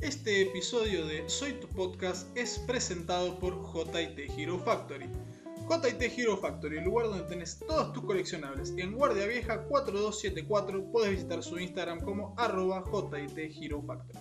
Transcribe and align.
Este 0.00 0.42
episodio 0.42 1.04
de 1.06 1.28
Soy 1.28 1.54
tu 1.54 1.66
podcast 1.66 2.28
es 2.36 2.60
presentado 2.60 3.36
por 3.40 3.54
JT 3.60 4.30
Hero 4.38 4.56
Factory. 4.60 5.06
JT 5.68 6.00
Hero 6.16 6.36
Factory, 6.36 6.78
el 6.78 6.84
lugar 6.84 7.06
donde 7.06 7.24
tenés 7.24 7.58
todos 7.58 7.92
tus 7.92 8.04
coleccionables. 8.04 8.72
En 8.76 8.92
Guardia 8.92 9.26
Vieja 9.26 9.64
4274 9.64 10.92
puedes 10.92 11.10
visitar 11.10 11.42
su 11.42 11.58
Instagram 11.58 12.00
como 12.00 12.32
arroba 12.38 12.84
Hero 13.34 13.82
Factory. 13.82 14.20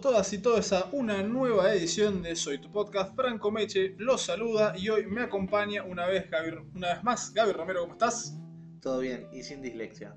Todos, 0.00 0.12
todas 0.14 0.32
y 0.32 0.38
todos 0.38 0.72
a 0.72 0.88
una 0.92 1.22
nueva 1.22 1.72
edición 1.74 2.22
de 2.22 2.34
Soy 2.36 2.58
tu 2.58 2.70
podcast. 2.70 3.14
Franco 3.14 3.50
Meche 3.50 3.94
los 3.98 4.22
saluda 4.22 4.74
y 4.76 4.88
hoy 4.88 5.06
me 5.06 5.22
acompaña 5.22 5.82
una 5.84 6.06
vez, 6.06 6.30
Gaby- 6.30 6.70
una 6.74 6.94
vez 6.94 7.04
más. 7.04 7.32
Gaby 7.34 7.52
Romero, 7.52 7.82
¿cómo 7.82 7.92
estás? 7.94 8.36
Todo 8.80 9.00
bien 9.00 9.26
y 9.32 9.42
sin 9.42 9.60
dislexia. 9.62 10.16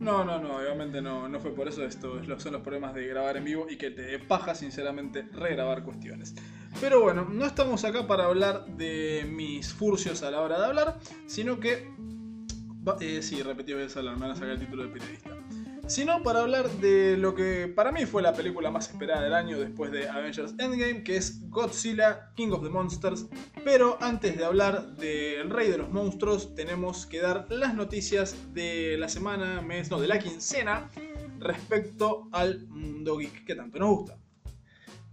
No, 0.00 0.24
no, 0.24 0.40
no, 0.40 0.56
obviamente 0.58 1.00
no, 1.02 1.28
no 1.28 1.40
fue 1.40 1.54
por 1.54 1.68
eso. 1.68 1.84
Esto 1.84 2.20
son 2.38 2.52
los 2.52 2.62
problemas 2.62 2.94
de 2.94 3.06
grabar 3.06 3.36
en 3.36 3.44
vivo 3.44 3.66
y 3.68 3.76
que 3.76 3.90
te 3.90 4.18
paja, 4.18 4.54
sinceramente, 4.54 5.22
regrabar 5.32 5.82
cuestiones. 5.84 6.34
Pero 6.80 7.00
bueno, 7.00 7.24
no 7.30 7.46
estamos 7.46 7.84
acá 7.84 8.06
para 8.06 8.24
hablar 8.26 8.66
de 8.76 9.26
mis 9.28 9.72
furcios 9.72 10.22
a 10.22 10.30
la 10.30 10.40
hora 10.40 10.58
de 10.58 10.66
hablar, 10.66 10.98
sino 11.26 11.58
que. 11.60 11.88
eh, 13.00 13.22
sí, 13.22 13.42
repetí, 13.42 13.72
voy 13.74 13.82
a 13.82 13.98
hablar, 13.98 14.14
me 14.16 14.22
van 14.22 14.30
a 14.32 14.34
sacar 14.34 14.50
el 14.50 14.60
título 14.60 14.84
de 14.84 14.88
periodista. 14.90 15.30
Sino 15.88 16.22
para 16.22 16.40
hablar 16.40 16.68
de 16.68 17.16
lo 17.16 17.34
que 17.34 17.66
para 17.66 17.90
mí 17.90 18.04
fue 18.04 18.20
la 18.20 18.34
película 18.34 18.70
más 18.70 18.90
esperada 18.90 19.22
del 19.22 19.32
año 19.32 19.58
después 19.58 19.90
de 19.90 20.06
Avengers 20.06 20.54
Endgame, 20.58 21.02
que 21.02 21.16
es 21.16 21.48
Godzilla, 21.48 22.30
King 22.36 22.50
of 22.50 22.62
the 22.62 22.68
Monsters. 22.68 23.26
Pero 23.64 23.96
antes 24.02 24.36
de 24.36 24.44
hablar 24.44 24.96
del 24.96 25.48
Rey 25.48 25.70
de 25.70 25.78
los 25.78 25.90
Monstruos, 25.90 26.54
tenemos 26.54 27.06
que 27.06 27.22
dar 27.22 27.46
las 27.48 27.74
noticias 27.74 28.36
de 28.52 28.96
la 28.98 29.08
semana, 29.08 29.62
mes, 29.62 29.90
no, 29.90 29.98
de 29.98 30.08
la 30.08 30.18
quincena 30.18 30.90
respecto 31.38 32.28
al 32.32 32.66
mundo 32.68 33.16
geek 33.16 33.46
que 33.46 33.54
tanto 33.54 33.78
nos 33.78 33.88
gusta. 33.88 34.18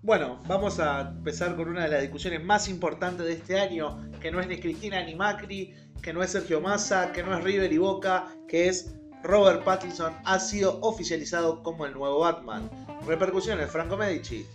Bueno, 0.02 0.44
vamos 0.46 0.82
a 0.82 1.14
empezar 1.16 1.56
con 1.56 1.70
una 1.70 1.86
de 1.86 1.90
las 1.90 2.02
discusiones 2.02 2.44
más 2.44 2.68
importantes 2.68 3.26
de 3.26 3.32
este 3.32 3.60
año, 3.60 4.02
que 4.20 4.30
no 4.30 4.42
es 4.42 4.48
ni 4.48 4.60
Cristina 4.60 5.02
ni 5.06 5.16
Macri, 5.16 5.74
que 6.02 6.12
no 6.12 6.22
es 6.22 6.32
Sergio 6.32 6.60
Massa, 6.60 7.14
que 7.14 7.24
no 7.24 7.36
es 7.36 7.44
River 7.44 7.72
y 7.72 7.78
Boca, 7.78 8.28
que 8.48 8.68
es 8.68 8.94
Robert 9.26 9.64
Pattinson 9.64 10.16
ha 10.24 10.40
sido 10.40 10.80
oficializado 10.82 11.64
como 11.64 11.88
el 11.88 11.94
nuevo 11.94 12.20
Batman. 12.20 12.70
Repercusiones, 13.08 13.72
Franco 13.72 13.98
Medici. 13.98 14.46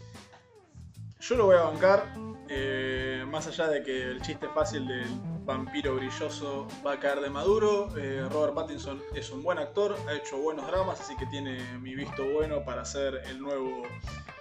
Yo 1.19 1.35
lo 1.35 1.47
voy 1.47 1.57
a 1.57 1.63
bancar, 1.63 2.15
eh, 2.49 3.25
más 3.29 3.49
allá 3.49 3.67
de 3.67 3.83
que 3.83 4.03
el 4.05 4.23
chiste 4.23 4.49
fácil 4.55 4.87
del 4.87 5.09
vampiro 5.45 5.97
brilloso 5.97 6.69
va 6.87 6.93
a 6.93 7.01
caer 7.01 7.21
de 7.21 7.31
maduro. 7.31 7.89
eh, 7.99 8.27
Robert 8.31 8.55
Pattinson 8.55 9.03
es 9.13 9.31
un 9.31 9.43
buen 9.43 9.59
actor, 9.59 9.97
ha 10.09 10.15
hecho 10.15 10.39
buenos 10.39 10.67
dramas, 10.69 11.01
así 11.01 11.17
que 11.17 11.27
tiene 11.27 11.61
mi 11.81 11.97
visto 11.97 12.25
bueno 12.33 12.65
para 12.65 12.85
ser 12.85 13.23
el 13.29 13.41
nuevo 13.41 13.83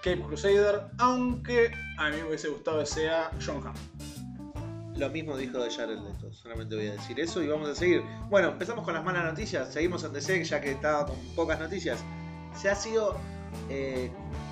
Cape 0.04 0.22
Crusader, 0.22 0.84
aunque 1.00 1.72
a 1.98 2.10
mí 2.10 2.18
me 2.18 2.26
hubiese 2.26 2.50
gustado 2.50 2.80
que 2.80 2.86
sea 2.86 3.32
John 3.44 3.66
Hamm. 3.66 4.19
Lo 5.00 5.10
mismo 5.10 5.38
dijo 5.38 5.60
de 5.60 5.72
Jared 5.72 5.98
Leto, 5.98 6.34
solamente 6.34 6.76
voy 6.76 6.88
a 6.88 6.92
decir 6.92 7.18
eso 7.22 7.42
y 7.42 7.48
vamos 7.48 7.70
a 7.70 7.76
seguir. 7.76 8.04
Bueno, 8.30 8.50
empezamos 8.50 8.84
con 8.84 8.94
las 8.94 9.02
malas 9.02 9.24
noticias, 9.24 9.72
seguimos 9.72 10.04
en 10.04 10.12
DC 10.12 10.44
ya 10.44 10.60
que 10.60 10.72
estaba 10.72 11.06
con 11.06 11.16
pocas 11.38 11.58
noticias. 11.58 12.04
Se 12.54 12.70
ha 12.70 12.76
sido 12.76 13.16
eh, 13.70 14.12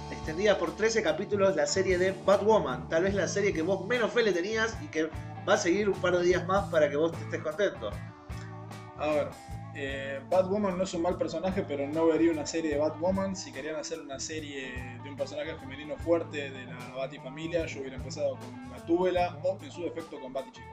extendida 0.09 0.57
por 0.57 0.73
13 0.73 1.03
capítulos 1.03 1.57
la 1.57 1.67
serie 1.67 1.97
de 1.97 2.15
Batwoman, 2.25 2.87
tal 2.87 3.03
vez 3.03 3.13
la 3.13 3.27
serie 3.27 3.51
que 3.51 3.61
vos 3.61 3.85
menos 3.87 4.13
fe 4.13 4.23
le 4.23 4.31
tenías 4.31 4.77
y 4.81 4.87
que 4.87 5.09
va 5.47 5.55
a 5.55 5.57
seguir 5.57 5.89
un 5.89 5.99
par 5.99 6.17
de 6.17 6.23
días 6.23 6.47
más 6.47 6.69
para 6.69 6.89
que 6.89 6.95
vos 6.95 7.11
estés 7.11 7.41
contento. 7.41 7.89
A 8.97 9.07
ver, 9.07 9.27
eh, 9.79 10.19
Batwoman 10.27 10.75
no 10.75 10.85
es 10.85 10.93
un 10.95 11.03
mal 11.03 11.19
personaje, 11.19 11.63
pero 11.67 11.85
no 11.85 12.07
vería 12.07 12.31
una 12.31 12.47
serie 12.47 12.71
de 12.71 12.77
Batwoman. 12.79 13.35
Si 13.35 13.51
querían 13.51 13.75
hacer 13.75 14.01
una 14.01 14.19
serie 14.19 14.73
de 15.03 15.07
un 15.07 15.15
personaje 15.15 15.53
femenino 15.53 15.95
fuerte 15.97 16.49
de 16.49 16.65
la 16.65 16.95
Batifamilia, 16.95 17.67
yo 17.67 17.81
hubiera 17.81 17.97
empezado 17.97 18.39
con 18.39 18.71
Gatúbela 18.71 19.37
o 19.43 19.55
en 19.61 19.71
su 19.71 19.83
defecto 19.83 20.19
con 20.19 20.33
Batichica. 20.33 20.65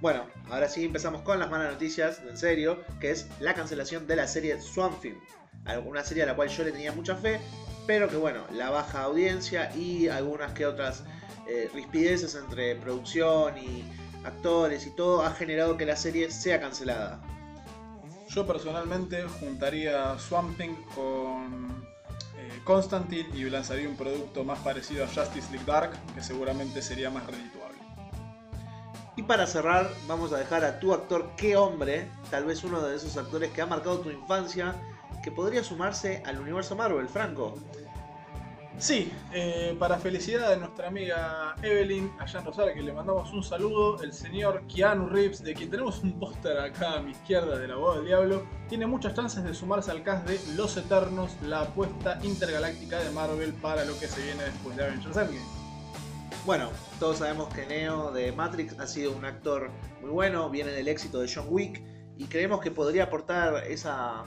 Bueno, 0.00 0.26
ahora 0.50 0.68
sí 0.68 0.84
empezamos 0.84 1.22
con 1.22 1.38
las 1.38 1.48
malas 1.50 1.72
noticias, 1.72 2.20
en 2.28 2.36
serio, 2.36 2.82
que 3.00 3.12
es 3.12 3.28
la 3.38 3.54
cancelación 3.54 4.08
de 4.08 4.16
la 4.16 4.26
serie 4.26 4.58
Thing. 5.00 5.14
Una 5.84 6.02
serie 6.02 6.24
a 6.24 6.26
la 6.26 6.34
cual 6.34 6.48
yo 6.48 6.64
le 6.64 6.72
tenía 6.72 6.90
mucha 6.90 7.14
fe, 7.14 7.40
pero 7.86 8.08
que 8.08 8.16
bueno, 8.16 8.40
la 8.52 8.70
baja 8.70 9.02
audiencia 9.02 9.72
y 9.76 10.08
algunas 10.08 10.52
que 10.52 10.66
otras 10.66 11.04
eh, 11.46 11.70
rispideces 11.72 12.34
entre 12.34 12.74
producción 12.74 13.56
y 13.56 13.84
actores 14.24 14.84
y 14.84 14.90
todo 14.90 15.22
ha 15.22 15.30
generado 15.30 15.76
que 15.76 15.86
la 15.86 15.94
serie 15.94 16.28
sea 16.32 16.60
cancelada. 16.60 17.22
Yo 18.36 18.46
personalmente 18.46 19.24
juntaría 19.40 20.18
Swamp 20.18 20.58
Thing 20.58 20.74
con 20.94 21.86
eh, 22.36 22.60
Constantine 22.64 23.30
y 23.34 23.48
lanzaría 23.48 23.88
un 23.88 23.96
producto 23.96 24.44
más 24.44 24.58
parecido 24.58 25.04
a 25.04 25.06
Justice 25.06 25.50
League 25.50 25.64
Dark, 25.64 25.92
que 26.14 26.20
seguramente 26.20 26.82
sería 26.82 27.08
más 27.08 27.24
redituable. 27.24 27.78
Y 29.16 29.22
para 29.22 29.46
cerrar, 29.46 29.90
vamos 30.06 30.34
a 30.34 30.36
dejar 30.36 30.66
a 30.66 30.78
tu 30.78 30.92
actor, 30.92 31.30
qué 31.38 31.56
hombre, 31.56 32.10
tal 32.30 32.44
vez 32.44 32.62
uno 32.62 32.82
de 32.82 32.96
esos 32.96 33.16
actores 33.16 33.52
que 33.52 33.62
ha 33.62 33.66
marcado 33.66 34.00
tu 34.00 34.10
infancia, 34.10 34.74
que 35.24 35.32
podría 35.32 35.64
sumarse 35.64 36.22
al 36.26 36.38
universo 36.38 36.76
Marvel, 36.76 37.08
Franco. 37.08 37.54
Sí, 38.78 39.10
eh, 39.32 39.74
para 39.78 39.98
felicidad 39.98 40.50
de 40.50 40.58
nuestra 40.58 40.88
amiga 40.88 41.56
Evelyn, 41.62 42.12
allá 42.18 42.40
en 42.40 42.44
Rosario, 42.44 42.74
que 42.74 42.82
le 42.82 42.92
mandamos 42.92 43.32
un 43.32 43.42
saludo, 43.42 44.02
el 44.02 44.12
señor 44.12 44.64
Keanu 44.66 45.08
Reeves, 45.08 45.42
de 45.42 45.54
quien 45.54 45.70
tenemos 45.70 46.02
un 46.02 46.20
póster 46.20 46.58
acá 46.58 46.96
a 46.96 47.00
mi 47.00 47.12
izquierda 47.12 47.58
de 47.58 47.68
la 47.68 47.76
voz 47.76 47.96
del 47.96 48.06
diablo, 48.06 48.44
tiene 48.68 48.86
muchas 48.86 49.14
chances 49.14 49.42
de 49.44 49.54
sumarse 49.54 49.90
al 49.90 50.02
cast 50.02 50.28
de 50.28 50.38
Los 50.56 50.76
Eternos, 50.76 51.34
la 51.40 51.62
apuesta 51.62 52.18
intergaláctica 52.22 53.02
de 53.02 53.10
Marvel 53.12 53.54
para 53.54 53.82
lo 53.86 53.98
que 53.98 54.08
se 54.08 54.22
viene 54.22 54.42
después 54.44 54.76
de 54.76 54.84
Avengers 54.84 55.16
Endgame. 55.16 55.40
Bueno, 56.44 56.68
todos 57.00 57.18
sabemos 57.18 57.48
que 57.54 57.64
Neo 57.64 58.12
de 58.12 58.30
Matrix 58.32 58.78
ha 58.78 58.86
sido 58.86 59.16
un 59.16 59.24
actor 59.24 59.70
muy 60.02 60.10
bueno, 60.10 60.50
viene 60.50 60.72
del 60.72 60.88
éxito 60.88 61.20
de 61.20 61.32
John 61.34 61.46
Wick 61.48 61.82
y 62.18 62.26
creemos 62.26 62.60
que 62.60 62.70
podría 62.70 63.04
aportar 63.04 63.64
esa, 63.66 64.24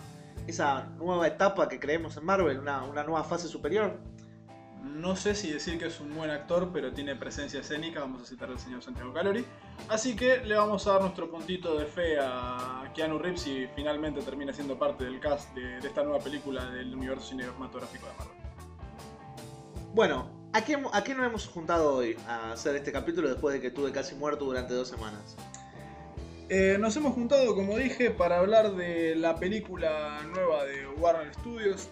esa 0.48 0.86
nueva 0.98 1.28
etapa 1.28 1.70
que 1.70 1.80
creemos 1.80 2.18
en 2.18 2.26
Marvel, 2.26 2.58
una, 2.58 2.84
una 2.84 3.04
nueva 3.04 3.24
fase 3.24 3.48
superior. 3.48 4.00
No 4.84 5.16
sé 5.16 5.36
si 5.36 5.52
decir 5.52 5.78
que 5.78 5.88
es 5.88 6.00
un 6.00 6.16
buen 6.16 6.30
actor, 6.30 6.72
pero 6.74 6.92
tiene 6.94 7.16
presencia 7.16 7.60
escénica, 7.60 8.02
vamos 8.02 8.22
a 8.22 8.26
citar 8.26 8.50
al 8.50 8.60
señor 8.60 8.82
Santiago 8.82 9.14
Calori. 9.14 9.46
Así 9.88 10.16
que 10.16 10.38
le 10.38 10.56
vamos 10.56 10.88
a 10.88 10.94
dar 10.94 11.02
nuestro 11.02 11.30
puntito 11.30 11.78
de 11.78 11.86
fe 11.86 12.18
a 12.20 12.92
Keanu 12.94 13.20
Reeves 13.20 13.48
y 13.48 13.68
finalmente 13.76 14.22
termina 14.22 14.54
siendo 14.54 14.78
parte 14.78 15.06
del 15.06 15.20
cast 15.20 15.54
de, 15.54 15.80
de 15.80 15.88
esta 15.88 16.04
nueva 16.04 16.20
película 16.20 16.66
del 16.72 16.94
universo 16.94 17.30
cinematográfico 17.30 18.08
de 18.08 18.14
Marvel. 18.14 18.40
Bueno, 19.94 20.30
¿a 20.54 20.64
qué, 20.64 20.82
¿a 20.92 21.04
qué 21.04 21.16
nos 21.16 21.26
hemos 21.26 21.48
juntado 21.48 21.96
hoy 21.96 22.16
a 22.28 22.52
hacer 22.52 22.76
este 22.76 22.92
capítulo 22.92 23.28
después 23.28 23.54
de 23.54 23.62
que 23.62 23.68
estuve 23.68 23.92
casi 23.92 24.16
muerto 24.16 24.46
durante 24.46 24.74
dos 24.74 24.88
semanas? 24.88 25.36
Eh, 26.50 26.78
nos 26.80 26.96
hemos 26.98 27.14
juntado, 27.14 27.56
como 27.56 27.78
dije, 27.78 28.10
para 28.10 28.40
hablar 28.40 28.76
de 28.76 29.16
la 29.16 29.36
película 29.36 30.20
nueva 30.34 30.66
de 30.66 30.88
Warner 30.88 31.34
Studios 31.36 31.90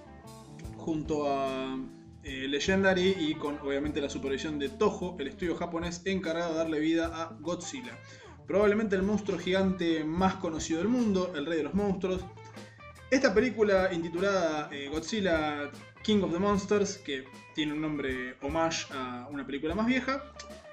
junto 0.77 1.29
a 1.29 1.77
eh, 2.27 2.47
Legendary 2.47 3.15
y 3.17 3.35
con 3.35 3.57
obviamente 3.59 4.01
la 4.01 4.09
supervisión 4.09 4.59
de 4.59 4.69
Toho, 4.69 5.15
el 5.19 5.27
estudio 5.27 5.55
japonés 5.55 6.01
encargado 6.05 6.51
de 6.51 6.57
darle 6.57 6.79
vida 6.79 7.05
a 7.13 7.37
Godzilla. 7.39 7.97
Probablemente 8.45 8.95
el 8.95 9.01
monstruo 9.03 9.37
gigante 9.39 10.03
más 10.03 10.35
conocido 10.35 10.79
del 10.79 10.87
mundo, 10.89 11.31
el 11.35 11.45
rey 11.45 11.57
de 11.57 11.63
los 11.63 11.73
monstruos. 11.73 12.25
Esta 13.09 13.33
película 13.33 13.89
intitulada 13.93 14.69
eh, 14.71 14.89
Godzilla 14.89 15.71
King 16.03 16.21
of 16.23 16.31
the 16.33 16.39
Monsters, 16.39 16.97
que 16.97 17.23
tiene 17.55 17.73
un 17.73 17.81
nombre 17.81 18.35
homage 18.41 18.85
a 18.93 19.27
una 19.31 19.45
película 19.45 19.73
más 19.75 19.85
vieja, 19.87 20.23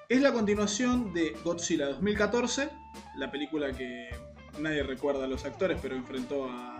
es 0.08 0.20
la 0.20 0.32
continuación 0.32 1.12
de 1.14 1.36
Godzilla 1.44 1.86
2014, 1.86 2.68
la 3.16 3.30
película 3.30 3.72
que 3.72 4.10
nadie 4.58 4.82
recuerda 4.82 5.24
a 5.24 5.28
los 5.28 5.44
actores, 5.44 5.78
pero 5.80 5.94
enfrentó 5.96 6.48
a- 6.50 6.73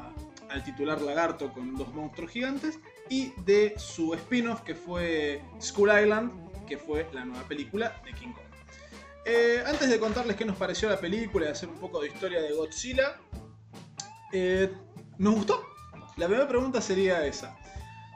al 0.51 0.63
titular 0.65 1.01
lagarto 1.01 1.53
con 1.53 1.75
dos 1.77 1.93
monstruos 1.95 2.31
gigantes, 2.31 2.79
y 3.09 3.33
de 3.45 3.75
su 3.77 4.15
spin-off 4.15 4.63
que 4.63 4.75
fue 4.75 5.43
Skull 5.61 5.91
Island, 6.03 6.67
que 6.67 6.79
fue 6.79 7.09
la 7.13 7.25
nueva 7.25 7.47
película 7.47 8.01
de 8.05 8.13
King 8.13 8.33
Kong. 8.33 8.45
Eh, 9.27 9.63
antes 9.67 9.89
de 9.89 9.99
contarles 9.99 10.37
qué 10.37 10.45
nos 10.45 10.57
pareció 10.57 10.89
la 10.89 10.99
película 10.99 11.47
y 11.47 11.49
hacer 11.49 11.69
un 11.69 11.79
poco 11.79 12.01
de 12.01 12.09
historia 12.09 12.43
de 12.43 12.53
Godzilla, 12.53 13.17
eh, 14.33 14.71
¿nos 15.19 15.35
gustó? 15.35 15.65
La 16.17 16.27
primera 16.27 16.47
pregunta 16.47 16.81
sería 16.81 17.25
esa. 17.27 17.57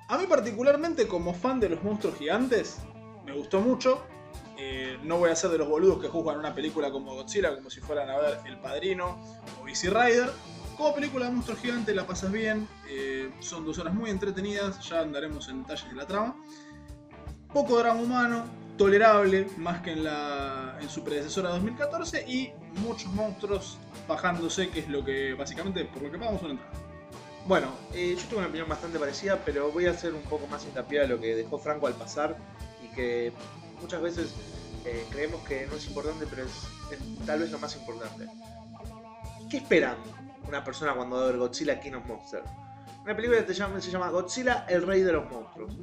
A 0.09 0.19
mí 0.19 0.27
particularmente 0.27 1.07
como 1.07 1.35
fan 1.35 1.61
de 1.61 1.71
los 1.71 1.83
monstruos 1.83 2.17
gigantes, 2.17 2.79
me 3.25 3.33
gustó 3.33 3.61
mucho. 3.61 4.03
Eh, 4.57 4.99
no 5.03 5.19
voy 5.19 5.31
a 5.31 5.37
ser 5.37 5.51
de 5.51 5.59
los 5.59 5.69
boludos 5.69 6.01
que 6.01 6.09
juzgan 6.09 6.39
una 6.39 6.55
película 6.55 6.91
como 6.91 7.15
Godzilla 7.15 7.55
como 7.55 7.71
si 7.71 7.81
fueran 7.81 8.11
a 8.11 8.19
ver 8.19 8.39
El 8.45 8.59
Padrino 8.59 9.23
o 9.63 9.69
Easy 9.69 9.89
Rider. 9.89 10.31
Como 10.79 10.95
película 10.95 11.27
de 11.27 11.33
monstruos 11.33 11.59
gigantes 11.59 11.93
la 11.93 12.07
pasas 12.07 12.31
bien, 12.31 12.69
eh, 12.89 13.33
son 13.41 13.65
dos 13.67 13.81
horas 13.81 13.93
muy 13.93 14.11
entretenidas, 14.11 14.79
ya 14.89 15.01
andaremos 15.01 15.49
en 15.49 15.63
detalles 15.63 15.89
de 15.89 15.97
la 15.97 16.07
trama. 16.07 16.37
Poco 17.53 17.79
drama 17.79 18.01
humano, 18.01 18.45
tolerable 18.77 19.49
más 19.57 19.83
que 19.83 19.91
en, 19.91 20.05
la, 20.05 20.79
en 20.81 20.89
su 20.89 21.03
predecesora 21.03 21.49
2014 21.49 22.25
y 22.29 22.53
muchos 22.81 23.13
monstruos 23.13 23.77
bajándose, 24.07 24.69
que 24.69 24.79
es 24.79 24.89
lo 24.89 25.05
que 25.05 25.35
básicamente 25.35 25.85
por 25.85 26.01
lo 26.01 26.13
que 26.13 26.19
pagamos 26.19 26.43
una 26.43 26.53
entrada. 26.53 26.73
Bueno, 27.49 27.73
eh, 27.93 28.15
yo 28.17 28.25
tengo 28.27 28.39
una 28.39 28.47
opinión 28.47 28.69
bastante 28.69 29.01
parecida, 29.01 29.43
pero 29.45 29.73
voy 29.73 29.87
a 29.87 29.91
hacer 29.91 30.15
un 30.15 30.23
poco 30.23 30.47
más 30.47 30.65
hincapié 30.65 31.01
a 31.01 31.07
lo 31.09 31.19
que 31.19 31.35
dejó 31.35 31.59
Franco 31.59 31.89
al 31.89 31.95
pasar 31.95 32.37
y 32.85 32.95
que 32.95 33.33
muchas 33.83 34.01
veces 34.01 34.33
eh, 34.85 35.05
creemos 35.11 35.43
que 35.43 35.67
no 35.67 35.75
es 35.75 35.89
importante, 35.89 36.25
pero 36.31 36.45
es, 36.45 36.53
es 36.93 37.27
tal 37.27 37.41
vez 37.41 37.51
lo 37.51 37.59
más 37.59 37.75
importante. 37.75 38.29
¿Qué 39.51 39.57
esperan 39.57 39.97
una 40.49 40.65
persona 40.65 40.95
cuando 40.95 41.17
va 41.17 41.29
a 41.29 41.33
Godzilla 41.33 41.79
King 41.79 41.93
of 41.93 42.07
Monsters? 42.07 42.49
Una 43.05 43.15
película 43.15 43.45
que 43.45 43.55
se 43.55 43.91
llama 43.91 44.11
Godzilla, 44.11 44.67
el 44.69 44.87
rey 44.87 45.03
de 45.03 45.13
los 45.13 45.31
monstruos. 45.31 45.77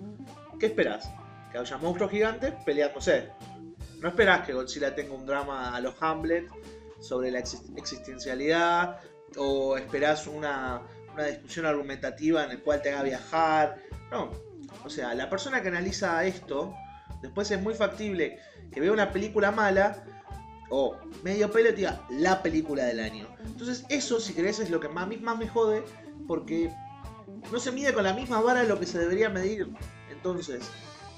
¿Qué 0.60 0.68
esperas? 0.68 1.10
Que 1.52 1.58
haya 1.58 1.78
monstruos 1.78 2.12
gigantes 2.12 2.54
peleándose. 2.66 3.30
No 4.00 4.10
esperás 4.10 4.46
que 4.46 4.54
Godzilla 4.54 4.94
tenga 4.94 5.14
un 5.16 5.26
drama 5.26 5.76
a 5.76 5.80
los 5.80 5.96
Hamlet 6.02 6.48
sobre 7.00 7.32
la 7.32 7.40
exist- 7.40 7.78
existencialidad 7.78 9.00
o 9.38 9.78
esperás 9.78 10.28
una, 10.28 10.82
una 11.14 11.26
discusión 11.26 11.66
argumentativa 11.66 12.44
en 12.44 12.52
el 12.52 12.62
cual 12.62 12.82
te 12.82 12.92
haga 12.92 13.04
viajar. 13.04 13.78
No. 14.12 14.32
O 14.84 14.90
sea, 14.90 15.14
la 15.16 15.30
persona 15.30 15.62
que 15.62 15.70
analiza 15.70 16.24
esto, 16.26 16.76
después 17.22 17.50
es 17.52 17.62
muy 17.62 17.74
factible 17.74 18.40
que 18.72 18.82
vea 18.82 18.92
una 18.92 19.12
película 19.12 19.52
mala 19.52 20.04
o 20.70 20.96
medio 21.24 21.52
pelo 21.52 21.70
la 22.10 22.42
película 22.42 22.86
del 22.86 23.00
año. 23.00 23.28
Entonces 23.46 23.86
eso, 23.90 24.20
si 24.20 24.34
querés, 24.34 24.60
es 24.60 24.70
lo 24.70 24.80
que 24.80 24.90
más, 24.90 25.08
más 25.22 25.38
me 25.38 25.48
jode 25.48 25.84
porque 26.28 26.72
no 27.52 27.60
se 27.60 27.72
mide 27.72 27.94
con 27.94 28.04
la 28.04 28.14
misma 28.14 28.42
vara 28.42 28.64
lo 28.64 28.80
que 28.80 28.86
se 28.86 29.00
debería 29.00 29.30
medir. 29.30 29.68
Entonces, 30.12 30.64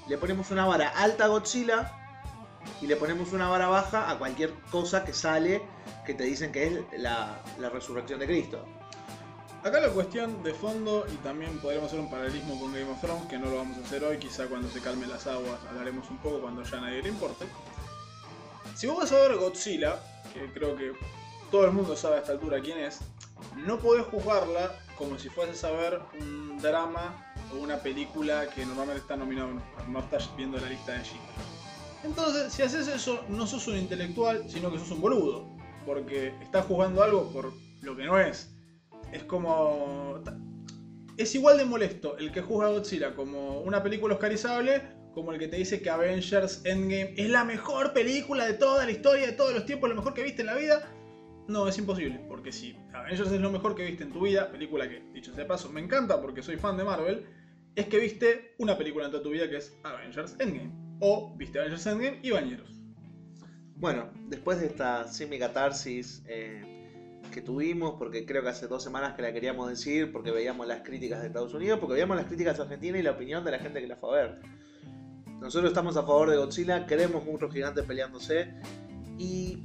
le 0.08 0.18
ponemos 0.18 0.50
una 0.50 0.66
vara 0.66 0.88
alta 0.90 1.24
a 1.24 1.28
Godzilla 1.28 1.92
y 2.80 2.86
le 2.86 2.96
ponemos 2.96 3.32
una 3.32 3.48
vara 3.48 3.68
baja 3.68 4.10
a 4.10 4.18
cualquier 4.18 4.52
cosa 4.70 5.04
que 5.04 5.12
sale 5.12 5.62
que 6.04 6.14
te 6.14 6.24
dicen 6.24 6.52
que 6.52 6.66
es 6.66 7.00
la, 7.00 7.42
la 7.58 7.70
resurrección 7.70 8.20
de 8.20 8.26
Cristo. 8.26 8.64
Acá 9.64 9.80
la 9.80 9.90
cuestión 9.90 10.42
de 10.44 10.54
fondo, 10.54 11.04
y 11.12 11.16
también 11.16 11.58
podremos 11.58 11.88
hacer 11.88 11.98
un 11.98 12.08
paralelismo 12.08 12.60
con 12.60 12.72
Game 12.72 12.90
of 12.90 13.00
Thrones, 13.00 13.26
que 13.26 13.38
no 13.38 13.50
lo 13.50 13.56
vamos 13.56 13.76
a 13.76 13.80
hacer 13.80 14.04
hoy, 14.04 14.16
quizá 14.18 14.46
cuando 14.46 14.68
se 14.70 14.80
calmen 14.80 15.10
las 15.10 15.26
aguas 15.26 15.58
hablaremos 15.68 16.08
un 16.10 16.18
poco 16.18 16.40
cuando 16.40 16.62
ya 16.62 16.80
nadie 16.80 17.02
le 17.02 17.08
importe. 17.08 17.44
Si 18.74 18.86
vos 18.86 18.98
vas 18.98 19.12
a 19.12 19.16
ver 19.16 19.36
Godzilla, 19.36 20.00
que 20.32 20.52
creo 20.52 20.76
que 20.76 20.92
todo 21.50 21.64
el 21.64 21.72
mundo 21.72 21.96
sabe 21.96 22.16
a 22.16 22.18
esta 22.18 22.32
altura 22.32 22.60
quién 22.60 22.78
es, 22.78 23.00
no 23.56 23.78
podés 23.78 24.06
juzgarla 24.06 24.74
como 24.96 25.18
si 25.18 25.28
fueses 25.28 25.62
a 25.64 25.70
ver 25.70 26.00
un 26.20 26.58
drama 26.60 27.32
o 27.52 27.58
una 27.58 27.78
película 27.78 28.48
que 28.50 28.66
normalmente 28.66 29.00
está 29.00 29.16
nominado 29.16 29.50
no 29.88 29.98
estás 30.00 30.30
viendo 30.36 30.58
la 30.58 30.68
lista 30.68 30.92
de 30.92 31.04
Schindler. 31.04 31.34
Entonces, 32.04 32.52
si 32.52 32.62
haces 32.62 32.88
eso, 32.88 33.24
no 33.28 33.46
sos 33.46 33.66
un 33.68 33.76
intelectual, 33.76 34.48
sino 34.48 34.70
que 34.70 34.78
sos 34.78 34.90
un 34.92 35.00
boludo, 35.00 35.48
porque 35.86 36.34
estás 36.42 36.66
juzgando 36.66 37.02
algo 37.02 37.30
por 37.32 37.52
lo 37.82 37.96
que 37.96 38.04
no 38.04 38.18
es. 38.18 38.50
Es 39.12 39.24
como. 39.24 40.22
Es 41.16 41.34
igual 41.34 41.58
de 41.58 41.64
molesto 41.64 42.16
el 42.18 42.30
que 42.30 42.42
juzga 42.42 42.68
a 42.68 42.70
Godzilla 42.70 43.14
como 43.14 43.60
una 43.60 43.82
película 43.82 44.14
oscarizable 44.14 44.97
como 45.18 45.32
el 45.32 45.40
que 45.40 45.48
te 45.48 45.56
dice 45.56 45.82
que 45.82 45.90
Avengers 45.90 46.64
Endgame 46.64 47.12
es 47.16 47.28
la 47.28 47.42
mejor 47.42 47.92
película 47.92 48.46
de 48.46 48.54
toda 48.54 48.84
la 48.84 48.92
historia, 48.92 49.26
de 49.26 49.32
todos 49.32 49.52
los 49.52 49.66
tiempos, 49.66 49.88
lo 49.88 49.96
mejor 49.96 50.14
que 50.14 50.22
viste 50.22 50.42
en 50.42 50.46
la 50.46 50.54
vida. 50.54 50.88
No, 51.48 51.66
es 51.66 51.76
imposible, 51.76 52.20
porque 52.28 52.52
si 52.52 52.76
Avengers 52.94 53.32
es 53.32 53.40
lo 53.40 53.50
mejor 53.50 53.74
que 53.74 53.84
viste 53.84 54.04
en 54.04 54.12
tu 54.12 54.20
vida, 54.20 54.48
película 54.52 54.88
que, 54.88 55.02
dicho 55.12 55.32
sea 55.32 55.42
de 55.42 55.48
paso, 55.48 55.72
me 55.72 55.80
encanta 55.80 56.22
porque 56.22 56.40
soy 56.40 56.56
fan 56.56 56.76
de 56.76 56.84
Marvel, 56.84 57.26
es 57.74 57.86
que 57.86 57.98
viste 57.98 58.54
una 58.58 58.78
película 58.78 59.06
en 59.06 59.10
toda 59.10 59.24
tu 59.24 59.30
vida 59.30 59.50
que 59.50 59.56
es 59.56 59.76
Avengers 59.82 60.36
Endgame. 60.38 60.70
O 61.00 61.34
viste 61.36 61.58
Avengers 61.58 61.84
Endgame 61.86 62.20
y 62.22 62.30
Bañeros. 62.30 62.70
Bueno, 63.74 64.12
después 64.28 64.60
de 64.60 64.66
esta 64.66 65.08
semi-catarsis 65.08 66.22
eh, 66.28 66.62
que 67.34 67.42
tuvimos, 67.42 67.94
porque 67.98 68.24
creo 68.24 68.44
que 68.44 68.50
hace 68.50 68.68
dos 68.68 68.84
semanas 68.84 69.14
que 69.16 69.22
la 69.22 69.32
queríamos 69.32 69.68
decir, 69.68 70.12
porque 70.12 70.30
veíamos 70.30 70.68
las 70.68 70.82
críticas 70.82 71.22
de 71.22 71.26
Estados 71.26 71.54
Unidos, 71.54 71.80
porque 71.80 71.94
veíamos 71.94 72.16
las 72.16 72.26
críticas 72.26 72.56
de 72.56 72.62
Argentina 72.62 72.98
y 72.98 73.02
la 73.02 73.10
opinión 73.10 73.44
de 73.44 73.50
la 73.50 73.58
gente 73.58 73.80
que 73.80 73.88
la 73.88 73.96
fue 73.96 74.10
a 74.10 74.22
ver. 74.22 74.58
Nosotros 75.40 75.70
estamos 75.70 75.96
a 75.96 76.02
favor 76.02 76.30
de 76.30 76.36
Godzilla, 76.36 76.84
queremos 76.84 77.24
monstruos 77.24 77.54
gigantes 77.54 77.84
peleándose. 77.84 78.54
¿Y 79.18 79.62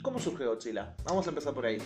cómo 0.00 0.20
surge 0.20 0.46
Godzilla? 0.46 0.94
Vamos 1.04 1.26
a 1.26 1.30
empezar 1.30 1.52
por 1.52 1.66
ahí. 1.66 1.78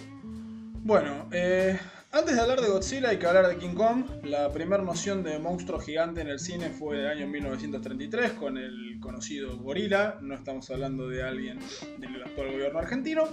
Bueno, 0.83 1.29
eh, 1.33 1.79
antes 2.13 2.35
de 2.35 2.41
hablar 2.41 2.61
de 2.61 2.69
Godzilla 2.69 3.09
hay 3.09 3.19
que 3.19 3.27
hablar 3.27 3.49
de 3.49 3.57
King 3.57 3.75
Kong. 3.75 4.05
La 4.25 4.53
primera 4.53 4.83
noción 4.83 5.23
de 5.23 5.39
monstruo 5.39 5.81
gigante 5.81 6.21
en 6.21 6.29
el 6.29 6.39
cine 6.39 6.69
fue 6.69 6.99
del 6.99 7.07
año 7.07 7.27
1933 7.29 8.33
con 8.33 8.59
el 8.59 8.99
conocido 9.01 9.57
gorila. 9.57 10.19
No 10.21 10.35
estamos 10.35 10.71
hablando 10.71 11.09
de 11.09 11.23
alguien 11.23 11.59
del 11.99 12.23
actual 12.23 12.53
gobierno 12.53 12.79
argentino, 12.79 13.25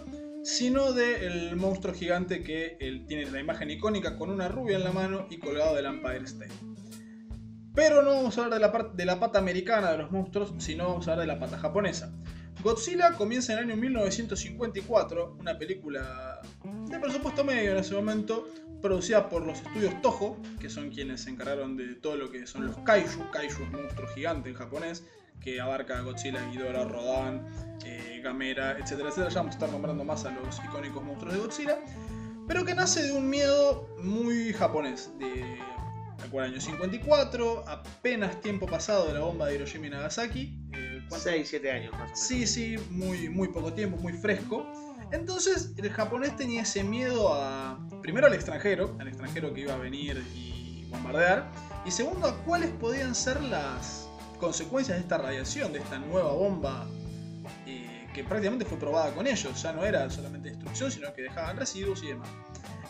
sino 0.43 0.93
del 0.93 1.57
monstruo 1.57 1.93
gigante 1.93 2.43
que 2.43 2.77
tiene 3.07 3.29
la 3.29 3.41
imagen 3.41 3.71
icónica 3.71 4.15
con 4.15 4.29
una 4.29 4.47
rubia 4.47 4.77
en 4.77 4.85
la 4.85 4.93
mano 4.93 5.27
y 5.29 5.37
colgado 5.37 5.75
del 5.75 5.85
Empire 5.85 6.23
State. 6.23 6.76
Pero 7.77 8.01
no 8.01 8.09
vamos 8.09 8.35
a 8.35 8.43
hablar 8.43 8.59
de 8.59 8.67
la, 8.67 8.89
de 8.91 9.05
la 9.05 9.19
pata 9.19 9.37
americana 9.37 9.91
de 9.91 9.99
los 9.99 10.09
monstruos, 10.09 10.51
sino 10.57 10.87
vamos 10.87 11.07
a 11.07 11.11
hablar 11.11 11.27
de 11.27 11.33
la 11.33 11.39
pata 11.39 11.59
japonesa. 11.59 12.11
Godzilla 12.63 13.11
comienza 13.11 13.53
en 13.53 13.59
el 13.59 13.65
año 13.65 13.75
1954, 13.75 15.37
una 15.39 15.59
película 15.59 16.41
de 16.89 16.99
presupuesto 16.99 17.43
medio 17.43 17.73
en 17.73 17.77
ese 17.77 17.93
momento, 17.93 18.47
producida 18.81 19.29
por 19.29 19.45
los 19.45 19.59
estudios 19.59 20.01
Toho, 20.01 20.41
que 20.59 20.71
son 20.71 20.89
quienes 20.89 21.21
se 21.21 21.29
encargaron 21.29 21.77
de 21.77 21.93
todo 21.93 22.17
lo 22.17 22.31
que 22.31 22.47
son 22.47 22.65
los 22.65 22.79
kaiju, 22.79 23.29
kaiju 23.29 23.61
es 23.65 23.71
monstruo 23.71 24.07
gigante 24.07 24.49
en 24.49 24.55
japonés, 24.55 25.03
que 25.39 25.61
abarca 25.61 26.01
Godzilla, 26.01 26.49
Ghidorah, 26.49 26.85
Rodan, 26.85 27.45
eh, 27.85 28.21
Gamera, 28.23 28.71
etcétera, 28.79 29.09
etcétera. 29.09 29.29
Ya 29.29 29.41
vamos 29.41 29.53
a 29.53 29.57
estar 29.59 29.69
nombrando 29.69 30.03
más 30.03 30.25
a 30.25 30.31
los 30.31 30.57
icónicos 30.65 31.03
monstruos 31.03 31.35
de 31.35 31.39
Godzilla, 31.41 31.77
pero 32.47 32.65
que 32.65 32.73
nace 32.73 33.03
de 33.03 33.11
un 33.11 33.29
miedo 33.29 33.87
muy 34.01 34.51
japonés, 34.51 35.11
el 36.33 36.39
año 36.39 36.61
54, 36.61 37.67
apenas 37.67 38.41
tiempo 38.41 38.65
pasado 38.65 39.07
de 39.07 39.13
la 39.13 39.21
bomba 39.21 39.47
de 39.47 39.55
Hiroshima 39.55 39.87
y 39.87 39.89
Nagasaki. 39.91 40.59
eh, 40.73 41.01
¿cuánto? 41.09 41.29
6, 41.29 41.47
7 41.49 41.71
años 41.71 41.91
más 41.93 42.01
o 42.01 42.03
menos. 42.05 42.19
Sí, 42.19 42.47
sí, 42.47 42.75
muy, 42.89 43.29
muy 43.29 43.47
poco 43.49 43.73
tiempo, 43.73 43.97
muy 43.97 44.13
fresco. 44.13 44.65
Entonces 45.11 45.73
el 45.77 45.89
japonés 45.89 46.35
tenía 46.35 46.63
ese 46.63 46.83
miedo 46.83 47.33
a, 47.33 47.79
primero 48.01 48.27
al 48.27 48.33
extranjero, 48.33 48.95
al 48.99 49.07
extranjero 49.07 49.53
que 49.53 49.61
iba 49.61 49.73
a 49.73 49.77
venir 49.77 50.21
y 50.35 50.85
bombardear, 50.89 51.49
y 51.85 51.91
segundo 51.91 52.27
a 52.27 52.43
cuáles 52.43 52.69
podían 52.71 53.15
ser 53.15 53.41
las 53.41 54.09
consecuencias 54.37 54.97
de 54.97 55.03
esta 55.03 55.17
radiación, 55.17 55.71
de 55.71 55.79
esta 55.79 55.97
nueva 55.97 56.33
bomba 56.33 56.87
eh, 57.65 58.07
que 58.13 58.23
prácticamente 58.23 58.65
fue 58.65 58.77
probada 58.77 59.13
con 59.13 59.27
ellos. 59.27 59.61
Ya 59.61 59.71
no 59.71 59.85
era 59.85 60.09
solamente 60.09 60.49
destrucción, 60.49 60.91
sino 60.91 61.13
que 61.13 61.21
dejaban 61.21 61.55
residuos 61.55 62.03
y 62.03 62.07
demás. 62.07 62.29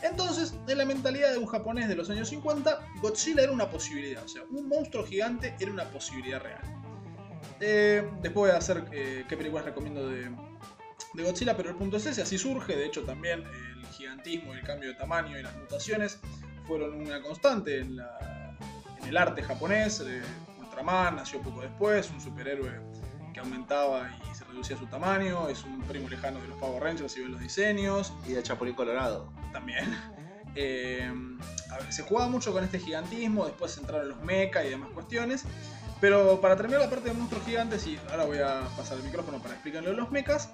Entonces, 0.02 0.56
en 0.68 0.78
la 0.78 0.86
mentalidad 0.86 1.32
de 1.32 1.38
un 1.38 1.48
japonés 1.48 1.88
de 1.88 1.96
los 1.96 2.10
años 2.10 2.30
50, 2.30 2.80
Godzilla 3.02 3.44
era 3.44 3.52
una 3.52 3.70
posibilidad, 3.70 4.24
o 4.24 4.28
sea, 4.28 4.44
un 4.50 4.68
monstruo 4.68 5.06
gigante 5.06 5.56
era 5.60 5.72
una 5.72 5.86
posibilidad 5.86 6.42
real. 6.42 6.62
Eh, 7.60 8.08
después 8.22 8.34
voy 8.34 8.50
a 8.52 8.58
hacer 8.58 8.86
eh, 8.92 9.26
qué 9.28 9.36
películas 9.36 9.66
recomiendo 9.66 10.08
de, 10.08 10.30
Godzilla, 11.14 11.58
pero 11.58 11.70
el 11.70 11.76
punto 11.76 11.98
es 11.98 12.06
ese, 12.06 12.22
así 12.22 12.38
surge, 12.38 12.76
de 12.76 12.86
hecho 12.86 13.02
también 13.02 13.44
el 13.44 13.86
gigantismo, 13.88 14.54
el 14.54 14.62
cambio 14.62 14.90
de 14.90 14.96
tamaño 14.96 15.40
y 15.40 15.42
las 15.42 15.56
mutaciones 15.56 16.20
fueron 16.68 17.02
una 17.02 17.22
constante 17.22 17.80
en, 17.80 17.98
el 19.08 19.18
arte 19.18 19.42
japonés. 19.42 20.02
eh, 20.02 20.22
Ultraman 20.60 21.16
nació 21.16 21.42
poco 21.42 21.62
después, 21.62 22.12
un 22.12 22.22
superhéroe 22.22 22.82
que 23.34 23.40
aumentaba 23.40 24.10
y 24.30 24.36
se 24.36 24.44
reducía 24.46 24.78
su 24.78 24.86
tamaño, 24.88 25.48
es 25.48 25.64
un 25.64 25.82
primo 25.84 26.08
lejano 26.10 26.40
de 26.42 26.50
los 26.50 26.58
Power 26.60 26.84
Rangers 26.84 27.12
si 27.12 27.22
ven 27.22 27.32
los 27.32 27.42
diseños, 27.42 28.14
Y 28.28 28.34
de 28.34 28.44
Chapulín 28.44 28.76
Colorado. 28.76 29.32
También. 29.52 29.96
Ver, 30.56 31.14
se 31.90 32.02
jugaba 32.04 32.30
mucho 32.30 32.52
con 32.52 32.64
este 32.64 32.80
gigantismo, 32.80 33.46
después 33.46 33.78
entraron 33.78 34.10
los 34.10 34.22
mecha 34.24 34.64
y 34.66 34.70
demás 34.70 34.90
cuestiones. 34.94 35.46
Pero 36.00 36.40
para 36.42 36.56
terminar 36.56 36.82
la 36.82 36.90
parte 36.90 37.10
de 37.10 37.16
monstruos 37.16 37.44
gigantes, 37.46 37.86
y 37.88 38.00
ahora 38.12 38.26
voy 38.26 38.38
a 38.38 38.62
pasar 38.76 38.98
el 38.98 39.04
micrófono 39.04 39.40
para 39.40 39.56
explicarle 39.56 39.94
los 39.94 40.12
mechas, 40.12 40.50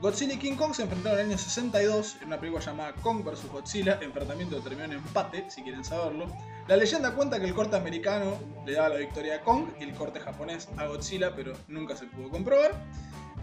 Godzilla 0.00 0.34
y 0.34 0.38
King 0.38 0.54
Kong 0.54 0.74
se 0.74 0.82
enfrentaron 0.82 1.18
en 1.18 1.26
el 1.26 1.30
año 1.32 1.38
62 1.38 2.18
en 2.20 2.28
una 2.28 2.38
película 2.38 2.64
llamada 2.64 2.92
Kong 2.94 3.24
vs. 3.24 3.50
Godzilla, 3.50 3.98
enfrentamiento 4.00 4.56
que 4.56 4.62
terminó 4.62 4.84
en 4.84 4.92
empate, 4.92 5.48
si 5.50 5.62
quieren 5.62 5.84
saberlo. 5.84 6.26
La 6.68 6.76
leyenda 6.76 7.14
cuenta 7.14 7.40
que 7.40 7.46
el 7.46 7.54
corte 7.54 7.76
americano 7.76 8.38
le 8.64 8.72
daba 8.72 8.90
la 8.90 8.96
victoria 8.96 9.36
a 9.36 9.40
Kong 9.40 9.68
y 9.80 9.84
el 9.84 9.94
corte 9.94 10.20
japonés 10.20 10.68
a 10.76 10.86
Godzilla, 10.86 11.34
pero 11.34 11.52
nunca 11.68 11.96
se 11.96 12.06
pudo 12.06 12.28
comprobar. 12.30 12.72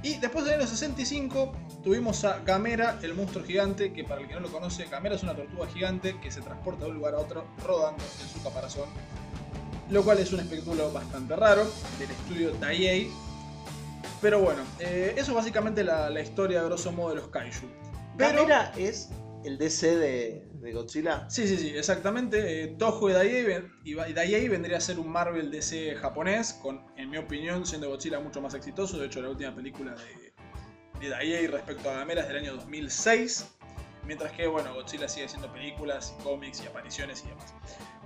Y 0.06 0.20
después 0.20 0.46
del 0.46 0.60
año 0.60 0.68
65 0.68 1.52
tuvimos 1.84 2.26
a 2.26 2.38
Gamera, 2.46 3.00
el 3.02 3.16
monstruo 3.16 3.44
gigante, 3.44 3.92
que 3.92 4.04
para 4.04 4.22
el 4.22 4.28
que 4.28 4.36
no 4.36 4.42
lo 4.42 4.52
conoce, 4.52 4.86
Gamera 4.86 5.16
es 5.16 5.24
una 5.24 5.36
tortuga 5.36 5.66
gigante 5.66 6.20
que 6.22 6.30
se 6.30 6.42
transporta 6.42 6.86
de 6.86 6.92
un 6.92 6.98
lugar 6.98 7.16
a 7.16 7.18
otro 7.18 7.48
rodando 7.66 8.04
en 8.22 8.30
su 8.30 8.44
caparazón. 8.44 8.88
Lo 9.90 10.04
cual 10.04 10.20
es 10.20 10.32
un 10.32 10.42
espectáculo 10.42 10.94
bastante 10.94 11.36
raro 11.36 11.66
del 11.98 12.12
estudio 12.12 12.52
Daiei. 12.60 13.10
Pero 14.22 14.42
bueno, 14.42 14.62
eh, 14.78 15.16
eso 15.18 15.32
es 15.32 15.36
básicamente 15.36 15.84
la, 15.84 16.12
la 16.12 16.22
historia, 16.22 16.62
a 16.62 16.66
grosso 16.66 16.92
modo, 16.92 17.10
de 17.10 17.16
los 17.16 17.30
kaiju. 17.30 17.66
Pero, 18.16 18.46
Gamera 18.46 18.74
es 18.78 19.10
el 19.44 19.58
DC 19.58 19.96
de, 19.96 20.45
de 20.62 20.74
Godzilla. 20.74 21.30
Sí, 21.30 21.48
sí, 21.48 21.58
sí, 21.58 21.70
exactamente. 21.76 22.64
Eh, 22.64 22.68
Toho 22.78 23.10
y 23.10 23.14
Daiei, 23.14 24.46
y 24.46 24.48
vendría 24.48 24.78
a 24.78 24.82
ser 24.82 25.00
un 25.00 25.10
Marvel 25.10 25.52
DC 25.52 25.96
japonés, 25.96 26.54
con, 26.54 26.82
en 26.98 27.10
mi 27.10 27.18
opinión, 27.18 27.66
siendo 27.66 27.90
Godzilla 27.90 28.20
mucho 28.20 28.42
más 28.42 28.54
exitoso. 28.54 28.98
De 28.98 29.08
hecho, 29.08 29.22
la 29.22 29.30
última 29.30 29.56
película 29.56 29.96
de, 29.96 30.34
de 31.00 31.10
Daiei 31.10 31.48
respecto 31.48 31.90
a 31.90 31.96
Gamera 31.96 32.22
es 32.22 32.28
del 32.28 32.38
año 32.38 32.56
2006. 32.56 33.52
Mientras 34.06 34.32
que, 34.34 34.48
bueno, 34.48 34.74
Godzilla 34.74 35.08
sigue 35.08 35.26
haciendo 35.26 35.52
películas, 35.52 36.16
y 36.20 36.24
cómics 36.24 36.62
y 36.64 36.68
apariciones 36.68 37.24
y 37.26 37.30
demás. 37.30 37.54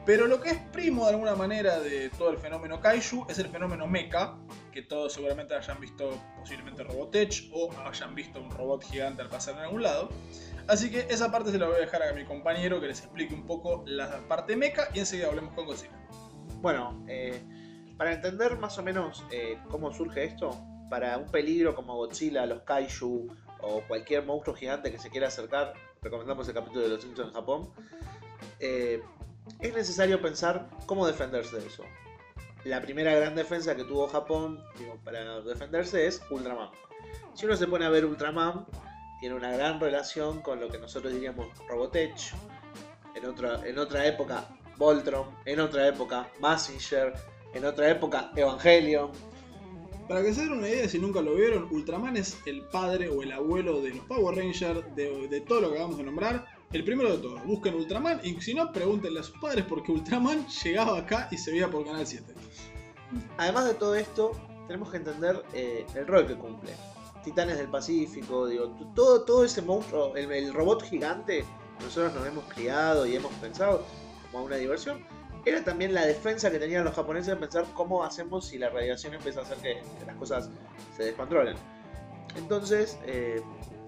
Pero 0.06 0.28
lo 0.28 0.42
que 0.42 0.50
es 0.50 0.58
primo 0.72 1.04
de 1.04 1.12
alguna 1.12 1.36
manera 1.36 1.80
de 1.80 2.10
todo 2.10 2.32
el 2.32 2.38
fenómeno 2.38 2.80
Kaiju 2.80 3.28
es 3.30 3.38
el 3.38 3.48
fenómeno 3.48 3.86
Mecha, 3.86 4.36
que 4.72 4.82
todos 4.82 5.14
seguramente 5.14 5.54
hayan 5.54 5.80
visto 5.80 6.20
posiblemente 6.40 6.84
Robotech 6.84 7.50
o 7.54 7.70
hayan 7.86 8.16
visto 8.16 8.42
un 8.42 8.50
robot 8.50 8.84
gigante 8.84 9.22
al 9.22 9.30
pasar 9.30 9.56
en 9.56 9.62
algún 9.62 9.84
lado. 9.84 10.10
Así 10.70 10.92
que 10.92 11.08
esa 11.10 11.32
parte 11.32 11.50
se 11.50 11.58
la 11.58 11.66
voy 11.66 11.78
a 11.78 11.80
dejar 11.80 12.04
a 12.04 12.14
mi 12.14 12.24
compañero 12.26 12.80
que 12.80 12.86
les 12.86 13.00
explique 13.00 13.34
un 13.34 13.48
poco 13.48 13.84
la 13.88 14.20
parte 14.28 14.56
mecha 14.56 14.88
y 14.94 15.00
enseguida 15.00 15.28
hablemos 15.28 15.56
con 15.56 15.66
Godzilla. 15.66 16.00
Bueno, 16.62 17.04
eh, 17.08 17.42
para 17.98 18.14
entender 18.14 18.56
más 18.60 18.78
o 18.78 18.84
menos 18.84 19.26
eh, 19.32 19.58
cómo 19.68 19.92
surge 19.92 20.26
esto, 20.26 20.56
para 20.88 21.18
un 21.18 21.26
peligro 21.26 21.74
como 21.74 21.96
Godzilla, 21.96 22.46
los 22.46 22.62
Kaiju 22.62 23.36
o 23.62 23.82
cualquier 23.88 24.26
monstruo 24.26 24.56
gigante 24.56 24.92
que 24.92 25.00
se 25.00 25.10
quiera 25.10 25.30
acercar, 25.30 25.74
recomendamos 26.04 26.48
el 26.48 26.54
capítulo 26.54 26.82
de 26.82 26.90
los 26.90 27.02
Simpsons 27.02 27.30
en 27.30 27.34
Japón, 27.34 27.72
eh, 28.60 29.02
es 29.62 29.74
necesario 29.74 30.22
pensar 30.22 30.70
cómo 30.86 31.08
defenderse 31.08 31.60
de 31.60 31.66
eso. 31.66 31.84
La 32.64 32.80
primera 32.80 33.16
gran 33.16 33.34
defensa 33.34 33.76
que 33.76 33.86
tuvo 33.86 34.08
Japón 34.08 34.64
para 35.04 35.42
defenderse 35.42 36.06
es 36.06 36.22
Ultraman. 36.30 36.70
Si 37.34 37.48
uno 37.48 37.56
se 37.56 37.66
pone 37.66 37.86
a 37.86 37.90
ver 37.90 38.06
Ultraman, 38.06 38.68
tiene 39.20 39.36
una 39.36 39.52
gran 39.52 39.80
relación 39.80 40.42
con 40.42 40.60
lo 40.60 40.70
que 40.70 40.78
nosotros 40.78 41.14
diríamos 41.14 41.48
Robotech, 41.68 42.34
en 43.16 43.26
otra, 43.26 43.68
en 43.68 43.78
otra 43.78 44.06
época 44.06 44.48
Voltron, 44.78 45.28
en 45.46 45.60
otra 45.60 45.88
época 45.88 46.30
Massinger, 46.40 47.14
en 47.54 47.66
otra 47.66 47.90
época 47.90 48.32
Evangelion. 48.36 49.12
Para 50.08 50.24
que 50.24 50.34
se 50.34 50.42
den 50.42 50.54
una 50.54 50.68
idea, 50.68 50.88
si 50.90 50.98
nunca 50.98 51.22
lo 51.22 51.36
vieron, 51.36 51.68
Ultraman 51.70 52.18
es 52.18 52.40
el 52.48 52.64
padre 52.64 53.10
o 53.10 53.22
el 53.22 53.32
abuelo 53.32 53.82
de 53.82 53.90
los 53.90 54.06
Power 54.06 54.38
Rangers, 54.38 54.84
de, 54.96 55.28
de 55.28 55.42
todo 55.42 55.62
lo 55.62 55.70
que 55.70 55.76
acabamos 55.76 55.98
de 55.98 56.04
nombrar. 56.04 56.46
El 56.72 56.84
primero 56.84 57.12
de 57.12 57.18
todos, 57.18 57.44
busquen 57.46 57.76
Ultraman 57.76 58.22
y 58.24 58.40
si 58.42 58.54
no, 58.54 58.72
pregúntenle 58.72 59.20
a 59.20 59.24
sus 59.24 59.38
padres 59.40 59.66
porque 59.68 59.92
Ultraman 59.92 60.48
llegaba 60.64 60.98
acá 60.98 61.28
y 61.30 61.38
se 61.38 61.52
veía 61.52 61.70
por 61.70 61.86
Canal 61.86 62.08
7. 62.08 62.34
Además 63.38 63.66
de 63.66 63.74
todo 63.74 63.96
esto, 63.96 64.32
tenemos 64.68 64.90
que 64.92 64.98
entender 64.98 65.44
eh, 65.54 65.86
el 65.96 66.08
rol 66.08 66.26
que 66.26 66.36
cumple. 66.36 66.72
Titanes 67.24 67.58
del 67.58 67.68
Pacífico, 67.68 68.48
digo, 68.48 68.70
todo, 68.96 69.24
todo 69.24 69.44
ese 69.44 69.62
monstruo, 69.62 70.16
el, 70.16 70.54
robot 70.54 70.84
gigante, 70.84 71.44
nosotros 71.82 72.14
nos 72.14 72.28
hemos 72.28 72.46
criado 72.46 73.06
y 73.06 73.16
hemos 73.16 73.34
pensado 73.36 73.84
como 74.32 74.46
una 74.46 74.56
diversión, 74.56 75.06
era 75.46 75.64
también 75.64 75.94
la 75.94 76.06
defensa 76.06 76.52
que 76.52 76.60
tenían 76.60 76.84
los 76.84 76.94
japoneses 76.94 77.28
de 77.28 77.36
pensar 77.36 77.66
cómo 77.74 78.04
hacemos 78.04 78.46
si 78.48 78.58
la 78.58 78.70
radiación 78.70 79.14
empieza 79.14 79.42
a 79.42 79.44
hacer 79.44 79.58
que, 79.58 79.82
las 80.06 80.16
cosas 80.16 80.50
se 80.96 81.04
descontrolen. 81.04 81.56
Entonces, 82.36 82.98
eh, 83.06 83.42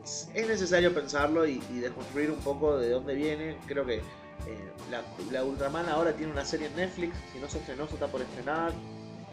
es 0.03 0.47
necesario 0.47 0.93
pensarlo 0.93 1.45
y, 1.45 1.61
y 1.71 1.79
desconstruir 1.79 2.31
un 2.31 2.39
poco 2.39 2.77
de 2.77 2.89
dónde 2.89 3.13
viene. 3.13 3.57
Creo 3.67 3.85
que 3.85 4.01
eh, 4.47 4.71
la, 4.89 5.03
la 5.31 5.43
Ultraman 5.43 5.87
ahora 5.89 6.13
tiene 6.13 6.31
una 6.31 6.45
serie 6.45 6.67
en 6.67 6.75
Netflix, 6.75 7.15
si 7.31 7.39
no 7.39 7.47
se 7.47 7.59
estrenó, 7.59 7.87
se 7.87 7.93
está 7.93 8.07
por 8.07 8.21
estrenar. 8.21 8.71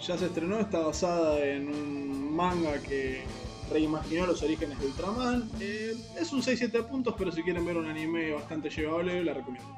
Ya 0.01 0.17
se 0.17 0.27
estrenó, 0.27 0.61
está 0.61 0.81
basada 0.81 1.39
en 1.45 1.69
un 1.69 2.37
manga 2.37 2.79
que 2.79 3.25
reimaginó 3.71 4.27
los 4.27 4.43
orígenes 4.43 4.79
de 4.79 4.87
Ultraman. 4.87 5.51
Eh, 5.61 5.95
es 6.19 6.33
un 6.33 6.43
6-7 6.43 6.87
puntos, 6.87 7.15
pero 7.17 7.33
si 7.33 7.43
quieren 7.43 7.65
ver 7.65 7.77
un 7.77 7.87
anime 7.87 8.33
bastante 8.33 8.71
llevable, 8.71 9.23
la 9.25 9.35
recomiendo. 9.35 9.77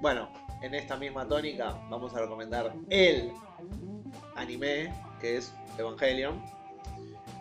Bueno, 0.00 0.28
en 0.62 0.74
esta 0.74 0.96
misma 0.96 1.26
tónica 1.26 1.78
vamos 1.90 2.14
a 2.14 2.20
recomendar 2.20 2.74
el 2.90 3.32
anime 4.36 4.92
que 5.20 5.36
es 5.38 5.52
Evangelion. 5.78 6.40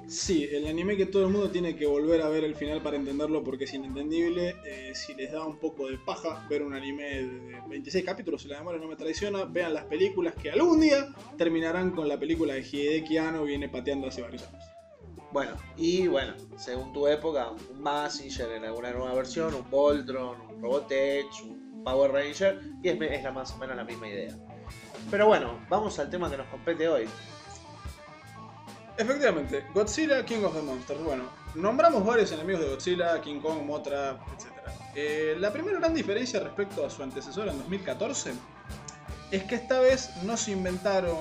Sí, 0.07 0.47
el 0.49 0.65
anime 0.67 0.95
que 0.95 1.05
todo 1.05 1.25
el 1.25 1.33
mundo 1.33 1.51
tiene 1.51 1.75
que 1.75 1.85
volver 1.85 2.21
a 2.21 2.29
ver 2.29 2.45
el 2.45 2.55
final 2.55 2.81
para 2.81 2.95
entenderlo 2.95 3.43
porque 3.43 3.65
es 3.65 3.73
inentendible. 3.73 4.55
Eh, 4.65 4.93
si 4.95 5.13
les 5.15 5.33
da 5.33 5.45
un 5.45 5.59
poco 5.59 5.89
de 5.89 5.97
paja 5.97 6.47
ver 6.49 6.63
un 6.63 6.73
anime 6.73 7.03
de 7.03 7.61
26 7.67 8.05
capítulos, 8.05 8.41
si 8.41 8.47
la 8.47 8.59
memoria 8.59 8.79
no 8.79 8.87
me 8.87 8.95
traiciona, 8.95 9.43
vean 9.43 9.73
las 9.73 9.83
películas 9.83 10.33
que 10.35 10.49
algún 10.49 10.79
día 10.79 11.09
terminarán 11.37 11.91
con 11.91 12.07
la 12.07 12.17
película 12.17 12.53
de 12.53 12.61
Hideki 12.61 13.17
Anno 13.17 13.43
viene 13.43 13.67
pateando 13.67 14.07
hace 14.07 14.21
varios 14.21 14.47
años. 14.47 14.76
Bueno, 15.37 15.51
y 15.75 16.07
bueno, 16.07 16.33
según 16.57 16.91
tu 16.93 17.05
época, 17.05 17.51
un 17.51 17.79
Massinger 17.79 18.53
en 18.53 18.65
alguna 18.65 18.89
nueva 18.89 19.13
versión, 19.13 19.53
un 19.53 19.69
Voltron, 19.69 20.41
un 20.49 20.63
Robotech, 20.63 21.27
un 21.43 21.83
Power 21.83 22.11
Ranger, 22.11 22.59
y 22.81 22.89
es, 22.89 23.23
la 23.23 23.31
más 23.31 23.51
o 23.51 23.57
menos 23.57 23.75
la 23.75 23.83
misma 23.83 24.07
idea. 24.07 24.35
Pero 25.11 25.27
bueno, 25.27 25.59
vamos 25.69 25.99
al 25.99 26.09
tema 26.09 26.27
que 26.31 26.37
nos 26.37 26.47
compete 26.47 26.89
hoy. 26.89 27.07
Efectivamente, 28.97 29.63
Godzilla, 29.75 30.25
King 30.25 30.43
of 30.43 30.55
the 30.55 30.61
Monsters. 30.63 31.03
Bueno, 31.03 31.25
nombramos 31.53 32.03
varios 32.03 32.31
enemigos 32.31 32.63
de 32.63 32.69
Godzilla, 32.69 33.21
King 33.21 33.39
Kong, 33.39 33.61
Mothra, 33.61 34.19
etc. 34.33 34.47
Eh, 34.95 35.35
la 35.37 35.53
primera 35.53 35.77
gran 35.77 35.93
diferencia 35.93 36.39
respecto 36.39 36.83
a 36.83 36.89
su 36.89 37.03
antecesor 37.03 37.47
en 37.47 37.59
2014 37.59 38.33
es 39.29 39.43
que 39.43 39.53
esta 39.53 39.81
vez 39.81 40.09
no 40.23 40.35
se 40.35 40.53
inventaron 40.53 41.15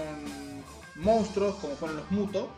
monstruos 0.95 1.57
como 1.57 1.75
fueron 1.77 1.99
los 1.99 2.11
Muto, 2.11 2.51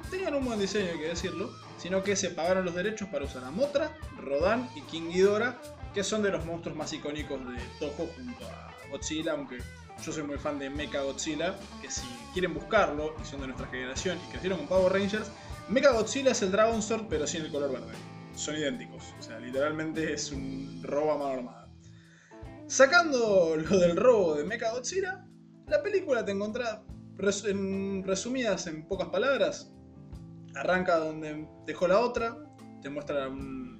que 0.00 0.08
tenían 0.08 0.34
un 0.34 0.44
buen 0.44 0.58
diseño, 0.58 0.90
hay 0.92 0.98
que 0.98 1.08
decirlo, 1.08 1.50
sino 1.78 2.02
que 2.02 2.16
se 2.16 2.30
pagaron 2.30 2.64
los 2.64 2.74
derechos 2.74 3.08
para 3.08 3.24
usar 3.24 3.44
a 3.44 3.50
Mothra, 3.50 3.96
Rodan 4.18 4.68
y 4.76 4.80
King 4.82 5.10
Ghidorah, 5.10 5.60
que 5.92 6.02
son 6.02 6.22
de 6.22 6.30
los 6.30 6.44
monstruos 6.44 6.76
más 6.76 6.92
icónicos 6.92 7.40
de 7.40 7.56
Toho 7.78 8.08
junto 8.16 8.44
a 8.46 8.74
Godzilla, 8.90 9.32
aunque 9.32 9.58
yo 10.04 10.12
soy 10.12 10.24
muy 10.24 10.38
fan 10.38 10.58
de 10.58 10.70
Mecha 10.70 11.02
Godzilla, 11.02 11.54
que 11.80 11.90
si 11.90 12.02
quieren 12.32 12.52
buscarlo 12.54 13.14
y 13.22 13.24
son 13.24 13.40
de 13.40 13.46
nuestra 13.48 13.66
generación 13.68 14.18
y 14.26 14.30
crecieron 14.32 14.58
con 14.58 14.68
Power 14.68 14.92
Rangers, 14.92 15.30
Mecha 15.68 15.92
Godzilla 15.92 16.32
es 16.32 16.42
el 16.42 16.50
Dragon 16.50 16.82
Sword 16.82 17.06
pero 17.08 17.26
sin 17.26 17.42
el 17.42 17.50
color 17.50 17.72
verde. 17.72 17.92
Son 18.34 18.56
idénticos, 18.56 19.04
o 19.18 19.22
sea, 19.22 19.38
literalmente 19.38 20.12
es 20.12 20.32
un 20.32 20.80
robo 20.82 21.12
a 21.12 21.18
mano 21.18 21.30
armada. 21.32 21.68
Sacando 22.66 23.56
lo 23.56 23.78
del 23.78 23.96
robo 23.96 24.34
de 24.34 24.44
Mecha 24.44 24.72
Godzilla, 24.72 25.24
la 25.68 25.82
película 25.82 26.24
te 26.24 26.32
encontrás, 26.32 26.80
res- 27.16 27.44
en- 27.44 28.02
resumidas 28.04 28.66
en 28.66 28.86
pocas 28.88 29.08
palabras, 29.08 29.70
arranca 30.54 30.98
donde 30.98 31.48
dejó 31.66 31.88
la 31.88 32.00
otra, 32.00 32.36
te 32.82 32.90
muestra 32.90 33.28
un, 33.28 33.74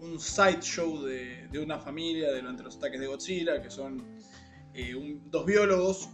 un 0.00 0.18
sideshow 0.18 1.02
de, 1.02 1.48
una 1.62 1.78
familia 1.78 2.32
durante 2.34 2.62
los 2.62 2.76
ataques 2.76 3.00
de 3.00 3.06
Godzilla, 3.06 3.60
que 3.60 3.70
son 3.70 4.18
eh, 4.74 4.94
dos 5.26 5.46
biólogos. 5.46 6.08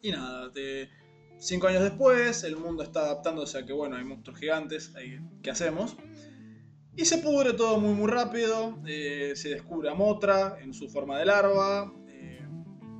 Y 0.00 0.10
nada, 0.10 0.50
cinco 1.38 1.66
años 1.66 1.82
después, 1.82 2.44
el 2.44 2.56
mundo 2.56 2.82
está 2.82 3.00
adaptándose 3.00 3.58
a 3.58 3.64
que, 3.64 3.72
bueno, 3.72 3.96
hay 3.96 4.04
monstruos 4.04 4.38
gigantes, 4.38 4.92
¿qué 5.42 5.50
hacemos? 5.50 5.96
Y 6.96 7.04
se 7.06 7.18
pudre 7.18 7.54
todo 7.54 7.80
muy 7.80 7.94
muy 7.94 8.08
rápido, 8.08 8.78
eh, 8.86 9.32
se 9.34 9.48
descubre 9.48 9.90
a 9.90 9.94
Motra 9.94 10.58
en 10.60 10.72
su 10.72 10.88
forma 10.88 11.18
de 11.18 11.24
larva. 11.24 11.92
eh, 12.08 12.46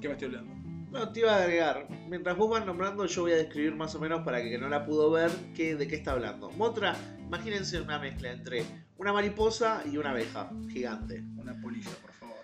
¿Qué 0.01 0.09
me 0.09 0.15
estoy 0.15 0.29
olvidando? 0.29 0.54
No, 0.95 1.09
te 1.13 1.21
iba 1.21 1.35
a 1.35 1.43
agregar, 1.43 1.89
mientras 2.09 2.37
vos 2.37 2.49
vas 2.49 2.65
nombrando, 2.65 3.05
yo 3.07 3.23
voy 3.23 3.33
a 3.33 3.37
describir 3.37 3.75
más 3.75 3.95
o 3.97 3.99
menos 4.01 4.23
para 4.23 4.41
que 4.41 4.57
no 4.59 4.69
la 4.69 4.87
pudo 4.87 5.11
ver 5.11 5.29
qué, 5.57 5.75
de 5.75 5.89
qué 5.89 5.97
está 5.97 6.13
hablando. 6.13 6.51
Motra, 6.53 6.95
imagínense 7.19 7.81
una 7.81 7.99
mezcla 7.99 8.31
entre 8.31 8.65
una 8.97 9.13
mariposa 9.13 9.83
y 9.91 9.97
una 9.97 10.11
abeja 10.11 10.51
gigante. 10.71 11.21
Una 11.37 11.61
polilla, 11.61 11.91
por 12.01 12.13
favor. 12.13 12.37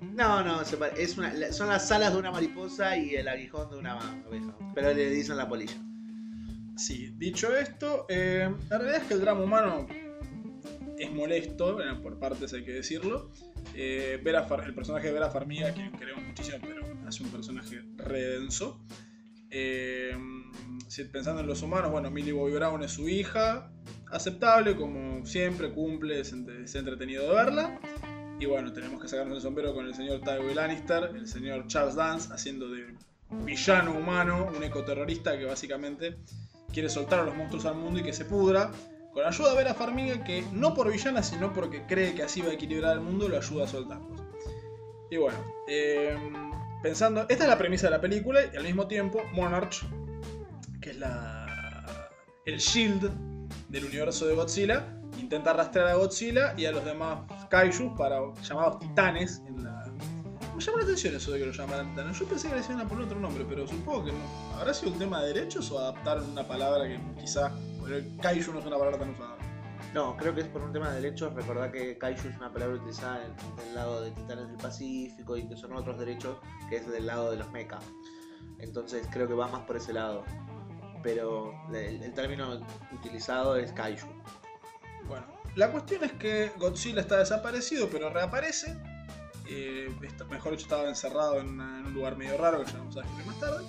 No, 0.00 0.42
no, 0.42 0.62
es 0.62 1.18
una, 1.18 1.52
son 1.52 1.68
las 1.68 1.92
alas 1.92 2.14
de 2.14 2.18
una 2.18 2.30
mariposa 2.30 2.96
y 2.96 3.14
el 3.14 3.28
aguijón 3.28 3.68
de 3.70 3.76
una 3.76 3.92
abeja. 3.98 4.56
Pero 4.74 4.94
le 4.94 5.10
dicen 5.10 5.36
la 5.36 5.46
polilla. 5.46 5.76
Sí, 6.78 7.12
dicho 7.18 7.54
esto, 7.54 8.06
eh, 8.08 8.48
la 8.70 8.78
realidad 8.78 9.02
es 9.02 9.08
que 9.08 9.14
el 9.14 9.20
drama 9.20 9.42
humano 9.42 9.86
es 10.98 11.12
molesto, 11.12 11.78
por 12.02 12.18
partes 12.18 12.54
hay 12.54 12.64
que 12.64 12.72
decirlo. 12.72 13.30
Eh, 13.74 14.18
Vera 14.24 14.44
Far- 14.44 14.64
el 14.64 14.74
personaje 14.74 15.08
de 15.08 15.12
Vera 15.12 15.30
Farmiga, 15.30 15.74
que 15.74 15.90
queremos 15.98 16.24
muchísimo, 16.24 16.56
pero 16.62 16.87
hace 17.08 17.22
un 17.22 17.30
personaje 17.30 17.82
redenso. 17.96 18.80
Eh, 19.50 20.16
pensando 21.10 21.40
en 21.40 21.46
los 21.46 21.62
humanos, 21.62 21.90
bueno, 21.90 22.10
Millie 22.10 22.32
Bobby 22.32 22.52
Brown 22.52 22.82
es 22.82 22.92
su 22.92 23.08
hija, 23.08 23.70
aceptable, 24.10 24.76
como 24.76 25.24
siempre, 25.26 25.70
cumple, 25.72 26.20
es, 26.20 26.32
es 26.32 26.74
entretenido 26.74 27.28
de 27.28 27.34
verla. 27.34 27.80
Y 28.40 28.46
bueno, 28.46 28.72
tenemos 28.72 29.02
que 29.02 29.08
sacarnos 29.08 29.36
el 29.36 29.42
sombrero 29.42 29.74
con 29.74 29.86
el 29.86 29.94
señor 29.94 30.20
Tywin 30.20 30.54
Lannister, 30.54 31.10
el 31.14 31.26
señor 31.26 31.66
Charles 31.66 31.96
Dance, 31.96 32.32
haciendo 32.32 32.68
de 32.70 32.94
villano 33.30 33.92
humano, 33.92 34.50
un 34.56 34.62
ecoterrorista 34.62 35.36
que 35.36 35.44
básicamente 35.44 36.18
quiere 36.72 36.88
soltar 36.88 37.20
a 37.20 37.24
los 37.24 37.34
monstruos 37.34 37.66
al 37.66 37.74
mundo 37.74 38.00
y 38.00 38.02
que 38.02 38.12
se 38.12 38.24
pudra. 38.24 38.70
Con 39.12 39.24
ayuda 39.24 39.50
de 39.50 39.56
Vera 39.56 39.74
Farmiga, 39.74 40.22
que 40.22 40.44
no 40.52 40.74
por 40.74 40.92
villana, 40.92 41.22
sino 41.22 41.52
porque 41.52 41.84
cree 41.86 42.14
que 42.14 42.22
así 42.22 42.42
va 42.42 42.50
a 42.50 42.52
equilibrar 42.52 42.94
el 42.94 43.00
mundo, 43.00 43.28
lo 43.28 43.36
ayuda 43.36 43.64
a 43.64 43.68
soltarlos. 43.68 44.22
Y 45.10 45.16
bueno, 45.16 45.38
eh, 45.66 46.16
pensando, 46.82 47.26
esta 47.28 47.44
es 47.44 47.48
la 47.48 47.58
premisa 47.58 47.86
de 47.86 47.90
la 47.92 48.00
película 48.00 48.40
y 48.52 48.56
al 48.56 48.64
mismo 48.64 48.86
tiempo 48.86 49.22
Monarch, 49.32 49.84
que 50.80 50.90
es 50.90 50.98
la, 50.98 52.10
el 52.44 52.58
shield 52.58 53.10
del 53.68 53.84
universo 53.84 54.26
de 54.26 54.34
Godzilla, 54.34 54.86
intenta 55.18 55.50
arrastrar 55.50 55.88
a 55.88 55.94
Godzilla 55.94 56.54
y 56.56 56.66
a 56.66 56.72
los 56.72 56.84
demás 56.84 57.20
kaijus 57.50 57.92
para 57.96 58.20
llamados 58.42 58.78
titanes 58.78 59.42
en 59.46 59.64
la. 59.64 59.86
Me 60.54 60.64
llama 60.64 60.78
la 60.78 60.84
atención 60.84 61.14
eso 61.14 61.30
de 61.30 61.38
que 61.38 61.46
lo 61.46 61.52
llamaran 61.52 61.90
titanes. 61.90 62.18
Yo 62.18 62.26
pensé 62.26 62.48
que 62.48 62.56
le 62.56 62.82
a 62.82 62.88
poner 62.88 63.04
otro 63.04 63.20
nombre, 63.20 63.44
pero 63.48 63.66
supongo 63.66 64.06
que 64.06 64.12
no. 64.12 64.56
¿Habrá 64.56 64.74
sido 64.74 64.92
un 64.92 64.98
tema 64.98 65.22
de 65.22 65.34
derechos 65.34 65.70
o 65.70 65.78
adaptaron 65.78 66.28
una 66.30 66.46
palabra 66.46 66.88
que 66.88 66.98
quizá. 67.20 67.52
Bueno, 67.78 67.96
el 67.96 68.16
kaiju 68.16 68.52
no 68.52 68.58
es 68.58 68.66
una 68.66 68.76
palabra 68.76 68.98
tan 68.98 69.10
usada. 69.10 69.36
No, 69.94 70.16
creo 70.16 70.34
que 70.34 70.42
es 70.42 70.48
por 70.48 70.62
un 70.62 70.72
tema 70.72 70.90
de 70.90 71.00
derechos. 71.00 71.32
Recordá 71.34 71.72
que 71.72 71.96
Kaiju 71.96 72.28
es 72.28 72.36
una 72.36 72.52
palabra 72.52 72.76
utilizada 72.76 73.20
del 73.20 73.74
lado 73.74 74.02
de 74.02 74.10
Titanes 74.10 74.48
del 74.48 74.56
Pacífico 74.56 75.36
y 75.36 75.48
que 75.48 75.56
son 75.56 75.72
otros 75.74 75.98
derechos 75.98 76.36
que 76.68 76.76
es 76.76 76.88
del 76.90 77.06
lado 77.06 77.30
de 77.30 77.38
los 77.38 77.50
mecha. 77.50 77.78
Entonces 78.58 79.06
creo 79.10 79.26
que 79.26 79.34
va 79.34 79.48
más 79.48 79.62
por 79.62 79.76
ese 79.76 79.92
lado. 79.92 80.24
Pero 81.02 81.54
el, 81.72 82.12
término 82.12 82.60
utilizado 82.92 83.56
es 83.56 83.72
Kaiju. 83.72 84.08
Bueno, 85.06 85.26
la 85.54 85.70
cuestión 85.70 86.04
es 86.04 86.12
que 86.12 86.52
Godzilla 86.58 87.00
está 87.00 87.18
desaparecido, 87.18 87.88
pero 87.88 88.10
reaparece. 88.10 88.76
Eh, 89.48 89.90
mejor 90.28 90.52
dicho, 90.52 90.64
estaba 90.64 90.88
encerrado 90.88 91.40
en, 91.40 91.58
un 91.60 91.94
lugar 91.94 92.16
medio 92.16 92.36
raro 92.36 92.62
que 92.62 92.70
ya 92.70 92.78
vamos 92.78 92.96
a 92.96 93.02
más 93.24 93.40
tarde. 93.40 93.64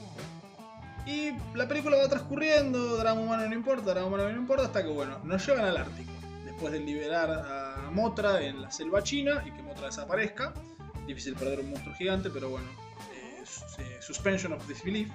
Y 1.05 1.31
la 1.55 1.67
película 1.67 1.97
va 1.97 2.07
transcurriendo, 2.07 2.97
drama 2.97 3.21
humano 3.21 3.47
no 3.47 3.55
importa, 3.55 3.91
drama 3.91 4.07
humano 4.07 4.29
no 4.29 4.37
importa, 4.37 4.65
hasta 4.65 4.83
que 4.83 4.89
bueno, 4.89 5.19
nos 5.23 5.45
llevan 5.45 5.65
al 5.65 5.77
Ártico. 5.77 6.11
Después 6.45 6.71
de 6.73 6.79
liberar 6.81 7.31
a 7.31 7.89
Motra 7.91 8.41
en 8.41 8.61
la 8.61 8.69
selva 8.71 9.01
china 9.01 9.41
y 9.45 9.51
que 9.51 9.61
Motra 9.63 9.87
desaparezca. 9.87 10.53
Difícil 11.07 11.33
perder 11.35 11.61
un 11.61 11.71
monstruo 11.71 11.95
gigante, 11.95 12.29
pero 12.29 12.49
bueno. 12.49 12.67
eh, 13.13 13.43
eh, 13.79 13.97
suspension 14.01 14.53
of 14.53 14.67
disbelief. 14.67 15.09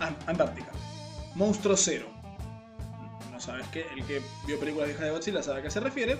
An- 0.00 0.16
Antártica. 0.26 0.70
Monstruo 1.34 1.76
cero. 1.76 2.06
No 3.32 3.40
sabes 3.40 3.66
qué, 3.68 3.86
el 3.96 4.04
que 4.06 4.22
vio 4.46 4.58
películas 4.60 4.88
viejas 4.88 5.04
de 5.06 5.10
Godzilla 5.10 5.42
sabe 5.42 5.60
a 5.60 5.62
qué 5.62 5.70
se 5.70 5.80
refiere. 5.80 6.18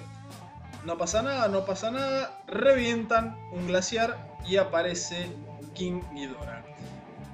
No 0.84 0.96
pasa 0.98 1.22
nada, 1.22 1.48
no 1.48 1.64
pasa 1.64 1.90
nada. 1.90 2.42
Revientan 2.46 3.36
un 3.52 3.66
glaciar 3.66 4.38
y 4.46 4.56
aparece 4.56 5.28
King 5.74 6.00
Ghidorah. 6.12 6.64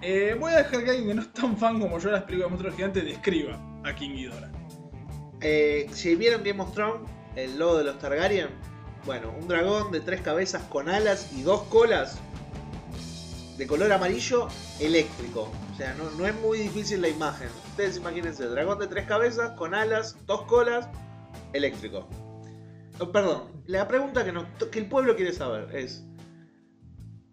Eh, 0.05 0.37
voy 0.39 0.53
a 0.53 0.57
dejar 0.59 0.83
que 0.83 0.91
alguien 0.91 1.07
que 1.07 1.15
no 1.15 1.23
es 1.23 1.33
tan 1.33 1.57
fan 1.57 1.79
como 1.79 1.97
yo 2.01 2.07
de 2.07 2.13
las 2.13 2.25
películas 2.25 2.47
de 2.47 2.51
monstruos 2.51 2.75
gigantes 2.75 3.05
describa 3.05 3.81
a 3.85 3.95
King 3.95 4.11
Ghidorah. 4.11 4.51
Eh, 5.41 5.89
si 5.93 6.17
vieron 6.17 6.43
Game 6.43 6.61
of 6.61 6.75
Thrones, 6.75 7.09
el 7.37 7.57
logo 7.57 7.79
de 7.79 7.85
los 7.85 8.01
Targaryen, 8.01 8.49
bueno, 9.07 9.33
un 9.41 9.47
dragón 9.47 9.93
de 9.93 10.01
tres 10.01 10.21
cabezas 10.21 10.65
con 10.65 10.89
alas 10.89 11.33
y 11.33 11.43
dos 11.43 11.63
colas 11.65 12.19
de 13.57 13.67
color 13.69 13.93
amarillo 13.93 14.49
eléctrico. 14.81 15.53
O 15.73 15.77
sea, 15.77 15.95
no, 15.95 16.27
es 16.27 16.35
muy 16.41 16.59
difícil 16.59 17.01
la 17.01 17.09
imagen. 17.09 17.49
Ustedes 17.71 17.97
imagínense, 17.97 18.45
dragón 18.47 18.81
de 18.81 18.89
tres 18.89 19.07
cabezas 19.07 19.53
con 19.53 19.73
alas, 19.73 20.17
dos 20.27 20.43
colas, 20.43 20.89
eléctrico. 21.53 22.09
Oh, 22.99 23.13
perdón, 23.13 23.63
la 23.67 23.87
pregunta 23.87 24.25
que 24.71 24.79
el 24.81 24.87
pueblo 24.87 25.15
quiere 25.15 25.33
saber 25.33 25.75
es: 25.77 26.05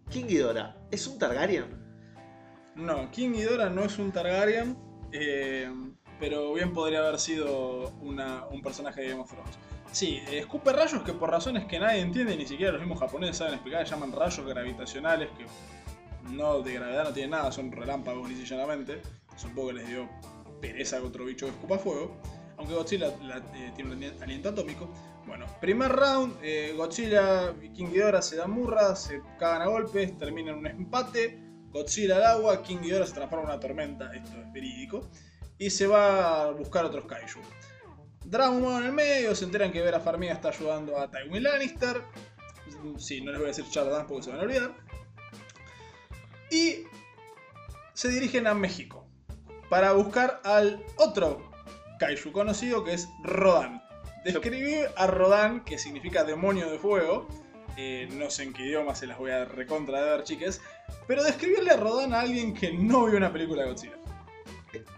¿King 0.08 0.26
Ghidorah 0.26 0.76
es 0.92 1.06
un 1.08 1.18
Targaryen? 1.18 1.79
No, 2.80 3.10
King 3.10 3.32
Ghidorah 3.32 3.68
no 3.70 3.84
es 3.84 3.98
un 3.98 4.10
Targaryen, 4.12 4.76
eh, 5.12 5.70
pero 6.18 6.52
bien 6.54 6.72
podría 6.72 7.00
haber 7.00 7.18
sido 7.18 7.90
un 8.00 8.62
personaje 8.62 9.02
de 9.02 9.08
Game 9.10 9.20
of 9.22 9.30
Thrones. 9.30 9.58
Sí, 9.92 10.20
escupe 10.30 10.72
rayos 10.72 11.02
que 11.02 11.12
por 11.12 11.30
razones 11.30 11.64
que 11.66 11.78
nadie 11.80 12.00
entiende, 12.00 12.36
ni 12.36 12.46
siquiera 12.46 12.72
los 12.72 12.80
mismos 12.80 13.00
japoneses 13.00 13.36
saben 13.38 13.54
explicar, 13.54 13.84
llaman 13.84 14.12
rayos 14.12 14.46
gravitacionales 14.46 15.28
que 15.36 15.44
no 16.32 16.60
de 16.62 16.74
gravedad 16.74 17.04
no 17.04 17.12
tienen 17.12 17.30
nada, 17.32 17.50
son 17.50 17.72
relámpagos 17.72 18.28
lisa 18.28 18.44
y. 18.46 19.02
Supongo 19.36 19.68
que 19.68 19.74
les 19.74 19.88
dio 19.88 20.08
pereza 20.60 20.98
a 20.98 21.02
otro 21.02 21.24
bicho 21.24 21.46
que 21.46 21.52
escupa 21.52 21.78
fuego. 21.78 22.16
Aunque 22.58 22.74
Godzilla 22.74 23.12
la- 23.22 23.38
eh, 23.38 23.72
tiene 23.74 23.92
un 23.94 23.96
ali- 24.04 24.12
aliento 24.22 24.50
atómico. 24.50 24.88
Bueno, 25.26 25.46
primer 25.60 25.90
round, 25.90 26.36
eh, 26.42 26.74
Godzilla 26.76 27.54
y 27.62 27.70
King 27.70 27.86
Ghidorah 27.90 28.20
se 28.22 28.36
dan 28.36 28.50
murra, 28.50 28.94
se 28.94 29.22
cagan 29.38 29.62
a 29.62 29.66
golpes, 29.66 30.16
terminan 30.18 30.58
un 30.58 30.66
empate. 30.66 31.40
Godzilla 31.70 32.16
al 32.16 32.24
agua, 32.24 32.62
King 32.62 32.78
Ghidorah 32.82 33.06
se 33.06 33.14
transforma 33.14 33.44
en 33.44 33.50
una 33.50 33.60
tormenta, 33.60 34.12
esto 34.14 34.30
es 34.40 34.52
verídico. 34.52 35.08
Y 35.58 35.70
se 35.70 35.86
va 35.86 36.42
a 36.42 36.50
buscar 36.52 36.84
otros 36.84 37.04
kaiju. 37.04 37.40
Humano 38.24 38.78
en 38.78 38.84
el 38.86 38.92
medio, 38.92 39.34
se 39.34 39.44
enteran 39.44 39.72
que 39.72 39.82
Vera 39.82 40.00
Farmiga 40.00 40.32
está 40.32 40.48
ayudando 40.48 40.98
a 40.98 41.10
Tywin 41.10 41.42
Lannister. 41.42 42.02
Sí, 42.96 43.20
no 43.20 43.32
les 43.32 43.40
voy 43.40 43.46
a 43.46 43.48
decir 43.48 43.64
Chardán 43.70 44.06
porque 44.06 44.24
se 44.24 44.30
van 44.30 44.40
a 44.40 44.42
olvidar. 44.42 44.74
Y 46.50 46.84
se 47.92 48.08
dirigen 48.08 48.46
a 48.46 48.54
México 48.54 49.06
para 49.68 49.92
buscar 49.92 50.40
al 50.44 50.84
otro 50.96 51.50
kaiju 51.98 52.32
conocido 52.32 52.82
que 52.84 52.94
es 52.94 53.08
Rodan. 53.22 53.82
Describir 54.24 54.88
a 54.96 55.06
Rodan, 55.06 55.64
que 55.64 55.78
significa 55.78 56.24
demonio 56.24 56.70
de 56.70 56.78
fuego, 56.78 57.28
no 58.12 58.30
sé 58.30 58.44
en 58.44 58.52
qué 58.52 58.64
idioma 58.64 58.94
se 58.94 59.06
las 59.06 59.18
voy 59.18 59.30
a 59.30 59.44
recontra 59.44 60.02
de 60.02 60.10
ver, 60.10 60.24
chiques, 60.24 60.60
pero 61.06 61.22
describirle 61.22 61.70
a 61.70 61.76
Rodan 61.76 62.14
a 62.14 62.20
alguien 62.20 62.54
que 62.54 62.72
no 62.72 63.06
vio 63.06 63.16
una 63.16 63.32
película 63.32 63.62
de 63.62 63.70
Godzilla. 63.70 63.96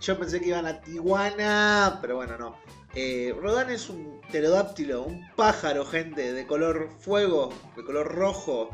Yo 0.00 0.18
pensé 0.18 0.40
que 0.40 0.48
iban 0.48 0.66
a 0.66 0.80
Tijuana, 0.80 1.98
pero 2.00 2.16
bueno, 2.16 2.36
no. 2.36 2.56
Eh, 2.94 3.34
Rodan 3.40 3.70
es 3.70 3.88
un 3.88 4.20
pterodáctilo, 4.30 5.02
un 5.02 5.26
pájaro, 5.34 5.84
gente, 5.86 6.32
de 6.32 6.46
color 6.46 6.90
fuego, 6.98 7.52
de 7.76 7.84
color 7.84 8.14
rojo, 8.14 8.68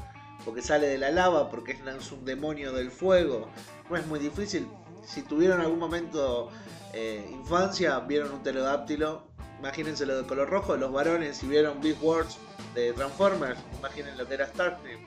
porque 0.44 0.62
sale 0.62 0.88
de 0.88 0.98
la 0.98 1.10
lava, 1.10 1.50
porque 1.50 1.72
es 1.72 2.12
un 2.12 2.24
demonio 2.24 2.72
del 2.72 2.90
fuego. 2.90 3.48
No 3.88 3.96
es 3.96 4.06
muy 4.06 4.18
difícil. 4.18 4.66
Si 5.04 5.22
tuvieron 5.22 5.60
algún 5.60 5.78
momento 5.78 6.50
eh, 6.92 7.28
infancia, 7.30 8.00
vieron 8.00 8.32
un 8.32 8.42
pterodáctilo, 8.42 9.27
imagínense 9.58 10.06
lo 10.06 10.16
de 10.22 10.26
color 10.26 10.48
rojo. 10.48 10.76
Los 10.76 10.92
varones, 10.92 11.36
si 11.36 11.46
vieron 11.46 11.80
Big 11.80 11.96
Words 12.02 12.36
de 12.74 12.92
Transformers, 12.92 13.58
imaginen 13.78 14.16
lo 14.16 14.26
que 14.26 14.34
era 14.34 14.46
Starscream, 14.46 15.00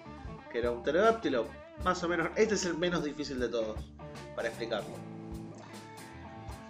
que 0.51 0.59
era 0.59 0.71
un 0.71 0.83
pterodáctilo. 0.83 1.47
Más 1.83 2.03
o 2.03 2.07
menos, 2.07 2.29
este 2.35 2.55
es 2.55 2.65
el 2.65 2.77
menos 2.77 3.03
difícil 3.03 3.39
de 3.39 3.49
todos, 3.49 3.79
para 4.35 4.47
explicarlo. 4.49 4.89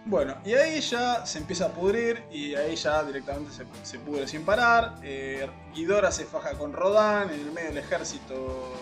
Bueno, 0.05 0.35
y 0.43 0.53
ahí 0.53 0.81
ya 0.81 1.25
se 1.27 1.37
empieza 1.37 1.65
a 1.65 1.69
pudrir 1.69 2.23
y 2.31 2.55
ahí 2.55 2.75
ya 2.75 3.03
directamente 3.03 3.51
se, 3.53 3.65
se 3.83 3.99
pudre 3.99 4.27
sin 4.27 4.43
parar. 4.43 4.95
Eh, 5.03 5.47
Ghidorah 5.75 6.11
se 6.11 6.25
faja 6.25 6.53
con 6.53 6.73
Rodan 6.73 7.29
en 7.29 7.39
el 7.39 7.51
medio 7.51 7.69
del 7.69 7.77
ejército 7.77 8.73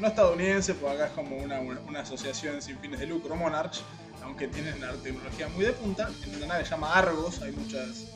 no 0.00 0.06
estadounidense, 0.08 0.74
porque 0.74 0.94
acá 0.96 1.06
es 1.06 1.12
como 1.12 1.36
una, 1.36 1.60
una- 1.60 2.00
asociación 2.00 2.62
sin 2.62 2.78
fines 2.78 3.00
de 3.00 3.06
lucro, 3.06 3.34
Monarch, 3.36 3.80
aunque 4.22 4.46
tienen 4.48 4.74
una 4.78 4.92
tecnología 4.94 5.48
muy 5.48 5.64
de 5.64 5.72
punta. 5.72 6.08
En 6.24 6.36
una 6.36 6.46
nave 6.46 6.64
se 6.64 6.70
llama 6.70 6.92
Argos, 6.94 7.40
hay 7.42 7.52
muchas 7.52 8.06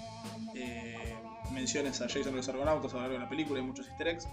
eh, 0.54 1.14
menciones 1.52 2.00
a 2.00 2.08
Jason 2.08 2.32
y 2.32 2.36
los 2.36 2.48
Argonautas 2.48 2.92
a 2.92 2.96
lo 2.96 3.00
largo 3.02 3.14
de 3.14 3.20
la 3.20 3.28
película, 3.28 3.60
hay 3.60 3.66
muchos 3.66 3.88
easter 3.88 4.08
eggs. 4.08 4.28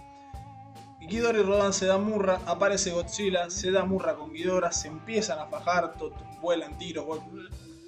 Ghidorah 1.00 1.38
y 1.38 1.42
Rodan 1.42 1.72
se 1.72 1.86
dan 1.86 2.04
murra, 2.04 2.40
aparece 2.46 2.92
Godzilla, 2.92 3.48
se 3.48 3.70
da 3.70 3.84
murra 3.84 4.14
con 4.14 4.32
Ghidorah, 4.32 4.70
se 4.70 4.88
empiezan 4.88 5.38
a 5.38 5.46
fajar, 5.46 5.94
vuelan 6.40 6.76
tiros, 6.78 7.06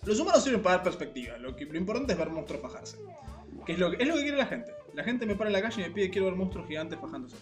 los 0.05 0.18
humanos 0.18 0.42
sirven 0.42 0.62
para 0.62 0.77
dar 0.77 0.85
perspectiva, 0.85 1.37
lo, 1.38 1.55
que, 1.55 1.64
lo 1.66 1.79
importante 1.79 2.12
es 2.12 2.18
ver 2.18 2.31
monstruos 2.31 2.62
fajarse. 2.62 2.97
Que 3.64 3.75
es 3.75 3.79
lo 3.79 3.90
que, 3.90 4.03
es 4.03 4.09
lo 4.09 4.16
que 4.16 4.23
quiere 4.23 4.37
la 4.37 4.47
gente. 4.47 4.73
La 4.95 5.05
gente 5.05 5.27
me 5.27 5.37
para 5.37 5.49
en 5.49 5.53
la 5.53 5.62
calle 5.62 5.81
y 5.81 5.85
me 5.85 5.90
pide 5.90 6.11
quiero 6.11 6.27
ver 6.27 6.35
monstruos 6.35 6.66
gigantes 6.66 6.99
fajándose. 6.99 7.37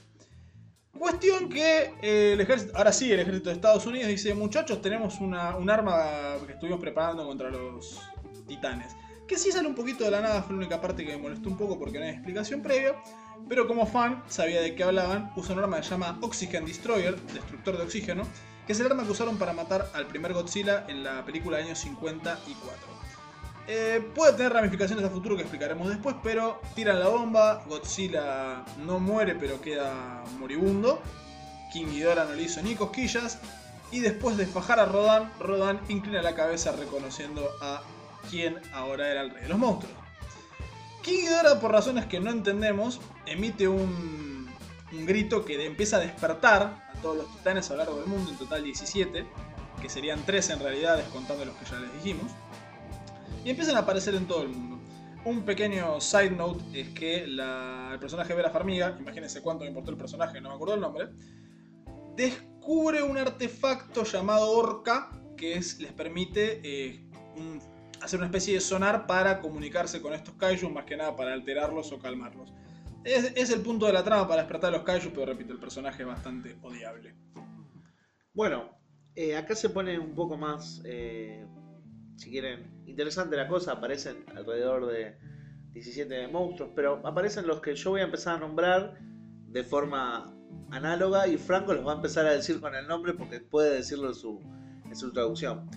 Cuestión 0.99 1.49
que 1.49 1.95
eh, 2.03 2.35
el 2.35 2.41
ejército, 2.41 2.77
ahora 2.77 2.93
sí, 2.93 3.11
el 3.11 3.21
ejército 3.21 3.49
de 3.49 3.55
Estados 3.55 3.87
Unidos 3.87 4.09
dice, 4.09 4.35
muchachos, 4.35 4.83
tenemos 4.83 5.19
una, 5.21 5.57
un 5.57 5.71
arma 5.71 6.37
que 6.47 6.53
estuvimos 6.53 6.81
preparando 6.81 7.25
contra 7.27 7.49
los 7.49 8.03
titanes. 8.47 8.95
Que 9.31 9.39
sí 9.39 9.53
sale 9.53 9.69
un 9.69 9.77
poquito 9.77 10.03
de 10.03 10.11
la 10.11 10.21
nada, 10.21 10.43
fue 10.43 10.55
la 10.55 10.59
única 10.59 10.81
parte 10.81 11.07
que 11.07 11.13
me 11.13 11.23
molestó 11.23 11.49
un 11.49 11.57
poco 11.57 11.79
porque 11.79 12.01
no 12.01 12.05
hay 12.05 12.11
explicación 12.11 12.63
previa. 12.63 12.97
Pero 13.49 13.69
como 13.69 13.87
fan, 13.87 14.25
sabía 14.27 14.61
de 14.61 14.75
qué 14.75 14.83
hablaban, 14.83 15.31
usa 15.37 15.55
un 15.55 15.61
arma 15.61 15.77
que 15.77 15.85
se 15.85 15.91
llama 15.91 16.19
Oxygen 16.21 16.65
Destroyer, 16.65 17.17
destructor 17.17 17.77
de 17.77 17.85
oxígeno, 17.85 18.25
que 18.67 18.73
es 18.73 18.81
el 18.81 18.87
arma 18.87 19.05
que 19.05 19.13
usaron 19.13 19.39
para 19.39 19.53
matar 19.53 19.89
al 19.95 20.09
primer 20.09 20.33
Godzilla 20.33 20.85
en 20.89 21.05
la 21.05 21.25
película 21.25 21.59
del 21.59 21.67
año 21.67 21.77
54. 21.77 22.75
Eh, 23.69 24.05
puede 24.17 24.33
tener 24.33 24.53
ramificaciones 24.53 25.05
a 25.05 25.11
futuro 25.11 25.37
que 25.37 25.43
explicaremos 25.43 25.89
después, 25.89 26.17
pero 26.25 26.61
tiran 26.75 26.99
la 26.99 27.07
bomba, 27.07 27.63
Godzilla 27.69 28.65
no 28.85 28.99
muere 28.99 29.37
pero 29.37 29.61
queda 29.61 30.25
moribundo, 30.41 31.01
King 31.73 31.87
Ghidorah 31.87 32.25
no 32.25 32.35
le 32.35 32.43
hizo 32.43 32.61
ni 32.63 32.75
cosquillas, 32.75 33.39
y 33.93 34.01
después 34.01 34.37
de 34.37 34.47
fajar 34.47 34.81
a 34.81 34.87
Rodan, 34.87 35.33
Rodan 35.39 35.79
inclina 35.89 36.21
la 36.21 36.35
cabeza 36.35 36.73
reconociendo 36.73 37.49
a 37.63 37.81
quien 38.29 38.59
ahora 38.73 39.09
era 39.11 39.23
el 39.23 39.31
rey 39.31 39.43
de 39.45 39.49
los 39.49 39.59
monstruos. 39.59 39.95
King 41.03 41.21
Ghidorah, 41.23 41.61
por 41.61 41.73
razones 41.73 42.07
que 42.07 42.21
no 42.21 42.31
entendemos, 42.31 43.01
emite 43.27 43.67
un, 43.69 44.49
grito 45.07 45.45
que 45.45 45.65
empieza 45.65 45.97
a 45.97 46.01
despertar 46.01 46.63
a 46.63 46.93
todos 47.01 47.17
los 47.17 47.37
titanes 47.37 47.71
a 47.71 47.75
lo 47.75 47.79
largo 47.79 47.97
del 47.97 48.07
mundo, 48.07 48.31
en 48.31 48.37
total 48.37 48.65
17, 48.65 49.25
que 49.81 49.89
serían 49.89 50.21
3 50.27 50.51
en 50.51 50.59
realidad, 50.61 50.97
descontando 50.99 51.45
los 51.45 51.55
que 51.57 51.65
ya 51.65 51.81
les 51.81 51.93
dijimos 51.95 52.31
y 53.45 53.51
empiezan 53.51 53.77
a 53.77 53.81
aparecer 53.81 54.15
en 54.15 54.27
todo 54.27 54.43
el 54.43 54.49
mundo. 54.49 54.79
Un 55.25 55.43
pequeño 55.43 56.01
side 56.01 56.31
note 56.31 56.63
es 56.81 56.89
que 56.91 57.27
la- 57.27 57.91
el 57.93 57.99
personaje 58.01 58.35
Vera 58.35 58.51
Farmiga, 58.51 58.97
imagínense 58.99 59.41
cuánto 59.43 59.65
me 59.65 59.69
importó 59.69 59.91
el 59.93 59.97
personaje, 59.97 60.41
no 60.41 60.49
me 60.51 60.55
acuerdo 60.57 60.75
el 60.75 60.81
nombre, 60.81 61.09
descubre 62.17 63.03
un 63.03 63.17
artefacto 63.17 64.05
llamado 64.05 64.51
Orca 64.51 65.11
que 65.37 65.55
es, 65.55 65.79
les 65.79 65.93
permite 65.93 66.61
eh, 66.63 67.05
un- 67.37 67.61
hacer 68.03 68.19
una 68.19 68.27
especie 68.27 68.55
de 68.55 68.61
sonar 68.61 69.07
para 69.07 69.41
comunicarse 69.41 70.01
con 70.01 70.13
estos 70.13 70.35
kaijus, 70.35 70.71
más 70.71 70.85
que 70.85 70.97
nada 70.97 71.17
para 71.17 71.33
alterarlos 71.33 71.93
o 71.93 71.99
calmarlos. 71.99 72.53
Es, 73.05 73.51
el 73.51 73.63
punto 73.63 73.87
de 73.87 73.95
la 73.95 74.05
trama 74.05 74.29
para 74.29 74.43
despertar 74.43 74.75
a 74.75 74.77
los 74.77 74.85
kaijus, 74.85 75.13
pero 75.15 75.27
repito, 75.27 75.53
el 75.53 75.59
personaje 75.59 76.03
es 76.03 76.09
bastante 76.09 76.59
odiable. 76.63 77.15
Bueno, 78.35 78.79
eh, 79.15 79.37
acá 79.37 79.55
se 79.55 79.71
pone 79.71 79.99
un 79.99 80.15
poco 80.15 80.37
más, 80.37 80.83
eh, 80.85 81.47
si 82.17 82.31
quieren, 82.31 82.83
interesante 82.87 83.37
la 83.37 83.49
cosa. 83.49 83.73
Aparecen 83.73 84.25
alrededor 84.37 84.87
de 84.87 85.17
17 85.73 86.29
monstruos, 86.29 86.73
pero 86.75 87.01
aparecen 87.07 87.47
los 87.47 87.61
que 87.61 87.75
yo 87.75 87.91
voy 87.91 88.01
a 88.01 88.05
empezar 88.05 88.37
a 88.37 88.41
nombrar 88.41 88.99
de 89.49 89.65
forma 89.65 90.35
análoga 90.71 91.27
y 91.27 91.37
Franco 91.39 91.75
los 91.75 91.87
va 91.87 91.93
a 91.93 91.97
empezar 91.97 92.27
a 92.27 92.33
decir 92.33 92.61
con 92.61 92.75
el 92.75 92.87
nombre 92.87 93.15
porque 93.15 93.41
puede 93.41 93.75
decirlo 93.75 94.09
en 94.09 94.15
su, 94.15 94.41
en 94.85 94.97
su 94.97 95.13
traducción. 95.13 95.69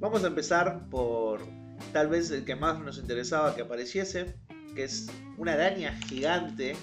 Vamos 0.00 0.22
a 0.22 0.28
empezar 0.28 0.88
por 0.90 1.40
tal 1.92 2.08
vez 2.08 2.30
el 2.30 2.44
que 2.44 2.54
más 2.54 2.78
nos 2.78 2.98
interesaba 2.98 3.56
que 3.56 3.62
apareciese, 3.62 4.36
que 4.76 4.84
es 4.84 5.08
una 5.36 5.54
araña 5.54 5.92
gigante 6.06 6.76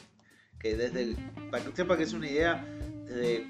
que 0.59 0.75
desde, 0.75 1.15
para 1.49 1.63
que 1.63 1.73
sepa 1.73 1.95
que 1.95 2.03
es 2.03 2.11
una 2.11 2.29
idea, 2.29 2.65
desde 3.05 3.47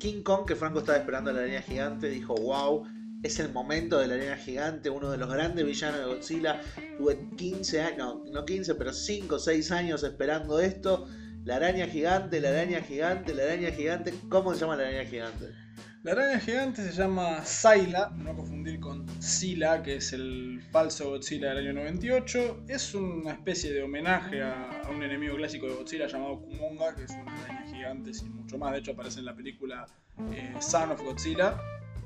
King 0.00 0.22
Kong, 0.22 0.46
que 0.46 0.56
Franco 0.56 0.78
estaba 0.78 0.96
esperando 0.96 1.30
la 1.30 1.40
araña 1.40 1.60
gigante, 1.60 2.08
dijo, 2.08 2.34
wow, 2.34 2.86
es 3.22 3.38
el 3.38 3.52
momento 3.52 3.98
de 3.98 4.08
la 4.08 4.14
arena 4.14 4.36
gigante, 4.36 4.88
uno 4.88 5.10
de 5.10 5.18
los 5.18 5.30
grandes 5.30 5.66
villanos 5.66 6.00
de 6.00 6.06
Godzilla. 6.06 6.60
Tuve 6.96 7.18
15 7.36 7.82
años, 7.82 7.98
no, 7.98 8.24
no 8.32 8.44
15, 8.46 8.74
pero 8.76 8.94
5 8.94 9.34
o 9.34 9.38
6 9.38 9.70
años 9.72 10.02
esperando 10.04 10.58
esto. 10.58 11.06
La 11.44 11.56
araña 11.56 11.86
gigante, 11.86 12.40
la 12.40 12.48
araña 12.48 12.80
gigante, 12.80 13.34
la 13.34 13.42
araña 13.42 13.70
gigante. 13.72 14.14
¿Cómo 14.30 14.54
se 14.54 14.60
llama 14.60 14.76
la 14.76 14.88
araña 14.88 15.04
gigante? 15.04 15.61
La 16.02 16.12
araña 16.12 16.40
gigante 16.40 16.82
se 16.82 16.90
llama 16.92 17.44
Sayla, 17.44 18.10
no 18.16 18.34
confundir 18.34 18.80
con 18.80 19.06
Sila, 19.22 19.84
que 19.84 19.96
es 19.96 20.12
el 20.12 20.60
falso 20.72 21.10
Godzilla 21.10 21.50
del 21.50 21.58
año 21.68 21.74
98. 21.74 22.64
Es 22.66 22.92
una 22.94 23.30
especie 23.32 23.72
de 23.72 23.84
homenaje 23.84 24.42
a, 24.42 24.82
un 24.92 25.00
enemigo 25.04 25.36
clásico 25.36 25.68
de 25.68 25.74
Godzilla 25.74 26.08
llamado 26.08 26.40
Kumonga, 26.40 26.96
que 26.96 27.04
es 27.04 27.10
una 27.12 27.32
araña 27.44 27.64
gigante 27.72 28.12
sin 28.14 28.34
mucho 28.34 28.58
más. 28.58 28.72
De 28.72 28.78
hecho, 28.80 28.92
aparece 28.92 29.20
en 29.20 29.26
la 29.26 29.36
película 29.36 29.86
eh, 30.32 30.56
Son 30.58 30.90
of 30.90 31.00
Godzilla, 31.02 31.56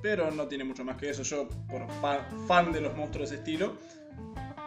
pero 0.02 0.30
no 0.30 0.46
tiene 0.46 0.64
mucho 0.64 0.84
más 0.84 0.98
que 0.98 1.08
eso. 1.08 1.22
Yo, 1.22 1.48
por 1.66 1.88
fa- 2.02 2.28
fan 2.46 2.72
de 2.72 2.82
los 2.82 2.94
monstruos 2.94 3.30
de 3.30 3.36
ese 3.36 3.42
estilo, 3.42 3.78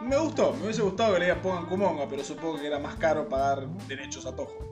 me 0.01 0.17
gustó. 0.17 0.53
Me 0.53 0.63
hubiese 0.63 0.81
gustado 0.81 1.13
que 1.13 1.19
le 1.19 1.35
pongan 1.35 1.67
Kumonga, 1.67 2.07
pero 2.09 2.23
supongo 2.23 2.59
que 2.59 2.65
era 2.65 2.79
más 2.79 2.95
caro 2.95 3.29
pagar 3.29 3.67
derechos 3.87 4.25
a 4.25 4.35
Toho. 4.35 4.68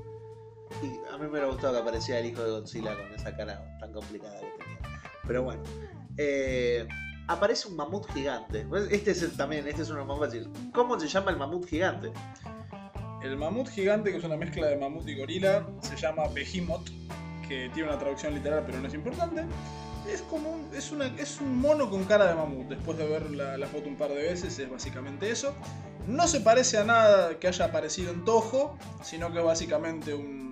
Y 0.83 1.13
a 1.13 1.17
mí 1.17 1.23
me 1.23 1.29
hubiera 1.29 1.47
gustado 1.47 1.73
que 1.73 1.79
apareciera 1.79 2.19
el 2.19 2.27
hijo 2.27 2.43
de 2.43 2.51
Godzilla 2.51 2.95
con 2.95 3.13
esa 3.13 3.35
cara 3.35 3.77
tan 3.79 3.91
complicada 3.93 4.39
que 4.39 4.63
tenía. 4.63 4.79
Pero 5.25 5.43
bueno. 5.43 5.63
eh, 6.17 6.87
aparece 7.27 7.67
un 7.67 7.75
mamut 7.75 8.09
gigante. 8.13 8.65
Pues 8.67 8.89
Este 8.91 9.11
es 9.11 9.21
el- 9.21 9.35
también, 9.35 9.67
este 9.67 9.81
es 9.83 9.89
uno 9.89 10.05
más 10.05 10.17
fácil. 10.19 10.49
¿Cómo 10.73 10.99
se 10.99 11.07
llama 11.07 11.31
el 11.31 11.37
mamut 11.37 11.65
gigante? 11.67 12.11
El 13.21 13.35
mamut 13.37 13.67
gigante, 13.69 14.11
que 14.11 14.17
es 14.17 14.23
una 14.23 14.37
mezcla 14.37 14.67
de 14.67 14.77
mamut 14.77 15.07
y 15.07 15.17
gorila, 15.17 15.67
se 15.81 15.95
llama 15.95 16.27
Behemoth, 16.29 16.87
que 17.47 17.69
tiene 17.73 17.89
una 17.89 17.97
traducción 17.99 18.33
literal 18.35 18.63
pero 18.65 18.79
no 18.79 18.87
es 18.87 18.93
importante. 18.93 19.43
Es 20.07 20.21
como 20.21 20.51
un, 20.51 20.69
es 20.73 20.91
una, 20.91 21.07
es 21.17 21.41
un 21.41 21.57
mono 21.59 21.89
con 21.89 22.05
cara 22.05 22.27
de 22.27 22.35
mamut. 22.35 22.67
Después 22.67 22.97
de 22.97 23.05
ver 23.07 23.29
la, 23.31 23.67
foto 23.67 23.89
un 23.89 23.97
par 23.97 24.09
de 24.09 24.15
veces, 24.23 24.57
es 24.59 24.69
básicamente 24.69 25.29
eso. 25.29 25.53
No 26.07 26.27
se 26.27 26.39
parece 26.39 26.77
a 26.77 26.85
nada 26.85 27.37
que 27.39 27.47
haya 27.49 27.65
aparecido 27.65 28.11
en 28.13 28.23
Toho, 28.23 28.77
sino 29.03 29.31
que 29.33 29.39
es 29.39 29.43
básicamente 29.45 30.13
un, 30.13 30.46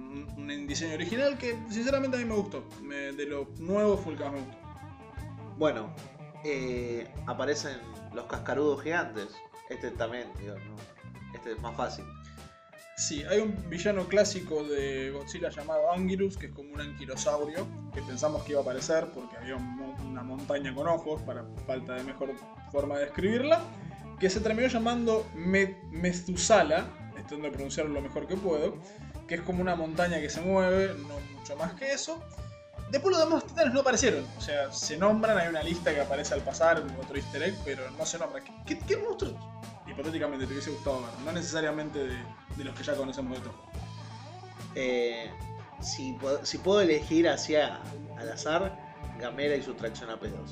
un 0.49 0.67
diseño 0.67 0.93
original 0.95 1.37
que 1.37 1.57
sinceramente 1.69 2.17
a 2.17 2.19
mí 2.19 2.25
me 2.25 2.35
gustó. 2.35 2.63
Me- 2.81 3.11
de 3.13 3.25
lo 3.25 3.47
nuevo 3.59 3.97
fue 3.97 4.13
el 4.13 4.17
que 4.17 4.23
más 4.25 4.33
me 4.33 4.39
gustó. 4.41 4.57
Bueno, 5.57 5.93
eh, 6.43 7.07
aparecen 7.27 7.77
los 8.13 8.25
cascarudos 8.25 8.81
gigantes. 8.83 9.27
Este 9.69 9.91
también, 9.91 10.27
digo, 10.39 10.55
¿no? 10.55 10.75
Este 11.33 11.53
es 11.53 11.61
más 11.61 11.75
fácil. 11.75 12.05
Sí, 12.97 13.23
hay 13.29 13.39
un 13.39 13.53
villano 13.69 14.05
clásico 14.07 14.63
de 14.63 15.11
Godzilla 15.11 15.49
llamado 15.49 15.91
Angirus, 15.91 16.37
que 16.37 16.45
es 16.47 16.53
como 16.53 16.73
un 16.73 16.79
anquilosaurio, 16.81 17.67
que 17.93 18.01
pensamos 18.01 18.43
que 18.43 18.51
iba 18.51 18.59
a 18.61 18.63
aparecer 18.63 19.07
porque 19.13 19.35
había 19.35 19.55
un 19.57 19.75
una 20.05 20.23
montaña 20.23 20.73
con 20.73 20.87
ojos, 20.87 21.21
para 21.23 21.43
falta 21.67 21.95
de 21.95 22.03
mejor 22.05 22.31
forma 22.71 22.95
de 22.95 23.05
describirla, 23.05 23.59
que 24.17 24.29
se 24.29 24.39
terminó 24.39 24.67
llamando 24.69 25.25
Me- 25.35 25.75
Methusala, 25.91 26.85
intentando 27.17 27.51
pronunciarlo 27.51 27.91
lo 27.95 28.01
mejor 28.01 28.27
que 28.27 28.37
puedo, 28.37 28.77
que 29.27 29.35
es 29.35 29.41
como 29.41 29.61
una 29.61 29.75
montaña 29.75 30.19
que 30.19 30.29
se 30.29 30.41
mueve, 30.41 30.93
no 31.07 31.19
mucho 31.37 31.55
más 31.57 31.73
que 31.73 31.91
eso. 31.91 32.23
Después 32.91 33.17
los 33.17 33.25
demás 33.27 33.43
titanes 33.45 33.73
no 33.73 33.79
aparecieron, 33.81 34.25
o 34.37 34.41
sea, 34.41 34.71
se 34.71 34.95
nombran, 34.95 35.37
hay 35.37 35.47
una 35.47 35.63
lista 35.63 35.93
que 35.93 36.01
aparece 36.01 36.35
al 36.35 36.41
pasar, 36.41 36.83
otro 37.01 37.15
easter 37.17 37.41
egg, 37.41 37.55
pero 37.65 37.89
no 37.91 38.05
se 38.05 38.19
nombra. 38.19 38.41
¿Qué, 38.65 38.97
monstruos 38.97 39.33
hipotéticamente 39.87 40.45
te 40.45 40.53
hubiese 40.53 40.69
gustado 40.71 41.01
ver? 41.01 41.09
No 41.25 41.31
necesariamente 41.31 41.99
de, 41.99 42.17
de 42.57 42.63
los 42.63 42.75
que 42.75 42.83
ya 42.83 42.95
conocemos 42.95 43.37
de 43.39 43.43
todo. 43.43 43.55
Eh, 44.75 45.31
si, 45.81 46.13
puedo- 46.13 46.45
si 46.45 46.57
puedo 46.59 46.81
elegir 46.81 47.27
hacia 47.27 47.81
al 48.17 48.31
azar, 48.31 48.77
Gamera 49.19 49.55
y 49.55 49.63
su 49.63 49.73
tracción 49.73 50.09
a 50.11 50.19
pedos. 50.19 50.51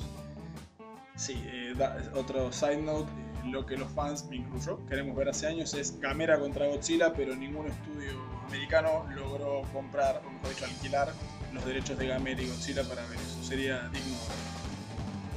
Sí, 1.16 1.40
eh, 1.46 1.74
da- 1.76 1.98
otro 2.14 2.52
side 2.52 2.78
note, 2.78 3.10
lo 3.46 3.66
que 3.66 3.76
los 3.76 3.90
fans, 3.92 4.24
me 4.26 4.36
incluyo, 4.36 4.84
queremos 4.86 5.16
ver 5.16 5.28
hace 5.28 5.46
años 5.46 5.74
es 5.74 5.98
Gamera 6.00 6.38
contra 6.38 6.66
Godzilla, 6.66 7.12
pero 7.12 7.34
ningún 7.36 7.66
estudio 7.66 8.12
americano 8.46 9.06
logró 9.14 9.62
comprar, 9.72 10.22
o 10.26 10.30
mejor 10.30 10.48
dicho, 10.50 10.64
alquilar 10.64 11.12
los 11.52 11.64
derechos 11.64 11.98
de 11.98 12.06
Gamera 12.08 12.40
y 12.42 12.48
Godzilla 12.48 12.82
para 12.84 13.02
ver 13.06 13.18
eso. 13.18 13.42
Sería 13.42 13.88
digno. 13.88 14.16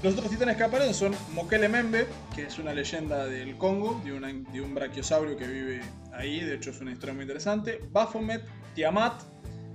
Los 0.03 0.13
otros 0.13 0.29
titanes 0.29 0.57
que 0.57 0.63
aparecen 0.63 0.93
son 0.93 1.15
Mokele 1.33 1.67
Membe, 1.69 2.07
que 2.35 2.43
es 2.43 2.59
una 2.59 2.71
leyenda 2.73 3.25
del 3.25 3.57
Congo, 3.57 3.99
de, 4.05 4.13
una- 4.13 4.27
de 4.31 4.61
un 4.61 4.73
brachiosaurio 4.75 5.35
que 5.37 5.47
vive 5.47 5.81
ahí, 6.13 6.39
de 6.39 6.55
hecho 6.55 6.69
es 6.69 6.79
una 6.79 6.91
historia 6.91 7.13
muy 7.15 7.23
interesante. 7.23 7.81
Baphomet, 7.91 8.43
Tiamat. 8.75 9.21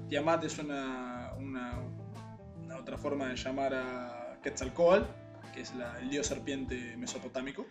Tiamat 0.08 0.44
es 0.44 0.58
una, 0.58 1.32
una, 1.38 1.74
una 2.64 2.76
otra 2.76 2.96
forma 2.98 3.26
de 3.28 3.36
llamar 3.36 3.74
a 3.74 4.38
Quetzalcoatl, 4.42 5.04
que 5.52 5.62
es 5.62 5.74
la- 5.74 5.98
el 5.98 6.08
dios 6.08 6.26
serpiente 6.28 6.96
mesopotámico. 6.96 7.66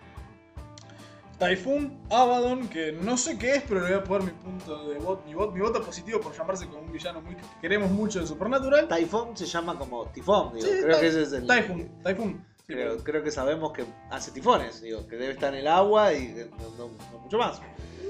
Typhoon, 1.42 1.98
Abaddon, 2.12 2.68
que 2.70 2.92
no 2.92 3.18
sé 3.18 3.36
qué 3.40 3.56
es, 3.56 3.64
pero 3.68 3.82
le 3.82 3.88
voy 3.88 4.00
a 4.00 4.04
poner 4.04 4.32
mi 4.32 4.40
punto 4.40 4.88
de 4.90 5.00
voto, 5.00 5.24
mi, 5.26 5.34
voto, 5.34 5.52
mi 5.54 5.60
voto 5.60 5.82
positivo 5.84 6.22
por 6.22 6.38
llamarse 6.38 6.68
como 6.68 6.82
un 6.82 6.92
villano 6.92 7.20
muy 7.20 7.34
que 7.36 7.42
queremos 7.60 7.90
mucho 7.90 8.20
de 8.20 8.28
Supernatural. 8.28 8.88
Typhoon 8.88 9.36
se 9.36 9.48
llama 9.48 9.76
como 9.80 10.06
tifón, 10.10 10.54
digo. 10.54 10.68
Sí, 10.68 10.74
creo 10.84 11.00
que 11.00 11.08
ese 11.08 11.24
es 11.24 11.34
el. 11.34 11.48
Typhoon, 11.48 11.90
Typhoon. 12.04 12.46
Sí, 12.68 12.74
Creo, 12.76 12.92
pero 12.92 13.04
creo 13.04 13.24
que 13.24 13.32
sabemos 13.32 13.74
que 13.74 13.84
hace 14.12 14.30
tifones, 14.32 14.82
digo, 14.84 15.08
que 15.08 15.16
debe 15.18 15.34
estar 15.34 15.52
en 15.54 15.62
el 15.62 15.68
agua 15.68 16.14
y 16.14 16.28
no, 16.28 16.70
no- 16.78 16.92
no 17.12 17.20
mucho 17.20 17.38
más. 17.40 17.60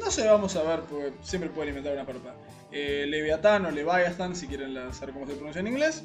No 0.04 0.12
sé, 0.12 0.28
vamos 0.28 0.54
a 0.58 0.64
ver, 0.64 0.82
porque 0.82 1.14
siempre 1.22 1.50
pueden 1.50 1.70
inventar 1.70 1.94
una 1.94 2.06
parta. 2.06 2.36
Eh, 2.70 3.06
Leviatán 3.08 3.66
o 3.66 3.72
Leviathan, 3.72 4.36
si 4.36 4.48
quieren 4.48 4.74
saber 4.94 5.14
cómo 5.14 5.26
se 5.26 5.34
pronuncia 5.36 5.62
en 5.62 5.68
inglés. 5.68 6.04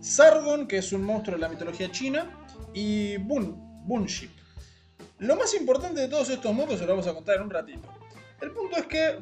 Sargon, 0.00 0.66
que 0.68 0.78
es 0.78 0.92
un 0.92 1.02
monstruo 1.04 1.36
de 1.36 1.40
la 1.42 1.48
mitología 1.48 1.90
china. 1.90 2.30
Y 2.72 3.16
Bun, 3.18 3.56
Bunship. 3.84 4.30
Lo 5.22 5.36
más 5.36 5.54
importante 5.54 6.00
de 6.00 6.08
todos 6.08 6.28
estos 6.30 6.52
monstruos 6.52 6.80
se 6.80 6.86
lo 6.86 6.92
vamos 6.92 7.06
a 7.06 7.14
contar 7.14 7.36
en 7.36 7.42
un 7.42 7.50
ratito. 7.50 7.88
El 8.40 8.50
punto 8.50 8.76
es 8.76 8.86
que 8.86 9.18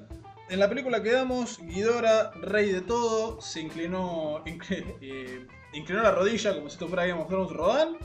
en 0.49 0.59
la 0.59 0.69
película 0.69 1.03
que 1.03 1.13
damos, 1.13 1.59
Ghidorah, 1.59 2.31
rey 2.41 2.73
de 2.73 2.81
todo, 2.81 3.41
se 3.41 3.61
inclinó, 3.61 4.43
incli- 4.47 4.97
eh, 5.03 5.47
inclinó 5.75 6.03
la 6.03 6.11
rodilla 6.11 6.55
como 6.55 6.69
si 6.69 6.75
esto 6.75 6.89
fuera 6.89 7.07
Game 7.07 7.21
of 7.23 7.29
Thrones. 7.29 7.97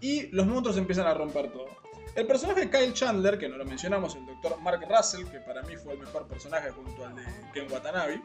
Y 0.00 0.28
los 0.28 0.46
monstruos 0.46 0.76
empiezan 0.78 1.06
a 1.06 1.14
romper 1.14 1.50
todo. 1.50 1.66
El 2.14 2.26
personaje 2.26 2.60
de 2.66 2.70
Kyle 2.70 2.92
Chandler, 2.94 3.38
que 3.38 3.48
no 3.48 3.56
lo 3.56 3.64
mencionamos, 3.64 4.14
el 4.14 4.24
doctor 4.24 4.58
Mark 4.60 4.86
Russell, 4.88 5.26
que 5.26 5.40
para 5.40 5.62
mí 5.62 5.76
fue 5.76 5.94
el 5.94 5.98
mejor 5.98 6.26
personaje 6.28 6.70
junto 6.70 7.04
al 7.04 7.14
de 7.16 7.22
Ken 7.52 7.70
Watanabe, 7.70 8.22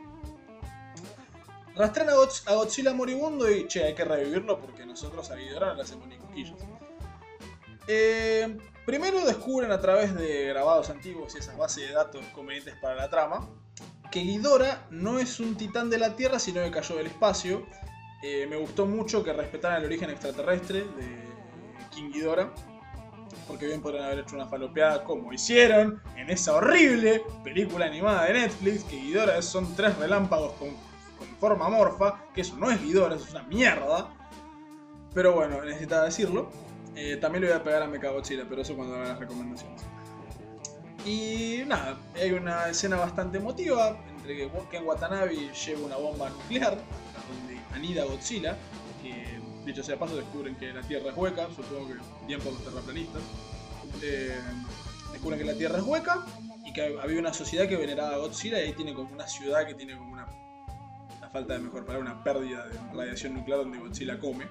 rastrean 1.76 2.10
a, 2.10 2.14
Godz- 2.14 2.48
a 2.48 2.54
Godzilla 2.56 2.94
moribundo 2.94 3.50
y, 3.50 3.68
che, 3.68 3.84
hay 3.84 3.96
que 3.96 4.06
revivirlo 4.06 4.60
porque 4.60 4.86
nosotros 4.86 5.30
a 5.32 5.36
Ghidorah 5.36 5.70
no 5.70 5.76
le 5.76 5.82
hacemos 5.82 6.08
ni 6.08 6.18
cosquillas. 6.18 6.58
Eh, 7.88 8.58
primero 8.86 9.26
descubren 9.26 9.72
a 9.72 9.80
través 9.80 10.14
de 10.16 10.46
grabados 10.46 10.90
antiguos 10.90 11.36
y 11.36 11.40
esas 11.40 11.58
bases 11.58 11.88
de 11.88 11.94
datos 11.94 12.24
convenientes 12.34 12.76
para 12.82 12.96
la 12.96 13.10
trama, 13.10 13.50
que 14.12 14.22
Ghidorah 14.22 14.88
no 14.90 15.20
es 15.20 15.40
un 15.40 15.56
titán 15.56 15.90
de 15.90 15.98
la 15.98 16.16
Tierra, 16.16 16.40
sino 16.40 16.62
que 16.62 16.72
cayó 16.72 16.96
del 16.96 17.08
espacio. 17.08 17.66
Eh, 18.24 18.46
me 18.50 18.58
gustó 18.58 18.86
mucho 18.86 19.24
que 19.24 19.34
respetaran 19.34 19.80
el 19.80 19.86
origen 19.86 20.10
extraterrestre 20.10 20.80
de 20.80 21.88
King 21.92 22.12
Ghidorah 22.12 22.54
porque 23.48 23.66
bien 23.66 23.82
podrían 23.82 24.06
haber 24.06 24.20
hecho 24.20 24.36
una 24.36 24.48
falopeada 24.48 25.04
como 25.04 25.32
hicieron 25.34 26.02
en 26.16 26.30
esa 26.30 26.56
horrible 26.56 27.24
película 27.44 27.86
animada 27.86 28.26
de 28.26 28.34
Netflix, 28.34 28.84
que 28.84 28.98
Ghidorah 28.98 29.42
son 29.42 29.76
tres 29.76 29.98
relámpagos 29.98 30.54
con, 30.54 30.70
forma 31.40 31.70
morfa, 31.70 32.24
que 32.34 32.42
eso 32.42 32.56
no 32.58 32.72
es 32.72 32.82
Ghidorah, 32.82 33.16
eso 33.16 33.26
es 33.26 33.32
una 33.32 33.44
mierda. 33.44 34.10
Pero 35.14 35.34
bueno, 35.34 35.62
necesitaba 35.64 36.06
decirlo. 36.06 36.50
Eh, 36.96 37.18
también 37.18 37.44
le 37.44 37.50
voy 37.50 37.58
a 37.58 37.64
pegar 37.64 37.84
a 37.84 37.88
Mechagodzilla, 37.88 38.46
pero 38.48 38.62
eso 38.62 38.76
cuando 38.76 38.96
haga 38.96 39.10
las 39.10 39.20
recomendaciones. 39.20 39.82
Y 41.06 41.64
nada, 41.66 41.98
hay 42.16 42.32
una 42.32 42.70
escena 42.70 42.98
bastante 42.98 43.38
emotiva 43.38 43.98
entre 44.18 44.38
que 44.38 44.52
Ken 44.70 44.86
Watanabe 44.86 45.36
lleva 45.36 45.86
una 45.86 45.98
bomba 45.98 46.30
nuclear, 46.30 46.78
donde 47.28 47.60
anida 47.74 48.04
Godzilla, 48.06 48.56
que 49.02 49.40
dicho 49.66 49.84
sea 49.84 49.98
paso 49.98 50.16
descubren 50.16 50.56
que 50.56 50.72
la 50.74 50.82
Tierra 50.82 51.10
es 51.10 51.18
hueca, 51.18 51.48
supongo 51.56 51.88
que 51.88 51.96
bien 52.28 52.40
por 52.42 52.54
los 52.54 52.64
terraplanistas. 52.64 53.22
eh, 54.04 54.40
descubren 55.12 55.40
que 55.40 55.46
la 55.46 55.56
Tierra 55.56 55.80
es 55.80 55.84
hueca 55.84 56.26
y 56.66 56.74
que 56.74 57.00
había 57.02 57.20
una 57.20 57.34
sociedad 57.34 57.68
que 57.68 57.78
veneraba 57.78 58.16
a 58.16 58.18
Godzilla 58.18 58.60
y 58.60 58.68
ahí 58.68 58.74
tiene 58.74 58.94
como 58.94 59.12
una 59.12 59.28
ciudad 59.28 59.66
que 59.66 59.74
tiene 59.74 59.98
como 59.98 60.14
una, 60.14 60.28
la 61.20 61.30
falta 61.30 61.54
de 61.54 61.60
mejor 61.60 61.84
palabra, 61.86 62.12
una 62.12 62.24
pérdida 62.24 62.68
de 62.68 62.78
radiación 62.94 63.34
nuclear 63.34 63.60
donde 63.60 63.80
Godzilla 63.80 64.20
come. 64.20 64.46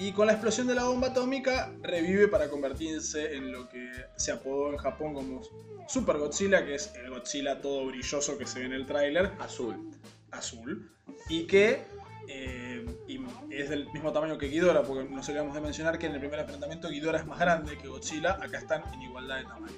Y 0.00 0.12
con 0.12 0.26
la 0.26 0.32
explosión 0.32 0.66
de 0.66 0.74
la 0.74 0.84
bomba 0.84 1.08
atómica 1.08 1.74
revive 1.82 2.26
para 2.26 2.48
convertirse 2.48 3.36
en 3.36 3.52
lo 3.52 3.68
que 3.68 3.92
se 4.16 4.32
apodó 4.32 4.72
en 4.72 4.78
Japón 4.78 5.12
como 5.12 5.42
Super 5.88 6.16
Godzilla, 6.16 6.64
que 6.64 6.76
es 6.76 6.90
el 6.94 7.10
Godzilla 7.10 7.60
todo 7.60 7.84
brilloso 7.84 8.38
que 8.38 8.46
se 8.46 8.60
ve 8.60 8.64
en 8.64 8.72
el 8.72 8.86
tráiler, 8.86 9.30
Azul. 9.38 9.90
azul, 10.30 10.90
y 11.28 11.46
que 11.46 11.84
eh, 12.28 12.86
y 13.08 13.20
es 13.50 13.68
del 13.68 13.92
mismo 13.92 14.10
tamaño 14.10 14.38
que 14.38 14.48
Ghidorah, 14.48 14.84
porque 14.84 15.04
nos 15.04 15.28
olvidamos 15.28 15.54
de 15.54 15.60
mencionar 15.60 15.98
que 15.98 16.06
en 16.06 16.14
el 16.14 16.20
primer 16.20 16.40
enfrentamiento 16.40 16.88
Ghidorah 16.88 17.18
es 17.18 17.26
más 17.26 17.38
grande 17.38 17.76
que 17.76 17.88
Godzilla, 17.88 18.38
acá 18.40 18.56
están 18.56 18.82
en 18.94 19.02
igualdad 19.02 19.36
de 19.36 19.44
tamaño. 19.44 19.76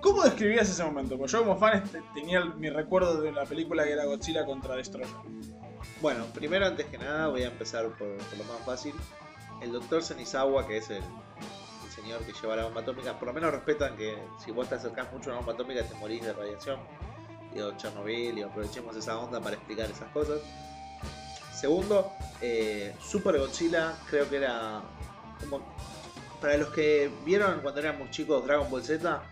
¿Cómo 0.00 0.22
describirías 0.22 0.70
ese 0.70 0.82
momento? 0.82 1.18
Porque 1.18 1.32
yo 1.32 1.40
como 1.40 1.58
fan 1.58 1.82
este, 1.82 2.02
tenía 2.14 2.42
mi 2.44 2.70
recuerdo 2.70 3.20
de 3.20 3.32
la 3.32 3.44
película 3.44 3.84
que 3.84 3.92
era 3.92 4.06
Godzilla 4.06 4.46
contra 4.46 4.76
Destroyer. 4.76 5.08
Bueno, 6.04 6.26
primero 6.34 6.66
antes 6.66 6.84
que 6.84 6.98
nada 6.98 7.28
voy 7.28 7.44
a 7.44 7.46
empezar 7.46 7.88
por, 7.96 8.08
lo 8.08 8.44
más 8.44 8.62
fácil. 8.66 8.94
El 9.62 9.72
doctor 9.72 10.02
Senizawa, 10.02 10.66
que 10.66 10.76
es 10.76 10.90
el, 10.90 10.98
el 10.98 11.90
señor 11.90 12.20
que 12.26 12.34
lleva 12.34 12.56
la 12.56 12.64
bomba 12.64 12.82
atómica, 12.82 13.18
por 13.18 13.28
lo 13.28 13.32
menos 13.32 13.50
respetan 13.52 13.96
que 13.96 14.18
si 14.44 14.50
vos 14.50 14.68
te 14.68 14.74
acercás 14.74 15.10
mucho 15.14 15.30
a 15.30 15.32
una 15.32 15.36
bomba 15.38 15.54
atómica 15.54 15.82
te 15.82 15.94
morís 15.94 16.22
de 16.22 16.34
radiación. 16.34 16.78
Digo, 17.54 17.74
Chernobyl, 17.78 18.36
y 18.36 18.42
aprovechemos 18.42 18.94
esa 18.94 19.18
onda 19.18 19.40
para 19.40 19.56
explicar 19.56 19.90
esas 19.90 20.10
cosas. 20.10 20.40
Segundo, 21.54 22.12
eh, 22.42 22.94
Super 23.00 23.38
Godzilla 23.38 23.96
creo 24.10 24.28
que 24.28 24.36
era 24.36 24.82
como... 25.40 25.62
Para 26.38 26.58
los 26.58 26.68
que 26.68 27.10
vieron 27.24 27.60
cuando 27.62 27.80
éramos 27.80 28.10
chicos 28.10 28.44
Dragon 28.44 28.70
Ball 28.70 28.84
Z, 28.84 29.22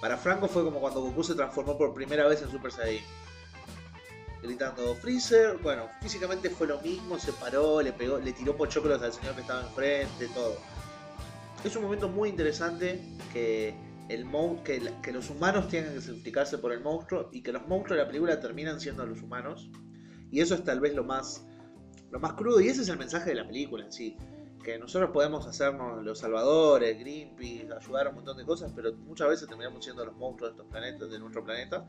para 0.00 0.16
Franco 0.16 0.48
fue 0.48 0.64
como 0.64 0.80
cuando 0.80 1.02
Goku 1.02 1.22
se 1.22 1.36
transformó 1.36 1.78
por 1.78 1.94
primera 1.94 2.26
vez 2.26 2.42
en 2.42 2.50
Super 2.50 2.72
Saiyan 2.72 3.04
gritando 4.44 4.94
Freezer. 4.96 5.58
Bueno, 5.62 5.88
físicamente 6.00 6.50
fue 6.50 6.66
lo 6.66 6.80
mismo, 6.80 7.18
se 7.18 7.32
paró, 7.32 7.82
le 7.82 7.92
pegó, 7.92 8.18
le 8.18 8.32
tiró 8.32 8.56
pochoclos 8.56 9.02
al 9.02 9.12
señor 9.12 9.34
que 9.34 9.40
estaba 9.40 9.62
enfrente, 9.62 10.28
todo. 10.34 10.56
Es 11.64 11.74
un 11.76 11.82
momento 11.82 12.08
muy 12.08 12.28
interesante 12.28 13.00
que 13.32 13.74
el 14.08 14.26
que, 14.64 14.92
que 15.02 15.12
los 15.12 15.30
humanos 15.30 15.68
tengan 15.68 15.94
que 15.94 16.00
sacrificarse 16.00 16.58
por 16.58 16.72
el 16.72 16.80
monstruo 16.80 17.30
y 17.32 17.42
que 17.42 17.52
los 17.52 17.66
monstruos 17.66 17.96
de 17.98 18.04
la 18.04 18.06
película 18.06 18.38
terminan 18.40 18.80
siendo 18.80 19.06
los 19.06 19.22
humanos. 19.22 19.70
Y 20.30 20.40
eso 20.40 20.54
es 20.54 20.64
tal 20.64 20.80
vez 20.80 20.94
lo 20.94 21.04
más 21.04 21.46
lo 22.14 22.20
más 22.20 22.34
crudo 22.34 22.60
y 22.60 22.68
ese 22.68 22.82
es 22.82 22.88
el 22.88 22.96
mensaje 22.96 23.30
de 23.30 23.34
la 23.34 23.46
película 23.46 23.84
en 23.84 23.92
sí. 23.92 24.16
Que 24.62 24.78
nosotros 24.78 25.10
podemos 25.10 25.46
hacernos 25.48 26.02
los 26.04 26.20
salvadores, 26.20 26.98
Greenpeace, 26.98 27.68
ayudar 27.74 28.06
a 28.06 28.10
un 28.10 28.16
montón 28.16 28.36
de 28.36 28.44
cosas, 28.44 28.72
pero 28.74 28.94
muchas 28.94 29.28
veces 29.28 29.48
terminamos 29.48 29.84
siendo 29.84 30.06
los 30.06 30.16
monstruos 30.16 30.52
de 30.52 30.62
estos 30.62 30.70
planetas, 30.70 31.10
de 31.10 31.18
nuestro 31.18 31.44
planeta. 31.44 31.86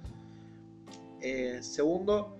Eh, 1.21 1.59
segundo, 1.61 2.37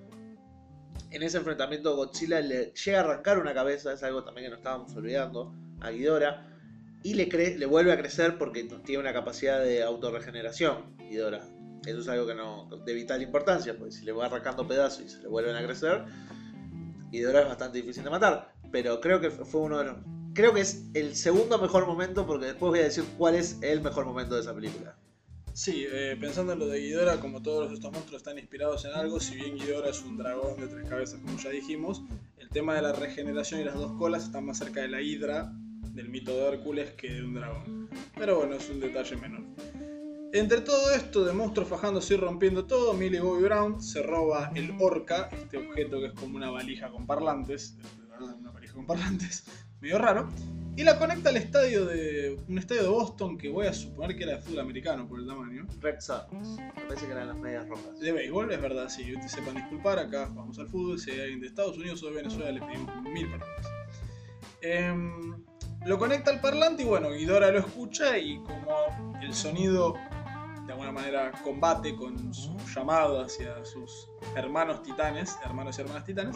en 1.12 1.24
ese 1.24 1.38
enfrentamiento 1.38 1.96
Godzilla 1.96 2.40
le 2.42 2.72
llega 2.74 3.00
a 3.00 3.04
arrancar 3.04 3.40
una 3.40 3.54
cabeza, 3.54 3.94
es 3.94 4.04
algo 4.04 4.24
también 4.24 4.46
que 4.46 4.50
nos 4.52 4.60
estábamos 4.60 4.96
olvidando, 4.96 5.54
a 5.82 5.92
Ghidorah, 5.92 6.48
y 7.04 7.14
le, 7.14 7.30
cre- 7.30 7.58
le 7.58 7.66
vuelve 7.66 7.92
a 7.92 7.98
crecer 7.98 8.38
porque 8.38 8.64
tiene 8.84 9.02
una 9.02 9.14
capacidad 9.14 9.62
de 9.62 9.84
autorregeneración, 9.84 10.98
Ghidorah. 11.10 11.46
Eso 11.86 12.00
es 12.00 12.08
algo 12.08 12.26
que 12.26 12.34
no, 12.34 12.68
de 12.84 12.94
vital 12.94 13.22
importancia, 13.22 13.78
porque 13.78 13.92
si 13.92 14.06
le 14.06 14.12
va 14.12 14.26
arrancando 14.26 14.68
pedazos 14.68 15.04
y 15.06 15.10
se 15.10 15.22
le 15.22 15.28
vuelven 15.28 15.56
a 15.56 15.64
crecer, 15.64 16.04
Ghidorah 17.12 17.42
es 17.42 17.48
bastante 17.48 17.78
difícil 17.78 18.04
de 18.04 18.10
matar. 18.10 18.54
Pero 18.72 19.00
creo 19.00 19.22
que 19.22 19.30
fue 19.30 19.62
uno 19.62 19.78
de. 19.78 19.94
Creo 20.34 20.54
que 20.54 20.62
es 20.62 20.88
el 20.96 21.16
segundo 21.16 21.60
mejor 21.60 21.86
momento, 21.86 22.26
porque 22.26 22.48
después 22.48 22.72
voy 22.72 22.80
a 22.80 22.84
decir 22.84 23.06
cuál 23.18 23.36
es 23.36 23.58
el 23.62 23.82
mejor 23.82 24.06
momento 24.06 24.36
de 24.36 24.42
esa 24.42 24.54
película. 24.54 24.98
Sí, 25.56 25.86
eh, 25.90 26.18
pensando 26.20 26.52
en 26.52 26.60
lo 26.60 26.68
de 26.68 26.82
Ghidorah, 26.82 27.22
como 27.22 27.42
todos 27.42 27.72
estos 27.72 27.90
monstruos 27.90 28.22
están 28.22 28.38
inspirados 28.38 28.84
en 28.84 28.92
algo, 28.92 29.22
si 29.22 29.36
bien 29.36 29.56
Ghidorah 29.56 29.90
es 29.90 30.02
un 30.02 30.18
dragón 30.18 30.60
de 30.60 30.68
tres 30.68 30.86
cabezas, 30.90 31.22
como 31.22 31.38
ya 31.40 31.50
dijimos, 31.50 32.04
el 32.38 32.50
tema 32.50 32.76
de 32.76 32.82
la 32.82 32.92
regeneración 32.92 33.62
y 33.62 33.64
las 33.64 33.76
dos 33.76 33.94
colas 33.94 34.26
están 34.26 34.46
más 34.46 34.58
cerca 34.58 34.82
de 34.82 34.90
la 34.90 35.02
hidra 35.02 35.54
del 35.94 36.10
mito 36.10 36.36
de 36.36 36.46
Hércules 36.50 36.92
que 36.96 37.10
de 37.10 37.24
un 37.24 37.36
dragón. 37.36 37.90
Pero 38.18 38.40
bueno, 38.40 38.56
es 38.56 38.70
un 38.70 38.82
detalle 38.82 39.16
menor. 39.16 39.46
Entre 40.34 40.60
todo 40.60 40.94
esto 40.94 41.24
de 41.24 41.32
monstruos 41.32 41.70
fajándose 41.70 42.16
y 42.16 42.18
rompiendo 42.18 42.66
todo, 42.66 42.94
Millie 42.94 43.22
Bobby 43.22 43.44
Brown 43.44 43.82
se 43.82 44.04
roba 44.04 44.52
el 44.56 44.76
Orca, 44.82 45.30
este 45.32 45.58
objeto 45.58 46.02
que 46.02 46.08
es 46.08 46.14
como 46.16 46.36
una 46.36 46.52
valija 46.52 46.90
con 46.92 47.08
parlantes, 47.08 47.78
una 48.20 48.52
valija 48.52 48.74
con 48.74 48.86
parlantes, 48.86 49.46
medio 49.82 49.98
raro, 49.98 50.30
y 50.78 50.84
la 50.84 51.00
conecta 51.00 51.30
al 51.30 51.38
estadio 51.38 51.86
de 51.86 52.38
un 52.50 52.58
estadio 52.58 52.84
de 52.84 52.90
Boston 52.90 53.38
que 53.38 53.50
voy 53.50 53.66
a 53.66 53.74
suponer 53.74 54.18
que 54.18 54.24
era 54.24 54.34
de 54.34 54.42
fútbol 54.42 54.60
americano 54.60 55.08
por 55.08 55.20
el 55.20 55.28
tamaño. 55.28 55.66
Red 55.80 56.02
Sox. 56.02 56.34
Me 56.34 56.84
parece 56.86 57.06
que 57.06 57.14
eran 57.14 57.30
las 57.30 57.38
medias 57.38 57.66
rojas. 57.70 57.98
De 58.00 58.12
béisbol, 58.12 58.52
es 58.52 58.62
verdad, 58.62 58.90
si 58.90 59.14
ustedes 59.14 59.32
sepan 59.32 59.56
disculpar, 59.56 60.00
acá 60.00 60.30
vamos 60.34 60.60
al 60.60 60.68
fútbol, 60.68 61.00
si 61.00 61.12
hay 61.12 61.22
alguien 61.22 61.40
de 61.40 61.48
Estados 61.48 61.78
Unidos 61.78 62.04
o 62.04 62.08
de 62.08 62.16
Venezuela 62.16 62.52
le 62.52 62.60
pedimos 62.60 63.04
mil 63.04 63.30
perdones. 63.30 63.68
Em, 64.62 65.46
lo 65.86 65.98
conecta 65.98 66.32
al 66.32 66.42
parlante 66.42 66.84
y 66.84 66.86
bueno, 66.86 67.12
Guidora 67.12 67.52
lo 67.52 67.60
escucha 67.60 68.18
y 68.18 68.38
como 68.40 69.18
el 69.22 69.34
sonido 69.34 69.94
de 70.66 70.74
alguna 70.74 70.92
manera 70.92 71.32
combate 71.44 71.96
con 71.96 72.34
su 72.34 72.58
llamado 72.76 73.22
hacia 73.22 73.64
sus 73.64 74.10
hermanos 74.36 74.84
titanes, 74.84 75.38
hermanos 75.46 75.78
y 75.78 75.82
hermanas 75.82 76.04
titanes, 76.04 76.36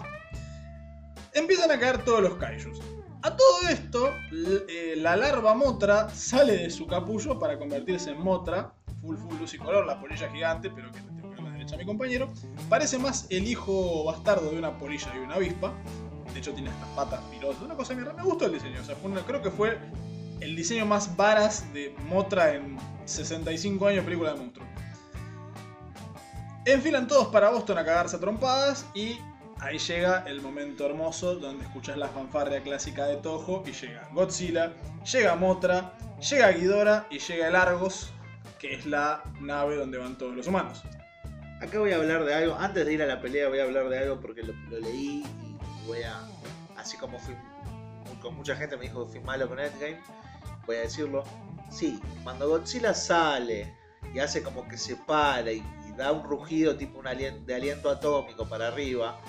empiezan 1.33 1.71
a 1.71 1.79
caer 1.79 2.05
todos 2.05 2.21
los 2.21 2.35
kaijus. 2.35 2.79
A 3.21 3.35
todo 3.35 3.67
esto, 3.69 4.13
eh, 4.31 4.93
la 4.97 5.15
larva 5.17 5.53
Motra 5.53 6.09
sale 6.09 6.55
de 6.55 6.69
su 6.69 6.87
capullo 6.87 7.37
para 7.37 7.57
convertirse 7.59 8.11
en 8.11 8.21
Motra, 8.21 8.73
full 9.01 9.17
full 9.17 9.37
luz 9.37 9.53
y 9.53 9.57
color, 9.57 9.85
la 9.85 9.99
polilla 9.99 10.29
gigante, 10.31 10.69
pero 10.69 10.89
que 10.91 11.01
tengo 11.01 11.29
dar 11.29 11.39
la 11.41 11.51
derecha 11.51 11.75
a 11.75 11.77
mi 11.79 11.85
compañero. 11.85 12.31
Parece 12.69 12.97
más 12.97 13.27
el 13.29 13.45
hijo 13.47 14.05
bastardo 14.05 14.49
de 14.51 14.57
una 14.57 14.77
polilla 14.77 15.11
y 15.15 15.19
una 15.19 15.35
avispa. 15.35 15.73
De 16.33 16.39
hecho, 16.39 16.53
tiene 16.53 16.69
estas 16.69 16.87
patas 16.89 17.19
pirosas. 17.31 17.61
Una 17.63 17.75
cosa 17.75 17.93
mierda. 17.93 18.13
Me 18.13 18.23
gustó 18.23 18.45
el 18.45 18.53
diseño. 18.53 18.79
O 18.81 18.83
sea, 18.85 18.95
fue 18.95 19.11
una- 19.11 19.21
creo 19.21 19.41
que 19.41 19.49
fue 19.51 19.77
el 20.39 20.55
diseño 20.55 20.85
más 20.85 21.17
varas 21.17 21.73
de 21.73 21.93
Motra 22.07 22.53
en 22.53 22.77
65 23.05 23.87
años 23.87 23.97
de 23.97 24.03
película 24.03 24.33
de 24.33 24.39
monstruo. 24.39 24.65
Enfilan 26.65 27.07
todos 27.07 27.27
para 27.29 27.49
Boston 27.49 27.77
a 27.79 27.83
cagarse 27.85 28.15
a 28.15 28.19
trompadas 28.19 28.85
y 28.93 29.17
ahí 29.61 29.77
llega 29.77 30.23
el 30.27 30.41
momento 30.41 30.85
hermoso 30.85 31.35
donde 31.35 31.65
escuchas 31.65 31.97
la 31.97 32.07
fanfarria 32.07 32.61
clásica 32.61 33.05
de 33.07 33.17
Toho 33.17 33.63
y 33.65 33.71
llega 33.71 34.09
Godzilla, 34.13 34.73
llega 35.11 35.35
Motra, 35.35 35.93
llega 36.19 36.51
Ghidorah 36.51 37.07
y 37.09 37.19
llega 37.19 37.47
el 37.47 37.55
Argos, 37.55 38.11
que 38.57 38.73
es 38.75 38.85
la 38.85 39.23
nave 39.41 39.75
donde 39.75 39.97
van 39.97 40.17
todos 40.17 40.35
los 40.35 40.47
humanos. 40.47 40.83
Acá 41.61 41.77
voy 41.79 41.91
a 41.91 41.97
hablar 41.97 42.23
de 42.23 42.33
algo, 42.33 42.55
antes 42.55 42.85
de 42.85 42.93
ir 42.93 43.01
a 43.01 43.05
la 43.05 43.19
pelea 43.21 43.49
voy 43.49 43.59
a 43.59 43.63
hablar 43.63 43.89
de 43.89 43.99
algo 43.99 44.19
porque 44.21 44.43
lo, 44.43 44.53
leí 44.79 45.23
y 45.25 45.57
voy 45.87 46.03
a, 46.03 46.21
así 46.77 46.95
como 46.97 47.19
fui, 47.19 47.35
con 48.21 48.35
mucha 48.35 48.55
gente 48.55 48.77
me 48.77 48.83
dijo 48.83 49.05
que 49.05 49.11
fui 49.13 49.19
malo 49.21 49.47
con 49.47 49.59
Endgame, 49.59 49.99
voy 50.65 50.77
a 50.77 50.81
decirlo. 50.81 51.23
Sí, 51.69 51.99
cuando 52.23 52.47
Godzilla 52.49 52.93
sale 52.93 53.75
y 54.13 54.19
hace 54.19 54.41
como 54.41 54.67
que 54.67 54.77
se 54.77 54.95
para 54.95 55.51
y, 55.51 55.57
y 55.87 55.91
da 55.97 56.11
un 56.11 56.23
rugido 56.23 56.75
tipo 56.77 56.97
un 56.99 57.05
alien- 57.05 57.45
de 57.45 57.53
aliento 57.55 57.89
atómico 57.89 58.47
para 58.47 58.69
arriba, 58.69 59.19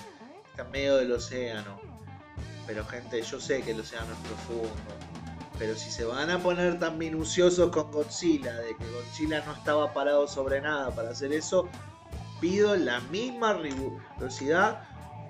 está 0.50 0.64
medio 0.64 0.96
del 0.96 1.12
océano. 1.12 1.80
Pero 2.66 2.84
gente, 2.84 3.22
yo 3.22 3.40
sé 3.40 3.62
que 3.62 3.72
el 3.72 3.80
océano 3.80 4.12
es 4.12 4.28
profundo. 4.28 4.70
Pero 5.58 5.76
si 5.76 5.90
se 5.90 6.04
van 6.04 6.30
a 6.30 6.38
poner 6.38 6.78
tan 6.78 6.96
minuciosos 6.96 7.70
con 7.70 7.90
Godzilla, 7.90 8.54
de 8.56 8.76
que 8.76 8.90
Godzilla 8.90 9.44
no 9.44 9.52
estaba 9.52 9.92
parado 9.92 10.26
sobre 10.26 10.60
nada 10.60 10.90
para 10.90 11.10
hacer 11.10 11.32
eso, 11.32 11.68
pido 12.40 12.76
la 12.76 13.00
misma 13.00 13.52
rigurosidad 13.54 14.82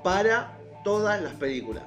para 0.04 0.56
todas 0.84 1.20
las 1.20 1.34
películas. 1.34 1.84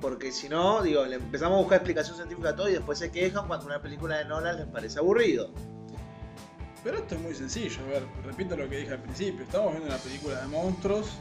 Porque 0.00 0.32
si 0.32 0.48
no, 0.48 0.82
digo, 0.82 1.04
le 1.04 1.16
empezamos 1.16 1.56
a 1.56 1.60
buscar 1.60 1.76
explicación 1.78 2.16
científica 2.16 2.50
a 2.50 2.56
todo 2.56 2.68
y 2.68 2.72
después 2.72 2.98
se 2.98 3.10
quejan 3.10 3.46
cuando 3.46 3.66
una 3.66 3.80
película 3.80 4.18
de 4.18 4.24
Nolan 4.24 4.56
les 4.56 4.66
parece 4.66 4.98
aburrido. 4.98 5.50
Pero 6.86 6.98
esto 6.98 7.16
es 7.16 7.20
muy 7.20 7.34
sencillo, 7.34 7.82
a 7.84 7.88
ver, 7.88 8.02
repito 8.24 8.56
lo 8.56 8.70
que 8.70 8.76
dije 8.76 8.92
al 8.92 9.02
principio, 9.02 9.42
estamos 9.42 9.72
viendo 9.72 9.88
una 9.88 9.98
película 9.98 10.40
de 10.40 10.46
monstruos 10.46 11.18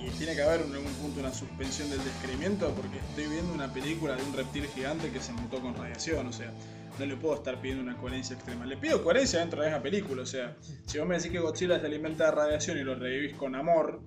y 0.00 0.08
tiene 0.10 0.36
que 0.36 0.42
haber 0.42 0.60
en 0.60 0.72
algún 0.72 0.92
punto 0.92 1.18
una 1.18 1.34
suspensión 1.34 1.90
del 1.90 1.98
descreimiento 2.04 2.72
porque 2.76 2.98
estoy 2.98 3.26
viendo 3.26 3.52
una 3.52 3.72
película 3.72 4.14
de 4.14 4.22
un 4.22 4.32
reptil 4.32 4.66
gigante 4.68 5.10
que 5.10 5.18
se 5.18 5.32
mutó 5.32 5.60
con 5.60 5.74
radiación, 5.74 6.28
o 6.28 6.32
sea, 6.32 6.52
no 6.96 7.06
le 7.06 7.16
puedo 7.16 7.34
estar 7.34 7.60
pidiendo 7.60 7.82
una 7.82 7.96
coherencia 7.96 8.36
extrema. 8.36 8.64
Le 8.66 8.76
pido 8.76 9.02
coherencia 9.02 9.40
dentro 9.40 9.62
de 9.62 9.70
esa 9.70 9.82
película, 9.82 10.22
o 10.22 10.26
sea, 10.26 10.56
si 10.86 11.00
vos 11.00 11.08
me 11.08 11.16
decís 11.16 11.32
que 11.32 11.40
Godzilla 11.40 11.80
se 11.80 11.86
alimenta 11.86 12.26
de 12.26 12.30
radiación 12.30 12.78
y 12.78 12.84
lo 12.84 12.94
revivís 12.94 13.34
con 13.34 13.56
amor, 13.56 14.00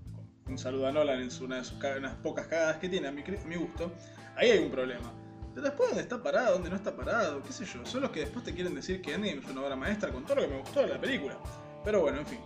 un 0.47 0.57
saludo 0.57 0.87
a 0.87 0.93
Nolan 0.93 1.19
en 1.19 1.29
una 1.43 1.57
de 1.57 1.65
sus 1.65 1.81
unas 1.81 2.15
pocas 2.23 2.47
cagadas 2.47 2.77
que 2.77 2.87
tiene 2.87 3.09
a 3.09 3.11
mi, 3.11 3.23
a 3.23 3.45
mi 3.45 3.57
gusto, 3.57 3.91
ahí 4.37 4.51
hay 4.51 4.59
un 4.59 4.71
problema. 4.71 5.11
Pero 5.53 5.65
después, 5.67 5.89
¿dónde 5.89 6.03
está 6.03 6.21
parado? 6.21 6.53
¿Dónde 6.53 6.69
no 6.69 6.75
está 6.75 6.95
parado? 6.95 7.43
¿Qué 7.43 7.53
sé 7.53 7.65
yo? 7.65 7.85
Son 7.85 8.01
los 8.01 8.11
que 8.11 8.21
después 8.21 8.43
te 8.43 8.53
quieren 8.53 8.73
decir 8.73 9.01
que 9.01 9.13
Endgame 9.13 9.39
es 9.39 9.49
una 9.49 9.61
obra 9.61 9.75
maestra 9.75 10.11
con 10.11 10.23
todo 10.25 10.35
lo 10.35 10.41
que 10.43 10.47
me 10.47 10.59
gustó 10.59 10.81
de 10.81 10.87
la 10.87 10.99
película. 10.99 11.37
Pero 11.83 12.01
bueno, 12.01 12.19
en 12.19 12.25
fin. 12.25 12.39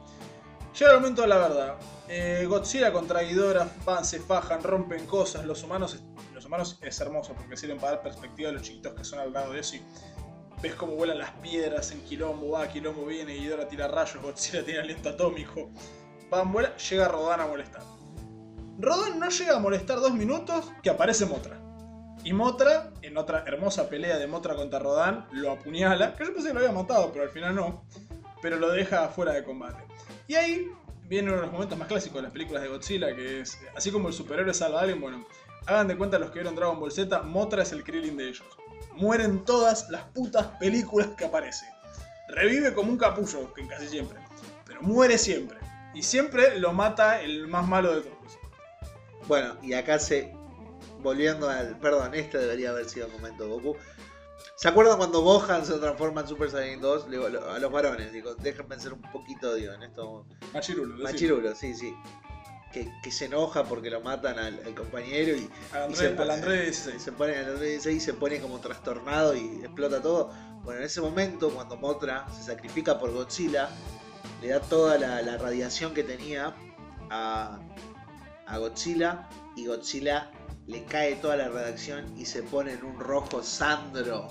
Llega 0.78 0.92
el 0.92 1.00
momento 1.00 1.22
de 1.22 1.28
la 1.28 1.38
verdad. 1.38 1.76
Eh, 2.08 2.46
Godzilla 2.48 2.92
contra 2.92 3.22
Ghidorah 3.22 3.68
van, 3.86 4.06
se 4.06 4.20
fajan, 4.20 4.62
rompen 4.62 5.06
cosas. 5.06 5.46
Los 5.46 5.64
humanos, 5.64 5.98
los 6.34 6.46
humanos 6.46 6.78
es 6.82 7.00
hermoso 7.00 7.34
porque 7.34 7.58
sirven 7.58 7.78
para 7.78 7.94
dar 7.94 8.04
perspectiva 8.04 8.50
a 8.50 8.54
los 8.54 8.62
chiquitos 8.62 8.94
que 8.94 9.04
son 9.04 9.20
al 9.20 9.32
lado 9.34 9.54
de 9.54 9.62
eso 9.62 9.78
y 9.78 9.82
ves 10.62 10.76
cómo 10.76 10.96
vuelan 10.96 11.20
las 11.20 11.32
piedras 11.32 11.92
en 11.92 12.02
quilombo, 12.02 12.52
va, 12.52 12.68
quilombo 12.68 13.06
viene, 13.06 13.36
Ghidorah 13.36 13.68
tira 13.68 13.88
rayos, 13.88 14.22
Godzilla 14.22 14.64
tiene 14.64 14.82
aliento 14.82 15.10
atómico, 15.10 15.70
van, 16.30 16.52
vuela, 16.52 16.76
llega 16.78 17.08
Rodan 17.08 17.42
a 17.42 17.48
molestar. 17.48 17.84
Rodan 18.80 19.20
no 19.20 19.30
llega 19.30 19.56
a 19.56 19.60
molestar 19.60 20.00
dos 20.00 20.14
minutos 20.14 20.72
que 20.84 20.90
aparece 20.90 21.26
Motra. 21.26 21.60
Y 22.24 22.34
Motra, 22.34 22.92
en 23.02 23.18
otra 23.18 23.44
hermosa 23.48 23.90
pelea 23.90 24.18
de 24.18 24.28
Motra 24.28 24.56
contra 24.56 24.80
Rodan, 24.80 25.28
lo 25.32 25.52
apuñala, 25.52 26.16
que 26.16 26.26
yo 26.26 26.34
pensé 26.34 26.50
que 26.50 26.54
lo 26.54 26.60
había 26.60 26.72
matado, 26.72 27.12
pero 27.12 27.24
al 27.24 27.30
final 27.30 27.56
no, 27.56 27.86
pero 28.42 28.58
lo 28.58 28.72
deja 28.72 29.08
fuera 29.10 29.34
de 29.34 29.44
combate. 29.44 29.84
Y 30.28 30.36
ahí 30.36 30.72
viene 31.08 31.30
uno 31.30 31.38
de 31.38 31.44
los 31.44 31.52
momentos 31.52 31.78
más 31.78 31.88
clásicos 31.88 32.18
de 32.18 32.24
las 32.24 32.32
películas 32.32 32.64
de 32.64 32.70
Godzilla, 32.70 33.16
que 33.16 33.42
es, 33.42 33.58
así 33.76 33.92
como 33.92 34.10
el 34.10 34.14
superhéroe 34.14 34.54
salva 34.54 34.80
a 34.80 34.82
alguien, 34.82 35.00
bueno, 35.00 35.26
hagan 35.66 35.88
de 35.88 35.98
cuenta 35.98 36.20
los 36.20 36.30
que 36.30 36.40
vieron 36.40 36.56
Dragon 36.56 36.80
Ball 36.80 36.92
Z, 36.92 37.22
Motra 37.24 37.64
es 37.64 37.72
el 37.72 37.84
Krillin 37.84 38.18
de 38.18 38.30
ellos. 38.30 38.46
Mueren 38.94 39.46
todas 39.46 39.90
las 39.90 40.04
putas 40.06 40.48
películas 40.60 41.10
que 41.18 41.26
aparece. 41.26 41.66
Revive 42.30 42.74
como 42.74 42.92
un 42.92 42.98
capullo, 42.98 43.54
que 43.54 43.66
casi 43.68 43.88
siempre, 43.88 44.20
pero 44.66 44.82
muere 44.82 45.18
siempre. 45.18 45.58
Y 45.94 46.04
siempre 46.04 46.60
lo 46.60 46.74
mata 46.74 47.22
el 47.22 47.48
más 47.48 47.68
malo 47.68 47.96
de 47.96 48.02
todos. 48.02 48.40
Bueno, 49.28 49.56
y 49.62 49.74
acá 49.74 50.00
se. 50.00 50.34
Volviendo 51.02 51.50
al. 51.50 51.78
Perdón, 51.80 52.14
este 52.14 52.38
debería 52.38 52.72
haber 52.72 52.90
sido 52.90 53.08
el 53.08 53.14
momento 53.14 53.48
Goku. 53.48 53.76
¿Se 54.56 54.68
acuerdan 54.68 54.98
cuando 54.98 55.22
Gohan 55.22 55.66
se 55.66 55.78
transforma 55.78 56.22
en 56.22 56.28
Super 56.28 56.50
Saiyan 56.50 56.82
2? 56.82 57.10
Le 57.10 57.18
digo, 57.18 57.28
a 57.28 57.60
los 57.60 57.72
varones, 57.72 58.12
digo, 58.12 58.34
déjenme 58.36 58.80
ser 58.80 58.94
un 58.94 59.02
poquito, 59.12 59.54
digo, 59.54 59.74
en 59.74 59.84
esto. 59.84 60.26
Machirulo. 60.54 61.04
Machirulo, 61.04 61.54
sí, 61.56 61.76
sí. 61.76 61.96
Que, 62.74 62.92
que 63.04 63.12
se 63.12 63.26
enoja 63.26 63.64
porque 63.64 63.90
lo 63.90 64.02
matan 64.02 64.40
al, 64.40 64.60
al 64.66 64.74
compañero 64.76 65.36
y, 65.38 65.50
Al 65.74 65.92
y 65.92 65.96
se, 65.96 66.08
Andrés, 66.08 66.20
al 66.20 66.32
Andrés 66.32 66.62
y 66.62 66.66
16. 66.66 67.02
se 67.02 67.12
pone 67.12 67.36
al 67.36 67.46
Andrés 67.52 67.70
16 67.84 67.98
y 67.98 68.00
se 68.00 68.14
pone 68.14 68.40
como 68.42 68.60
trastornado 68.60 69.36
y 69.36 69.62
explota 69.64 70.02
todo. 70.02 70.32
Bueno, 70.64 70.80
en 70.80 70.88
ese 70.88 71.02
momento, 71.02 71.52
cuando 71.52 71.78
Motra 71.78 72.26
se 72.36 72.44
sacrifica 72.44 73.00
por 73.00 73.12
Godzilla, 73.12 73.70
le 74.42 74.50
da 74.50 74.60
toda 74.60 74.98
la, 74.98 75.22
la 75.22 75.38
radiación 75.38 75.94
que 75.94 76.04
tenía 76.04 76.56
a, 77.12 77.60
a 78.48 78.58
Godzilla 78.58 79.30
y 79.56 79.68
Godzilla 79.68 80.32
le 80.68 80.84
cae 80.84 81.16
toda 81.16 81.38
la 81.38 81.50
radiación 81.50 82.14
y 82.18 82.26
se 82.26 82.44
pone 82.44 82.74
en 82.74 82.84
un 82.84 83.00
rojo 83.00 83.42
Sandro. 83.42 84.28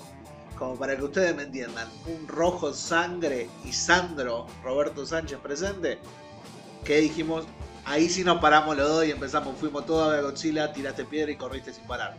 Como 0.57 0.75
para 0.75 0.95
que 0.95 1.03
ustedes 1.03 1.35
me 1.35 1.43
entiendan, 1.43 1.87
un 2.07 2.27
rojo 2.27 2.73
sangre 2.73 3.47
y 3.63 3.71
Sandro, 3.71 4.47
Roberto 4.63 5.05
Sánchez 5.05 5.37
presente, 5.37 5.99
que 6.83 6.97
dijimos, 6.97 7.45
ahí 7.85 8.09
sí 8.09 8.23
nos 8.23 8.41
paramos 8.41 8.75
los 8.75 8.89
dos 8.89 9.05
y 9.05 9.11
empezamos, 9.11 9.55
fuimos 9.57 9.85
todos 9.85 10.11
a 10.13 10.21
Godzilla, 10.21 10.73
tiraste 10.73 11.05
piedra 11.05 11.31
y 11.31 11.35
corriste 11.35 11.73
sin 11.73 11.83
parar. 11.83 12.15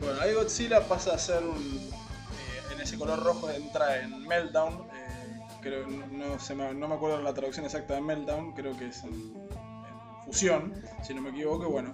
Bueno, 0.00 0.20
ahí 0.20 0.32
Godzilla 0.32 0.86
pasa 0.86 1.14
a 1.14 1.18
ser 1.18 1.42
un. 1.42 1.58
eh, 1.58 2.72
en 2.72 2.80
ese 2.80 2.96
color 2.96 3.20
rojo 3.20 3.50
entra 3.50 4.00
en 4.00 4.28
Meltdown. 4.28 4.86
eh, 4.94 5.40
creo, 5.60 5.88
no 5.88 6.38
se 6.38 6.54
me, 6.54 6.72
no 6.72 6.86
me 6.86 6.94
acuerdo 6.94 7.20
la 7.20 7.34
traducción 7.34 7.64
exacta 7.66 7.94
de 7.94 8.00
Meltdown, 8.00 8.52
creo 8.52 8.76
que 8.76 8.86
es 8.86 9.02
en, 9.02 9.10
en 9.10 10.24
fusión, 10.24 10.72
si 11.02 11.14
no 11.14 11.20
me 11.22 11.30
equivoco. 11.30 11.68
Bueno, 11.68 11.92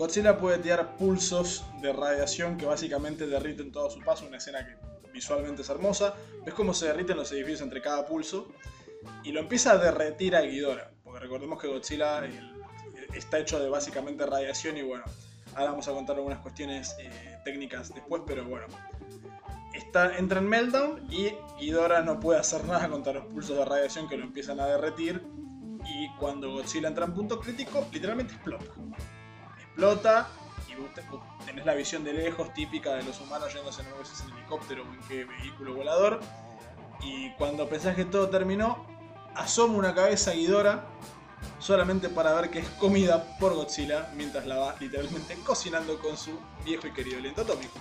Godzilla 0.00 0.38
puede 0.38 0.56
tirar 0.56 0.96
pulsos 0.96 1.62
de 1.82 1.92
radiación 1.92 2.56
que 2.56 2.64
básicamente 2.64 3.26
derriten 3.26 3.70
todo 3.70 3.90
su 3.90 4.00
paso. 4.00 4.26
Una 4.26 4.38
escena 4.38 4.66
que 4.66 4.78
visualmente 5.12 5.60
es 5.60 5.68
hermosa. 5.68 6.14
Ves 6.42 6.54
cómo 6.54 6.72
se 6.72 6.86
derriten 6.86 7.18
los 7.18 7.30
edificios 7.32 7.60
entre 7.60 7.82
cada 7.82 8.06
pulso. 8.06 8.48
Y 9.24 9.32
lo 9.32 9.40
empieza 9.40 9.72
a 9.72 9.76
derretir 9.76 10.34
a 10.36 10.40
Ghidorah. 10.40 10.90
Porque 11.04 11.20
recordemos 11.20 11.60
que 11.60 11.68
Godzilla 11.68 12.22
está 13.12 13.40
hecho 13.40 13.60
de 13.60 13.68
básicamente 13.68 14.24
radiación 14.24 14.78
y 14.78 14.82
bueno, 14.82 15.04
Ahora 15.54 15.72
vamos 15.72 15.88
a 15.88 15.92
contar 15.92 16.16
algunas 16.16 16.38
cuestiones 16.38 16.96
eh, 16.98 17.38
técnicas 17.44 17.92
después, 17.92 18.22
pero 18.26 18.46
bueno. 18.46 18.68
Está, 19.74 20.16
entra 20.16 20.38
en 20.38 20.48
Meltdown 20.48 21.12
y 21.12 21.32
Ghidorah 21.58 22.00
no 22.00 22.20
puede 22.20 22.40
hacer 22.40 22.64
nada 22.64 22.88
contra 22.88 23.12
los 23.12 23.26
pulsos 23.26 23.54
de 23.54 23.64
radiación 23.66 24.08
que 24.08 24.16
lo 24.16 24.24
empiezan 24.24 24.60
a 24.60 24.66
derretir. 24.66 25.22
Y 25.84 26.08
cuando 26.18 26.52
Godzilla 26.52 26.88
entra 26.88 27.04
en 27.04 27.12
punto 27.12 27.38
crítico, 27.38 27.86
literalmente 27.92 28.32
explota. 28.32 28.64
Explota 29.70 30.28
y 30.68 30.74
vos 30.74 30.92
te- 30.94 31.02
vos 31.02 31.20
tenés 31.46 31.64
la 31.64 31.74
visión 31.74 32.04
de 32.04 32.12
lejos 32.12 32.52
típica 32.54 32.94
de 32.94 33.02
los 33.04 33.20
humanos 33.20 33.52
yéndose 33.54 33.82
sé 33.82 34.14
si 34.16 34.30
en 34.30 34.36
helicóptero 34.36 34.82
o 34.82 34.92
en 34.92 35.00
qué 35.08 35.24
vehículo 35.24 35.74
volador. 35.74 36.20
Y 37.02 37.30
cuando 37.34 37.68
pensás 37.68 37.96
que 37.96 38.04
todo 38.04 38.28
terminó, 38.28 38.84
asoma 39.34 39.74
una 39.78 39.94
cabeza 39.94 40.32
Ghidorah 40.32 40.84
solamente 41.58 42.08
para 42.10 42.32
ver 42.34 42.50
que 42.50 42.58
es 42.58 42.68
comida 42.70 43.36
por 43.38 43.54
Godzilla 43.54 44.10
mientras 44.16 44.46
la 44.46 44.56
va 44.58 44.74
literalmente 44.80 45.34
cocinando 45.46 45.98
con 45.98 46.16
su 46.16 46.38
viejo 46.64 46.86
y 46.86 46.92
querido 46.92 47.18
aliento 47.18 47.42
atómico. 47.42 47.78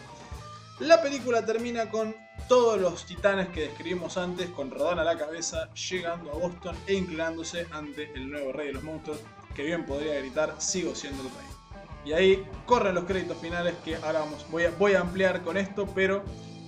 La 0.79 1.01
película 1.01 1.45
termina 1.45 1.89
con 1.89 2.15
todos 2.47 2.79
los 2.79 3.05
titanes 3.05 3.49
que 3.49 3.61
describimos 3.67 4.15
antes, 4.15 4.49
con 4.51 4.71
Rodan 4.71 4.99
a 4.99 5.03
la 5.03 5.17
cabeza, 5.17 5.69
llegando 5.73 6.31
a 6.31 6.35
Boston 6.35 6.77
e 6.87 6.93
inclinándose 6.93 7.67
ante 7.71 8.13
el 8.13 8.29
nuevo 8.31 8.53
rey 8.53 8.67
de 8.67 8.73
los 8.73 8.83
monstruos, 8.83 9.19
que 9.53 9.63
bien 9.63 9.85
podría 9.85 10.13
gritar, 10.19 10.55
sigo 10.59 10.95
siendo 10.95 11.21
el 11.23 11.29
rey. 11.31 11.58
Y 12.05 12.13
ahí 12.13 12.45
corren 12.65 12.95
los 12.95 13.03
créditos 13.05 13.37
finales 13.37 13.75
que 13.83 13.95
ahora 13.97 14.19
vamos, 14.19 14.45
voy, 14.49 14.63
a, 14.63 14.71
voy 14.71 14.93
a 14.93 15.01
ampliar 15.01 15.41
con 15.41 15.57
esto, 15.57 15.87
pero 15.93 16.23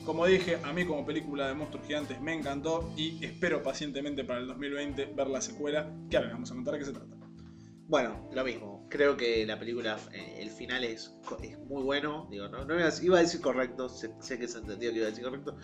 como 0.05 0.25
dije, 0.25 0.57
a 0.63 0.73
mí 0.73 0.85
como 0.85 1.05
película 1.05 1.47
de 1.47 1.53
monstruos 1.53 1.85
gigantes 1.85 2.19
me 2.21 2.33
encantó 2.33 2.91
y 2.97 3.23
espero 3.23 3.61
pacientemente 3.61 4.23
para 4.23 4.39
el 4.39 4.47
2020 4.47 5.05
ver 5.15 5.27
la 5.27 5.41
secuela, 5.41 5.91
que 6.09 6.17
ahora 6.17 6.31
vamos 6.33 6.51
a 6.51 6.55
contar 6.55 6.73
de 6.73 6.79
qué 6.79 6.85
se 6.85 6.93
trata. 6.93 7.15
Bueno, 7.87 8.29
lo 8.31 8.43
mismo. 8.43 8.87
Creo 8.89 9.17
que 9.17 9.45
la 9.45 9.59
película, 9.59 9.97
eh, 10.13 10.37
el 10.39 10.49
final 10.49 10.85
es, 10.85 11.13
es 11.43 11.59
muy 11.59 11.83
bueno. 11.83 12.27
Digo, 12.31 12.47
no, 12.47 12.63
no 12.63 12.75
iba, 12.75 13.17
a, 13.17 13.21
decir 13.21 13.41
correcto, 13.41 13.89
sé, 13.89 14.39
que 14.39 14.47
se 14.47 14.59
entendió 14.59 14.91
que 14.91 14.97
iba 14.97 15.07
a 15.07 15.09
decir 15.09 15.25
correcto. 15.25 15.57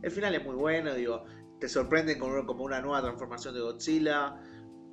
El 0.00 0.10
final 0.10 0.34
es 0.34 0.44
muy 0.44 0.54
bueno, 0.54 0.94
digo, 0.94 1.24
te 1.58 1.68
sorprende 1.68 2.16
con, 2.18 2.46
como 2.46 2.64
una 2.64 2.80
nueva 2.80 3.02
transformación 3.02 3.54
de 3.54 3.60
Godzilla. 3.60 4.36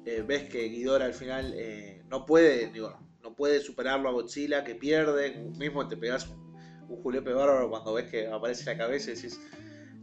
eh, 0.04 0.24
ves 0.28 0.50
que 0.50 0.68
Ghidorah 0.70 1.06
al 1.06 1.14
final 1.14 1.54
eh, 1.56 2.04
no 2.10 2.26
puede, 2.26 2.72
digo, 2.72 2.98
no 3.30 3.36
puede 3.36 3.62
superarlo 3.62 4.10
a 4.10 4.12
Godzilla, 4.12 4.64
que 4.64 4.76
pierde. 4.76 5.52
Mismo 5.58 5.88
te 5.88 5.96
pegas 5.96 6.28
un, 6.28 6.56
un 6.90 7.02
julepe 7.02 7.32
bárbaro 7.32 7.70
cuando 7.70 7.94
ves 7.94 8.10
que 8.10 8.28
aparece 8.28 8.66
la 8.66 8.78
cabeza 8.78 9.12
y 9.12 9.16
decís, 9.16 9.40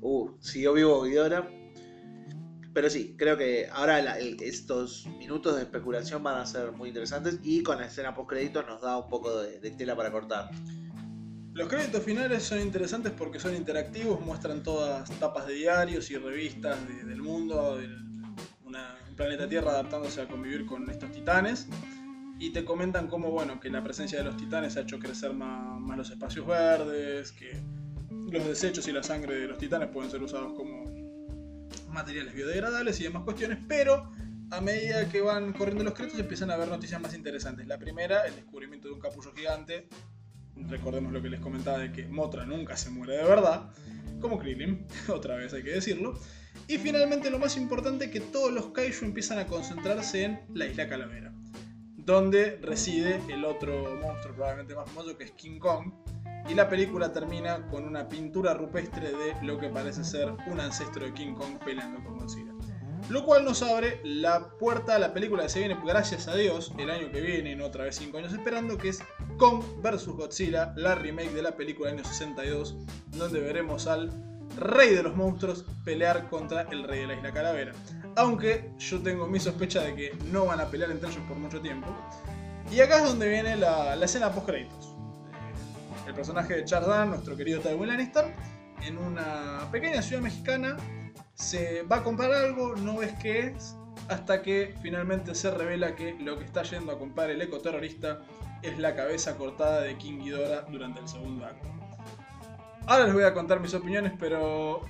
uh, 0.01 0.31
siguió 0.41 0.73
vivo 0.73 1.03
Ghidorah. 1.03 1.49
Pero 2.73 2.91
sí, 2.91 3.15
creo 3.17 3.37
que 3.39 3.69
ahora 3.73 4.19
estos 4.19 5.07
minutos 5.19 5.57
de 5.57 5.63
especulación 5.63 6.23
van 6.23 6.39
a 6.39 6.47
ser 6.47 6.73
muy 6.73 6.91
interesantes 6.91 7.41
y 7.43 7.63
con 7.63 7.79
la 7.79 7.87
escena 7.87 8.15
post 8.15 8.29
créditos 8.29 8.67
nos 8.67 8.83
da 8.83 8.99
un 8.99 9.09
poco 9.09 9.41
de, 9.41 9.71
tela 9.71 9.97
para 9.97 10.13
cortar. 10.13 10.51
Los 11.55 11.69
créditos 11.69 12.03
finales 12.05 12.43
son 12.43 12.61
interesantes 12.61 13.13
porque 13.17 13.41
son 13.41 13.57
interactivos, 13.57 14.21
muestran 14.21 14.63
todas 14.63 15.09
tapas 15.19 15.47
de 15.47 15.55
diarios 15.55 16.11
y 16.11 16.19
revistas 16.19 16.77
de- 16.87 17.05
del 17.05 17.23
mundo, 17.23 17.79
del 17.79 18.07
un 19.09 19.17
planeta 19.17 19.49
Tierra 19.49 19.71
adaptándose 19.71 20.21
a 20.21 20.29
convivir 20.29 20.67
con 20.67 20.91
estos 20.91 21.11
titanes. 21.11 21.67
Y 22.39 22.51
te 22.51 22.65
comentan 22.65 23.07
cómo, 23.09 23.31
bueno, 23.31 23.61
que 23.61 23.71
la 23.71 23.83
presencia 23.83 24.19
de 24.19 24.25
los 24.25 24.37
titanes 24.37 24.77
ha 24.77 24.81
hecho 24.81 24.99
crecer 24.99 25.33
más, 25.33 25.97
los 25.97 26.11
espacios 26.11 26.47
verdes, 26.47 27.33
que 27.33 27.61
los 28.31 28.47
desechos 28.47 28.87
y 28.89 28.93
la 28.93 29.03
sangre 29.03 29.37
de 29.37 29.49
los 29.49 29.59
titanes 29.59 29.89
pueden 29.89 30.11
ser 30.11 30.23
usados 30.23 30.53
como 30.53 30.85
materiales 31.89 32.35
biodegradables 32.35 33.01
y 33.01 33.05
demás 33.05 33.23
cuestiones, 33.25 33.59
pero 33.67 34.11
a 34.51 34.61
medida 34.61 35.09
que 35.09 35.21
van 35.21 35.53
corriendo 35.53 35.83
los 35.83 35.95
créditos 35.95 36.21
empiezan 36.21 36.51
a 36.51 36.55
haber 36.55 36.69
noticias 36.69 37.01
más 37.01 37.15
interesantes. 37.15 37.67
La 37.67 37.79
primera, 37.79 38.27
el 38.27 38.35
descubrimiento 38.37 38.89
de 38.89 38.95
un 38.95 39.01
capullo 39.01 39.33
gigante. 39.35 39.89
Recordemos 40.69 41.13
lo 41.13 41.21
que 41.21 41.29
les 41.29 41.41
comentaba 41.41 41.79
de 41.79 41.93
que 41.93 42.07
Motra 42.07 42.47
nunca 42.47 42.77
se 42.77 42.91
muere 42.91 43.17
de 43.17 43.25
verdad, 43.25 43.71
como 44.21 44.39
Krillin, 44.39 44.87
otra 45.09 45.37
vez 45.37 45.53
hay 45.53 45.63
que 45.63 45.71
decirlo. 45.71 46.19
Y 46.69 46.79
finalmente 46.79 47.31
lo 47.31 47.39
más 47.39 47.57
importante, 47.57 48.11
que 48.11 48.21
todos 48.21 48.53
los 48.53 48.67
kaiju 48.67 49.05
empiezan 49.05 49.39
a 49.39 49.47
concentrarse 49.47 50.25
en 50.25 50.41
la 50.55 50.67
isla 50.67 50.89
Calavera, 50.89 51.33
donde 52.07 52.59
reside 52.63 53.21
el 53.29 53.45
otro 53.45 53.97
monstruo 54.01 54.35
probablemente 54.35 54.77
más 54.77 54.89
famoso 54.89 55.19
que 55.19 55.25
es 55.25 55.33
King 55.33 55.59
Kong. 55.59 55.93
Y 56.49 56.55
la 56.55 56.69
película 56.69 57.13
termina 57.13 57.67
con 57.69 57.85
una 57.85 58.09
pintura 58.09 58.55
rupestre 58.55 59.11
de 59.11 59.35
lo 59.43 59.59
que 59.59 59.69
parece 59.69 60.05
ser 60.05 60.33
un 60.47 60.61
ancestro 60.61 61.05
de 61.05 61.13
King 61.13 61.35
Kong 61.35 61.59
peleando 61.65 62.03
con 62.05 62.19
Godzilla. 62.19 62.53
Lo 63.11 63.25
cual 63.25 63.45
nos 63.45 63.63
abre 63.63 64.01
la 64.05 64.49
puerta 64.59 64.95
a 64.95 64.99
la 65.01 65.13
película 65.13 65.43
que 65.43 65.49
se 65.49 65.59
viene, 65.59 65.77
gracias 65.85 66.29
a 66.29 66.37
Dios, 66.37 66.73
el 66.79 66.91
año 66.91 67.11
que 67.11 67.21
viene, 67.21 67.57
no 67.57 67.67
otra 67.67 67.85
vez 67.85 67.97
5 67.97 68.19
años 68.19 68.33
esperando, 68.33 68.79
que 68.79 68.91
es 68.91 69.03
Kong 69.37 69.63
vs. 69.83 70.07
Godzilla, 70.07 70.73
la 70.77 70.95
remake 70.95 71.33
de 71.33 71.43
la 71.43 71.57
película 71.57 71.91
del 71.91 71.99
año 71.99 72.09
62, 72.09 72.77
donde 73.09 73.41
veremos 73.41 73.87
al 73.89 74.13
rey 74.57 74.95
de 74.95 75.03
los 75.03 75.15
monstruos 75.17 75.65
pelear 75.85 76.29
contra 76.29 76.63
el 76.63 76.85
rey 76.85 77.01
de 77.01 77.07
la 77.09 77.15
isla 77.15 77.33
Calavera. 77.33 77.73
Aunque 78.17 78.71
yo 78.79 79.01
tengo 79.03 79.27
mi 79.27 79.39
sospecha 79.39 79.83
de 79.83 79.95
que 79.95 80.19
no 80.33 80.47
van 80.47 80.61
a 80.61 80.67
pelear 80.71 80.91
entre 80.91 81.11
ellos 81.11 81.23
por 81.29 81.37
mucho 81.37 81.61
tiempo. 81.61 81.89
Y 82.73 82.81
acá 82.81 82.99
es 82.99 83.05
donde 83.05 83.29
viene 83.29 83.57
la, 83.57 83.95
escena 84.03 84.33
post 84.33 84.47
créditos. 84.47 84.95
El 86.07 86.15
personaje 86.15 86.57
de 86.57 86.65
Chardin, 86.65 87.11
nuestro 87.11 87.37
querido 87.37 87.61
Tywin 87.61 87.89
Lannister, 87.89 88.33
en 88.83 88.99
una 88.99 89.69
pequeña 89.71 90.03
ciudad 90.03 90.23
mexicana, 90.23 90.77
se 91.35 91.83
va 91.83 91.97
a 91.97 92.03
comprar 92.03 92.33
algo, 92.33 92.75
no 92.77 92.99
ves 92.99 93.13
qué 93.21 93.49
es, 93.49 93.77
hasta 94.09 94.43
que 94.43 94.75
finalmente 94.83 95.35
se 95.35 95.51
revela 95.51 95.95
que 95.95 96.15
lo 96.15 96.39
que 96.39 96.45
está 96.45 96.63
yendo 96.63 96.93
a 96.93 96.99
comprar 96.99 97.31
el 97.31 97.43
ecoterrorista 97.43 98.23
es 98.63 98.79
la 98.79 98.95
cabeza 98.95 99.37
cortada 99.37 99.83
de 99.83 99.97
King 99.97 100.21
Ghidorah 100.21 100.63
durante 100.71 101.01
el 101.01 101.09
segundo 101.09 101.45
acto. 101.45 101.69
Ahora 102.87 103.05
les 103.05 103.15
voy 103.15 103.25
a 103.25 103.35
contar 103.35 103.61
mis 103.61 103.75
opiniones, 103.75 104.13
pero 104.19 104.81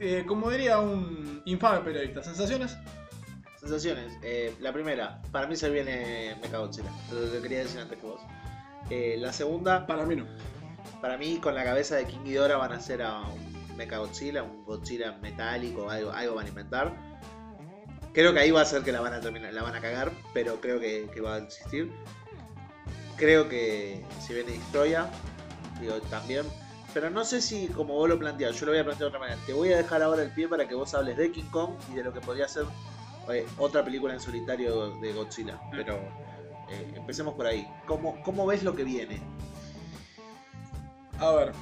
eh, 0.00 0.24
como 0.26 0.50
diría 0.50 0.78
un 0.78 1.42
infame 1.44 1.80
periodista, 1.80 2.22
¿sensaciones? 2.22 2.76
Sensaciones. 3.60 4.12
Eh, 4.22 4.54
la 4.60 4.72
primera, 4.72 5.20
para 5.32 5.46
mí 5.46 5.56
se 5.56 5.70
viene 5.70 6.36
Mechagodzilla. 6.40 6.90
Lo, 7.12 7.20
lo 7.20 7.42
quería 7.42 7.58
decir 7.60 7.80
antes 7.80 7.98
que 7.98 8.06
vos. 8.06 8.20
Eh, 8.90 9.16
la 9.18 9.32
segunda, 9.32 9.86
Para 9.86 10.04
mí 10.06 10.14
no. 10.16 10.26
para 11.00 11.16
mí 11.18 11.38
con 11.38 11.54
la 11.54 11.64
cabeza 11.64 11.96
de 11.96 12.06
King 12.06 12.24
Ghidorah 12.24 12.56
van 12.56 12.72
a 12.72 12.76
hacer 12.76 13.02
a 13.02 13.22
un 13.22 13.76
Mechagodzilla, 13.76 14.42
un 14.42 14.64
Godzilla 14.64 15.12
metálico, 15.20 15.90
algo, 15.90 16.12
algo 16.12 16.34
van 16.36 16.46
a 16.46 16.48
inventar. 16.48 16.94
Creo 18.14 18.32
que 18.32 18.40
ahí 18.40 18.50
va 18.50 18.62
a 18.62 18.64
ser 18.64 18.82
que 18.82 18.92
la 18.92 19.00
van 19.00 19.12
a 19.12 19.20
terminar, 19.20 19.52
la 19.52 19.62
van 19.62 19.74
a 19.74 19.80
cagar, 19.80 20.10
pero 20.32 20.60
creo 20.60 20.80
que, 20.80 21.08
que 21.12 21.20
va 21.20 21.34
a 21.34 21.38
existir. 21.38 21.92
Creo 23.16 23.48
que 23.48 24.04
si 24.20 24.32
viene 24.34 24.52
Destroya, 24.52 25.10
digo, 25.80 25.94
también. 26.10 26.46
Pero 26.96 27.10
no 27.10 27.26
sé 27.26 27.42
si, 27.42 27.66
como 27.66 27.92
vos 27.92 28.08
lo 28.08 28.18
planteás, 28.18 28.58
yo 28.58 28.64
lo 28.64 28.72
voy 28.72 28.80
a 28.80 28.84
plantear 28.84 29.10
de 29.10 29.16
otra 29.16 29.20
manera. 29.20 29.38
Te 29.44 29.52
voy 29.52 29.70
a 29.70 29.76
dejar 29.76 30.02
ahora 30.02 30.22
el 30.22 30.30
pie 30.30 30.48
para 30.48 30.66
que 30.66 30.74
vos 30.74 30.94
hables 30.94 31.18
de 31.18 31.30
King 31.30 31.50
Kong 31.50 31.72
y 31.92 31.96
de 31.96 32.02
lo 32.02 32.10
que 32.10 32.22
podría 32.22 32.48
ser 32.48 32.64
eh, 33.28 33.46
otra 33.58 33.84
película 33.84 34.14
en 34.14 34.20
solitario 34.20 34.98
de 34.98 35.12
Godzilla. 35.12 35.60
Pero 35.70 35.96
eh, 36.70 36.94
empecemos 36.96 37.34
por 37.34 37.48
ahí. 37.48 37.68
¿Cómo, 37.86 38.22
¿Cómo 38.22 38.46
ves 38.46 38.62
lo 38.62 38.74
que 38.74 38.82
viene? 38.82 39.20
A 41.18 41.32
ver, 41.32 41.52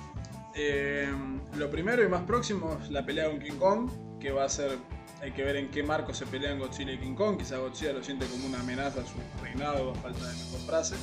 eh, 0.55 1.13
lo 1.57 1.69
primero 1.69 2.05
y 2.05 2.09
más 2.09 2.23
próximo 2.23 2.79
es 2.81 2.93
la 2.93 3.05
pelea 3.05 3.29
con 3.29 3.41
King 3.41 3.59
Kong, 3.59 3.91
que 4.21 4.31
va 4.31 4.45
a 4.45 4.49
ser, 4.49 4.79
hay 5.21 5.33
que 5.33 5.43
ver 5.43 5.57
en 5.57 5.69
qué 5.73 5.83
marco 5.83 6.15
se 6.15 6.27
pelean 6.27 6.61
Godzilla 6.61 6.93
y 6.93 6.99
King 6.99 7.17
Kong, 7.17 7.39
quizá 7.39 7.59
Godzilla 7.59 7.93
lo 7.93 8.05
siente 8.05 8.25
como 8.27 8.47
una 8.47 8.61
amenaza 8.61 9.01
a 9.01 9.05
su 9.05 9.17
reinado, 9.43 9.91
a 9.91 9.95
falta 9.97 10.29
de 10.29 10.33
mejor 10.33 10.61
frase. 10.61 10.95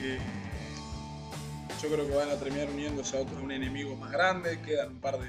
Eh, 0.00 0.20
yo 1.82 1.88
creo 1.90 2.06
que 2.06 2.14
van 2.14 2.30
a 2.30 2.36
terminar 2.36 2.68
uniéndose 2.68 3.16
a, 3.16 3.22
otro, 3.22 3.36
a 3.38 3.40
un 3.40 3.52
enemigo 3.52 3.94
más 3.96 4.10
grande, 4.10 4.60
quedan 4.62 4.90
un 4.92 5.00
par 5.00 5.18
de... 5.18 5.26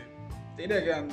Te 0.56 0.64
diría 0.64 0.80
que 0.80 0.86
quedan 0.86 1.08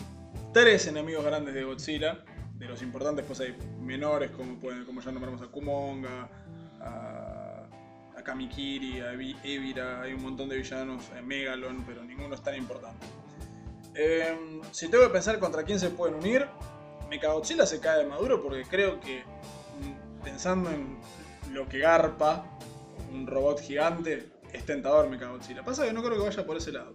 tres 0.52 0.86
enemigos 0.86 1.24
grandes 1.24 1.54
de 1.54 1.64
Godzilla, 1.64 2.24
de 2.54 2.66
los 2.66 2.80
importantes 2.82 3.24
pues 3.26 3.40
hay 3.40 3.56
menores 3.80 4.30
como, 4.30 4.58
pueden, 4.58 4.84
como 4.84 5.00
ya 5.00 5.12
nombramos 5.12 5.42
a 5.42 5.46
Kumonga, 5.46 6.28
a, 6.80 7.68
a 8.16 8.22
Kamikiri, 8.22 9.00
a 9.00 9.12
Evi- 9.12 9.36
Evira, 9.44 10.02
hay 10.02 10.14
un 10.14 10.22
montón 10.22 10.48
de 10.48 10.56
villanos, 10.56 11.02
a 11.16 11.20
Megalon, 11.20 11.84
pero 11.86 12.02
ninguno 12.02 12.34
es 12.34 12.42
tan 12.42 12.56
importante. 12.56 13.06
Eh, 13.94 14.60
si 14.72 14.88
tengo 14.88 15.04
que 15.04 15.10
pensar 15.10 15.38
contra 15.38 15.62
quién 15.64 15.78
se 15.78 15.90
pueden 15.90 16.16
unir, 16.16 16.46
Mechagodzilla 17.10 17.66
se 17.66 17.78
cae 17.78 17.98
de 17.98 18.06
maduro 18.08 18.42
porque 18.42 18.62
creo 18.64 18.98
que 19.00 19.20
mm, 19.20 20.22
pensando 20.24 20.70
en 20.70 20.98
lo 21.52 21.68
que 21.68 21.78
garpa 21.78 22.44
un 23.12 23.26
robot 23.26 23.60
gigante, 23.60 24.30
es 24.56 24.66
tentador 24.66 25.08
Mechagodzilla. 25.08 25.64
Pasa 25.64 25.84
que 25.84 25.92
no 25.92 26.02
creo 26.02 26.18
que 26.18 26.24
vaya 26.24 26.46
por 26.46 26.56
ese 26.56 26.72
lado. 26.72 26.94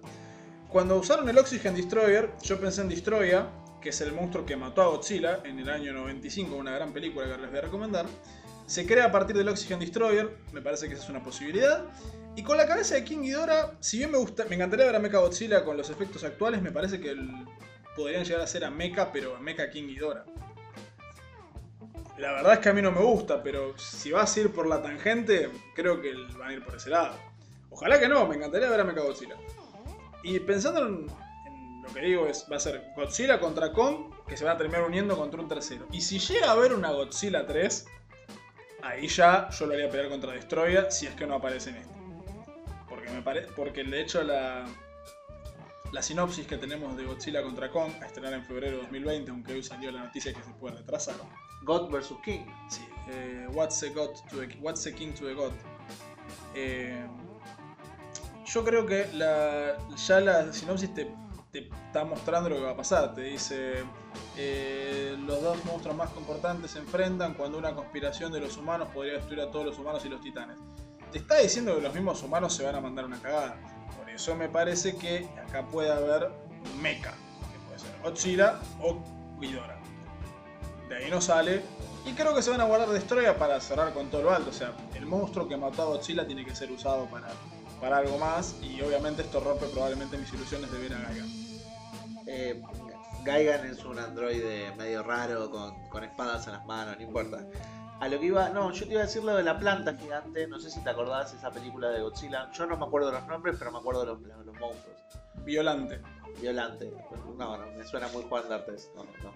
Cuando 0.70 0.98
usaron 0.98 1.28
el 1.28 1.38
Oxygen 1.38 1.76
Destroyer, 1.76 2.32
yo 2.42 2.60
pensé 2.60 2.82
en 2.82 2.90
Destroya, 2.90 3.50
que 3.82 3.90
es 3.90 4.02
el 4.02 4.14
monstruo 4.14 4.46
que 4.46 4.56
mató 4.56 4.82
a 4.82 4.88
Godzilla 4.88 5.42
en 5.44 5.60
el 5.60 5.70
año 5.70 5.94
95, 5.94 6.56
una 6.56 6.72
gran 6.72 6.94
película 6.94 7.26
que 7.26 7.42
les 7.42 7.50
voy 7.50 7.60
a 7.60 7.62
recomendar. 7.62 8.06
Se 8.68 8.86
crea 8.86 9.06
a 9.06 9.12
partir 9.12 9.36
del 9.36 9.50
Oxygen 9.50 9.80
Destroyer, 9.80 10.38
me 10.54 10.62
parece 10.62 10.88
que 10.88 10.94
esa 10.94 11.04
es 11.04 11.10
una 11.10 11.22
posibilidad. 11.22 11.86
Y 12.36 12.44
con 12.44 12.56
la 12.56 12.66
cabeza 12.66 12.96
de 12.96 13.04
King 13.04 13.24
Ghidorah, 13.24 13.74
si 13.82 13.98
bien 13.98 14.12
me, 14.12 14.18
gusta, 14.18 14.46
me 14.46 14.56
encantaría 14.56 14.86
ver 14.86 14.96
a 14.96 15.00
Mecha 15.00 15.18
Godzilla 15.18 15.66
con 15.66 15.76
los 15.76 15.90
efectos 15.90 16.24
actuales, 16.24 16.62
me 16.62 16.72
parece 16.72 17.02
que 17.02 17.16
podrían 17.96 18.24
llegar 18.24 18.42
a 18.42 18.48
ser 18.48 18.64
a 18.64 18.72
Mecha, 18.72 19.12
pero 19.12 19.36
a 19.36 19.40
Mecha 19.42 19.70
King 19.70 19.88
Ghidorah. 19.88 20.24
La 22.18 22.32
verdad 22.34 22.54
es 22.54 22.60
que 22.60 22.70
a 22.70 22.74
mí 22.74 22.82
no 22.82 22.92
me 22.92 23.02
gusta, 23.02 23.44
pero 23.44 23.78
si 23.78 24.12
vas 24.12 24.38
a 24.38 24.40
ir 24.40 24.52
por 24.52 24.68
la 24.68 24.82
tangente, 24.82 25.50
creo 25.76 26.00
que 26.00 26.14
van 26.38 26.52
a 26.52 26.54
ir 26.54 26.64
por 26.64 26.76
ese 26.76 26.92
lado. 26.92 27.18
Ojalá 27.72 28.00
que 28.00 28.08
no, 28.08 28.28
me 28.28 28.36
encantaría 28.36 28.70
ver 28.70 28.80
a 28.82 28.84
Mecha 28.84 29.02
Godzilla. 29.02 29.36
Y 30.24 30.40
pensando 30.42 30.86
en, 30.88 31.08
en 31.48 31.82
lo 31.82 31.90
que 31.90 32.02
digo, 32.02 32.28
es, 32.28 32.46
va 32.52 32.58
a 32.58 32.60
ser 32.60 32.92
Godzilla 32.96 33.40
contra 33.40 33.72
Kong, 33.72 34.14
que 34.28 34.38
se 34.38 34.44
van 34.46 34.56
a 34.56 34.58
terminar 34.58 34.84
uniendo 34.84 35.18
contra 35.18 35.42
un 35.42 35.48
tercero. 35.48 35.88
Y 35.92 36.02
si 36.02 36.20
llega 36.20 36.50
a 36.50 36.52
haber 36.52 36.74
una 36.74 36.92
Godzilla 36.92 37.46
3, 37.48 37.88
ahí 38.84 39.08
ya 39.08 39.50
yo 39.50 39.66
lo 39.66 39.74
haría 39.74 39.90
pelear 39.90 40.10
contra 40.10 40.34
Destroya 40.34 40.92
si 40.92 41.08
es 41.08 41.16
que 41.16 41.26
no 41.26 41.36
aparece 41.36 41.72
en 41.72 41.78
este. 41.78 41.94
Porque, 42.90 43.10
me 43.10 43.22
pare- 43.22 43.48
porque 43.56 43.84
de 43.84 44.02
hecho 44.02 44.22
la, 44.22 44.66
la 45.92 46.02
sinopsis 46.02 46.46
que 46.46 46.58
tenemos 46.58 46.96
de 46.98 47.06
Godzilla 47.06 47.42
contra 47.42 47.72
Kong, 47.72 47.92
a 48.02 48.06
estrenar 48.06 48.34
en 48.34 48.44
febrero 48.46 48.78
de 48.78 48.84
2020, 48.84 49.32
aunque 49.32 49.54
hoy 49.54 49.64
salió 49.64 49.92
la 49.92 50.04
noticia 50.04 50.34
que 50.34 50.44
se 50.44 50.52
puede 50.54 50.76
retrasar. 50.76 51.16
God 51.64 51.90
vs. 51.90 52.14
King. 52.24 52.46
Sí, 52.70 52.86
eh, 53.10 53.48
what's, 53.54 53.82
a 53.84 53.90
god 53.90 54.10
to 54.30 54.38
the- 54.40 54.58
what's 54.60 54.86
a 54.88 54.92
king 54.92 55.14
to 55.14 55.26
the 55.26 55.34
god? 55.34 55.52
Eh, 56.54 57.06
yo 58.54 58.64
creo 58.66 58.86
que 58.86 59.08
la, 59.14 59.78
ya 59.96 60.20
la 60.20 60.52
sinopsis 60.52 60.94
te, 60.94 61.14
está 61.54 62.04
mostrando 62.04 62.50
lo 62.50 62.58
que 62.58 62.62
va 62.64 62.72
a 62.72 62.76
pasar. 62.76 63.16
Te 63.16 63.22
dice, 63.22 63.84
eh, 64.38 65.16
los 65.26 65.42
dos 65.42 65.64
monstruos 65.66 65.96
más 65.96 66.10
importantes 66.18 66.72
se 66.72 66.80
enfrentan 66.80 67.34
cuando 67.34 67.58
una 67.58 67.74
conspiración 67.74 68.32
de 68.32 68.42
los 68.42 68.58
humanos 68.58 68.90
podría 68.94 69.14
destruir 69.14 69.42
a 69.42 69.52
todos 69.52 69.66
los 69.66 69.80
humanos 69.80 70.04
y 70.06 70.10
los 70.10 70.22
titanes. 70.22 70.58
Te 71.12 71.20
está 71.20 71.38
diciendo 71.38 71.76
que 71.76 71.82
los 71.82 71.94
mismos 71.94 72.22
humanos 72.24 72.54
se 72.54 72.64
van 72.64 72.76
a 72.76 72.82
mandar 72.82 73.06
una 73.06 73.22
cagada. 73.22 73.58
Por 73.98 74.10
eso 74.10 74.36
me 74.36 74.50
parece 74.50 74.98
que 74.98 75.28
acá 75.48 75.66
puede 75.68 75.92
haber 75.92 76.30
mecha, 76.82 77.12
que 77.12 77.60
puede 77.68 77.80
ser 77.80 78.02
Godzilla 78.02 78.60
o 78.82 78.98
Ghidorah. 79.40 79.80
De 80.90 80.98
ahí 80.98 81.10
no 81.10 81.22
sale. 81.22 81.62
Y 82.06 82.14
creo 82.14 82.34
que 82.34 82.42
se 82.42 82.50
van 82.50 82.60
a 82.60 82.64
guardar 82.64 82.90
Destroya 82.90 83.38
para 83.38 83.62
cerrar 83.62 83.94
con 83.94 84.10
todo 84.10 84.24
lo 84.24 84.34
alto. 84.34 84.50
O 84.50 84.54
sea, 84.54 84.74
el 84.96 85.06
monstruo 85.06 85.48
que 85.48 85.56
mató 85.56 85.84
a 85.84 85.86
Godzilla 85.86 86.26
tiene 86.26 86.44
que 86.44 86.56
ser 86.56 86.72
usado 86.72 87.06
para, 87.06 87.28
para 87.82 87.98
algo 87.98 88.18
más. 88.18 88.56
Y 88.62 88.82
obviamente 88.82 89.24
esto 89.24 89.40
rompe 89.42 89.66
probablemente 89.68 90.18
mis 90.18 90.32
ilusiones 90.34 90.72
de 90.72 90.80
ver 90.80 90.94
a 90.94 91.00
Gaia. 91.02 91.26
Eh, 92.28 92.62
Gaigan 93.26 93.66
es 93.66 93.84
un 93.84 94.00
androide 94.00 94.72
medio 94.78 95.04
raro 95.04 95.50
con, 95.52 95.90
con 95.90 96.04
espadas 96.04 96.48
en 96.48 96.54
las 96.54 96.66
manos, 96.66 96.96
no 96.98 97.04
importa. 97.04 97.46
A 98.00 98.08
lo 98.08 98.20
que 98.20 98.26
iba, 98.28 98.50
no, 98.50 98.72
yo 98.72 98.86
te 98.88 98.94
iba 98.94 99.02
a 99.02 99.06
decir 99.06 99.24
lo 99.24 99.36
de 99.36 99.44
la 99.44 99.60
planta 99.60 99.96
gigante, 99.96 100.48
no 100.48 100.60
sé 100.60 100.72
si 100.72 100.84
te 100.84 100.90
acordás 100.90 101.34
esa 101.36 101.52
película 101.52 101.90
de 101.90 102.02
Godzilla. 102.02 102.52
Yo 102.52 102.66
no 102.66 102.76
me 102.78 102.86
acuerdo 102.86 103.12
los 103.12 103.28
nombres, 103.28 103.58
pero 103.60 103.72
me 103.72 103.78
acuerdo 103.78 104.06
los, 104.06 104.22
los, 104.22 104.46
los 104.46 104.56
monstruos. 104.60 104.98
Violante. 105.46 106.02
Violante. 106.42 106.92
No, 107.38 107.58
no, 107.58 107.66
me 107.78 107.86
suena 107.86 108.08
muy 108.08 108.24
Juan 108.24 108.50
D'Artes. 108.50 108.90
No, 108.96 109.04
no. 109.04 109.34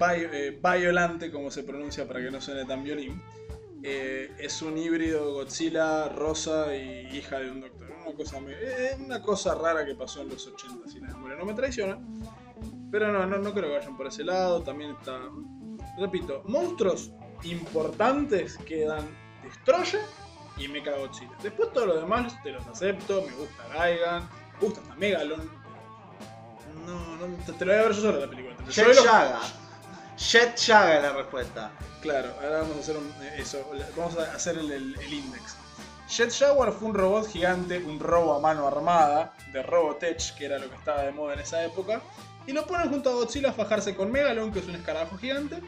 Vi- 0.00 0.26
eh, 0.32 0.60
Violante, 0.60 1.30
como 1.30 1.50
se 1.52 1.62
pronuncia 1.62 2.06
para 2.06 2.20
que 2.20 2.30
no 2.32 2.40
suene 2.40 2.64
tan 2.64 2.82
violín. 2.82 3.22
Eh, 3.88 4.32
es 4.40 4.62
un 4.62 4.76
híbrido 4.76 5.32
Godzilla 5.34 6.08
rosa 6.08 6.74
y 6.74 7.06
hija 7.16 7.38
de 7.38 7.52
un 7.52 7.60
doctor. 7.60 7.88
Una 8.04 8.16
cosa, 8.16 8.38
eh, 8.48 8.96
una 8.98 9.22
cosa 9.22 9.54
rara 9.54 9.86
que 9.86 9.94
pasó 9.94 10.22
en 10.22 10.30
los 10.30 10.44
80, 10.44 10.88
si 10.88 10.98
la 10.98 11.08
memoria 11.08 11.36
no 11.36 11.44
me 11.44 11.54
traiciona. 11.54 11.96
Pero 12.90 13.12
no, 13.12 13.24
no, 13.26 13.38
no 13.38 13.54
creo 13.54 13.70
que 13.70 13.76
vayan 13.76 13.96
por 13.96 14.08
ese 14.08 14.24
lado. 14.24 14.60
También 14.62 14.90
está. 14.90 15.20
Repito, 15.98 16.42
monstruos 16.46 17.12
importantes 17.44 18.58
quedan 18.58 19.06
Destroyer 19.44 20.02
y 20.56 20.66
Mecha 20.66 20.96
Godzilla. 20.96 21.36
Después 21.40 21.72
todo 21.72 21.86
lo 21.86 22.00
demás 22.00 22.42
te 22.42 22.50
los 22.50 22.66
acepto. 22.66 23.22
Me 23.22 23.36
gusta 23.36 23.68
Gaigan, 23.72 24.28
me 24.54 24.66
gusta 24.66 24.80
hasta 24.80 24.96
Megalon. 24.96 25.48
No, 26.84 27.16
no, 27.18 27.36
te, 27.44 27.52
te 27.52 27.64
lo 27.64 27.72
voy 27.72 27.80
a 27.80 27.84
ver 27.84 27.94
yo 27.94 28.00
solo 28.00 28.18
la 28.18 28.28
película. 28.28 28.56
Yaga. 28.68 29.40
Jet 30.16 30.56
Yaga 30.56 30.96
es 30.96 31.02
la 31.02 31.12
respuesta. 31.12 31.70
Claro, 32.00 32.32
ahora 32.42 32.60
vamos 32.60 32.76
a 32.76 32.80
hacer 32.80 32.96
un- 32.96 33.12
eh, 33.22 33.36
eso, 33.38 33.70
vamos 33.96 34.16
a 34.16 34.34
hacer 34.34 34.56
el, 34.58 34.96
index. 35.12 35.56
Jet 36.08 36.32
Jaguar 36.32 36.72
fue 36.72 36.88
un 36.88 36.94
robot 36.94 37.28
gigante, 37.28 37.78
un 37.78 37.98
robo 37.98 38.34
a 38.34 38.40
mano 38.40 38.66
armada, 38.66 39.34
de 39.52 39.62
Robotech, 39.62 40.34
que 40.36 40.46
era 40.46 40.58
lo 40.58 40.70
que 40.70 40.76
estaba 40.76 41.02
de 41.02 41.10
moda 41.12 41.34
en 41.34 41.40
esa 41.40 41.64
época, 41.64 42.00
y 42.46 42.52
lo 42.52 42.64
ponen 42.66 42.90
junto 42.90 43.10
a 43.10 43.14
Godzilla 43.14 43.50
a 43.50 43.52
fajarse 43.52 43.96
con 43.96 44.12
Megalon, 44.12 44.52
que 44.52 44.60
es 44.60 44.66
un 44.66 44.76
escarabajo 44.76 45.18
gigante, 45.18 45.60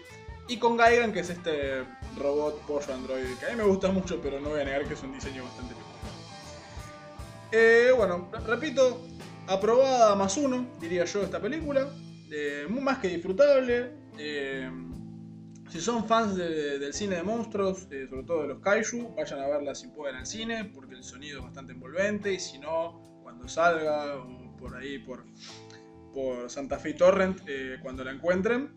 y 0.47 0.59
con 0.59 0.77
Gaigan, 0.77 1.13
que 1.13 1.21
es 1.21 1.31
este 1.31 1.83
robot 2.17 2.61
pollo 2.63 2.95
androide, 2.95 3.35
que 3.39 3.47
a 3.47 3.51
mí 3.51 3.57
me 3.57 3.65
gusta 3.65 3.89
mucho, 3.89 4.21
pero 4.23 4.39
no 4.41 4.51
voy 4.51 4.61
a 4.61 4.65
negar 4.65 4.87
que 4.87 4.95
es 4.95 5.03
un 5.03 5.13
diseño 5.13 5.45
bastante. 5.45 5.75
Eh, 7.51 7.93
bueno, 7.97 8.31
repito, 8.47 9.03
aprobada 9.47 10.15
más 10.15 10.37
uno, 10.37 10.67
diría 10.81 11.05
yo, 11.05 11.23
esta 11.23 11.41
película. 11.41 11.89
Eh, 12.31 12.67
más 12.69 12.99
que 12.99 13.09
disfrutable. 13.09 13.91
Eh, 14.19 14.71
si 15.71 15.81
son 15.81 16.07
fans 16.07 16.37
de- 16.37 16.79
del 16.79 16.93
cine 16.93 17.17
de 17.17 17.23
monstruos, 17.23 17.87
eh, 17.91 18.07
sobre 18.09 18.25
todo 18.25 18.43
de 18.43 18.49
los 18.49 18.61
kaiju, 18.61 19.15
vayan 19.15 19.41
a 19.41 19.49
verla 19.49 19.75
si 19.75 19.89
pueden 19.89 20.17
al 20.17 20.27
cine, 20.27 20.65
porque 20.65 20.95
el 20.95 21.05
sonido 21.05 21.39
es 21.39 21.45
bastante 21.45 21.73
envolvente. 21.73 22.33
Y 22.33 22.39
si 22.41 22.59
no, 22.59 23.21
cuando 23.23 23.49
salga, 23.49 24.17
o 24.17 24.57
por 24.57 24.77
ahí, 24.77 24.99
por, 24.99 25.25
Santa 26.49 26.81
Fe 26.81 26.95
Torrent, 26.95 27.43
eh, 27.47 27.77
cuando 27.81 28.03
la 28.03 28.11
encuentren, 28.11 28.75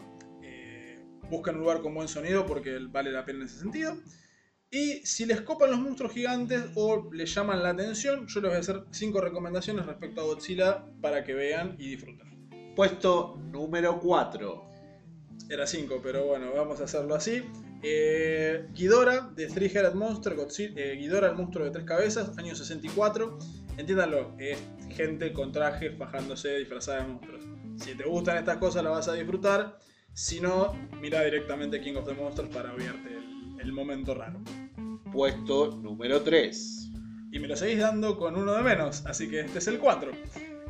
busquen 1.31 1.55
un 1.55 1.61
lugar 1.61 1.81
con 1.81 1.95
buen 1.95 2.07
sonido 2.07 2.45
porque 2.45 2.77
vale 2.89 3.11
la 3.11 3.25
pena 3.25 3.39
en 3.39 3.45
ese 3.45 3.59
sentido. 3.59 3.97
Y 4.69 5.05
si 5.05 5.25
les 5.25 5.41
copan 5.41 5.71
los 5.71 5.79
monstruos 5.79 6.13
gigantes 6.13 6.63
o 6.75 7.11
les 7.11 7.33
llaman 7.33 7.63
la 7.63 7.69
atención, 7.69 8.27
yo 8.27 8.41
les 8.41 8.49
voy 8.49 8.57
a 8.57 8.59
hacer 8.59 8.83
5 8.91 9.19
recomendaciones 9.19 9.85
respecto 9.85 10.21
a 10.21 10.25
Godzilla 10.25 10.85
para 11.01 11.23
que 11.23 11.33
vean 11.33 11.75
y 11.79 11.89
disfruten. 11.89 12.73
Puesto 12.75 13.37
número 13.51 13.99
4. 13.99 14.70
Era 15.51 15.67
5, 15.67 15.99
pero 16.01 16.27
bueno, 16.27 16.53
vamos 16.55 16.79
a 16.79 16.85
hacerlo 16.85 17.13
así. 17.13 17.43
Eh, 17.83 18.69
Ghidorah, 18.73 19.31
de 19.35 19.47
Three 19.47 19.67
Headed 19.67 19.95
Monster, 19.95 20.33
Godzilla, 20.33 20.71
eh, 20.77 20.95
Ghidorah, 20.95 21.27
el 21.27 21.35
monstruo 21.35 21.65
de 21.65 21.71
tres 21.71 21.83
cabezas, 21.83 22.37
año 22.37 22.55
64. 22.55 23.37
Entiéndanlo, 23.75 24.33
es 24.39 24.57
gente 24.95 25.33
con 25.33 25.51
trajes 25.51 25.97
fajándose 25.97 26.55
disfrazada 26.55 27.01
de 27.01 27.07
monstruos. 27.09 27.43
Si 27.75 27.93
te 27.95 28.05
gustan 28.05 28.37
estas 28.37 28.59
cosas, 28.59 28.81
las 28.81 28.93
vas 28.93 29.09
a 29.09 29.13
disfrutar. 29.13 29.77
Si 30.13 30.39
no, 30.39 30.73
mira 31.01 31.21
directamente 31.21 31.81
King 31.81 31.95
of 31.95 32.07
the 32.07 32.13
Monsters 32.13 32.47
para 32.47 32.73
obviarte 32.73 33.09
el, 33.09 33.59
el 33.59 33.73
momento 33.73 34.13
raro. 34.13 34.39
Puesto 35.11 35.75
número 35.75 36.21
3. 36.21 36.91
Y 37.33 37.39
me 37.39 37.49
lo 37.49 37.57
seguís 37.57 37.79
dando 37.79 38.17
con 38.17 38.37
uno 38.37 38.53
de 38.53 38.61
menos, 38.61 39.05
así 39.05 39.29
que 39.29 39.41
este 39.41 39.59
es 39.59 39.67
el 39.67 39.79
4. 39.79 40.11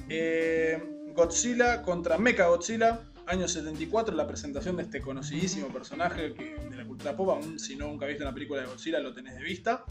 Eh, 0.10 0.82
Godzilla 1.14 1.84
contra 1.84 2.18
Mecha 2.18 2.48
Godzilla, 2.48 3.11
año 3.32 3.48
74, 3.48 4.14
la 4.14 4.28
presentación 4.28 4.76
de 4.76 4.84
este 4.84 5.02
conocidísimo 5.02 5.70
personaje 5.70 6.34
que, 6.34 6.56
de 6.70 6.76
la 6.76 6.86
cultura 6.86 7.16
pop, 7.16 7.30
aún 7.30 7.60
si 7.60 7.78
no 7.78 7.88
nunca 7.88 8.06
viste 8.06 8.24
una 8.24 8.34
película 8.34 8.62
de 8.62 8.68
Godzilla 8.68 9.00
lo 9.00 9.14
tenés 9.14 9.36
de 9.36 9.44
vista. 9.44 9.86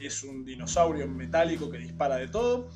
Es 0.00 0.24
un 0.24 0.44
dinosaurio 0.44 1.06
metálico 1.06 1.70
que 1.70 1.78
dispara 1.78 2.16
de 2.16 2.26
todo. 2.26 2.68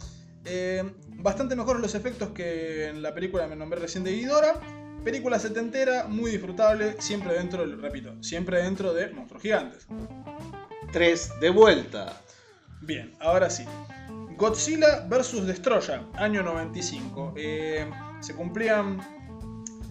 Eh, 0.45 0.85
bastante 1.17 1.57
mejores 1.57 1.83
los 1.83 1.97
efectos 1.97 2.31
que 2.31 2.89
en 2.89 3.03
la 3.03 3.13
película 3.13 3.49
me 3.49 3.57
nombré 3.57 3.81
recién 3.81 4.05
de 4.05 4.13
Ghidorah. 4.13 4.61
Película 5.03 5.39
setentera, 5.39 6.07
muy 6.07 6.31
disfrutable, 6.31 6.95
siempre 7.01 7.35
dentro, 7.35 7.67
repito, 7.77 8.15
siempre 8.23 8.63
dentro 8.63 8.95
de 8.95 9.11
monstruos 9.11 9.43
gigantes. 9.43 9.87
3 10.93 11.41
de 11.41 11.51
vuelta. 11.51 12.21
Bien, 12.81 13.15
ahora 13.19 13.51
sí. 13.51 13.65
Godzilla 14.37 15.07
vs. 15.09 15.47
Destroya, 15.47 16.05
año 16.15 16.43
95. 16.43 17.35
Eh, 17.37 17.91
se 18.21 18.35
cumplían 18.35 19.14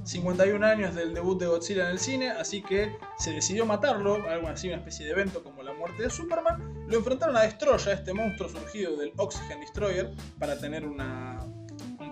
51 0.04 0.66
años 0.66 0.96
del 0.96 1.14
debut 1.14 1.40
de 1.40 1.48
Godzilla 1.48 1.86
en 1.86 1.92
el 1.92 2.00
cine, 2.00 2.30
así 2.30 2.62
que 2.62 2.96
se 3.18 3.32
decidió 3.32 3.66
matarlo, 3.66 4.28
algo 4.30 4.48
así, 4.48 4.68
una 4.68 4.78
especie 4.78 5.06
de 5.06 5.14
evento 5.14 5.44
como 5.44 5.64
la 5.64 5.74
muerte 5.74 6.04
de 6.04 6.10
Superman. 6.10 6.86
Lo 6.88 6.98
enfrentaron 6.98 7.38
a 7.38 7.42
Destroya, 7.42 7.94
este 7.94 8.14
monstruo 8.14 8.50
surgido 8.50 8.98
del 8.98 9.14
Oxygen 9.18 9.62
Destroyer, 9.62 10.12
para 10.40 10.60
tener 10.60 10.86
un 10.86 10.98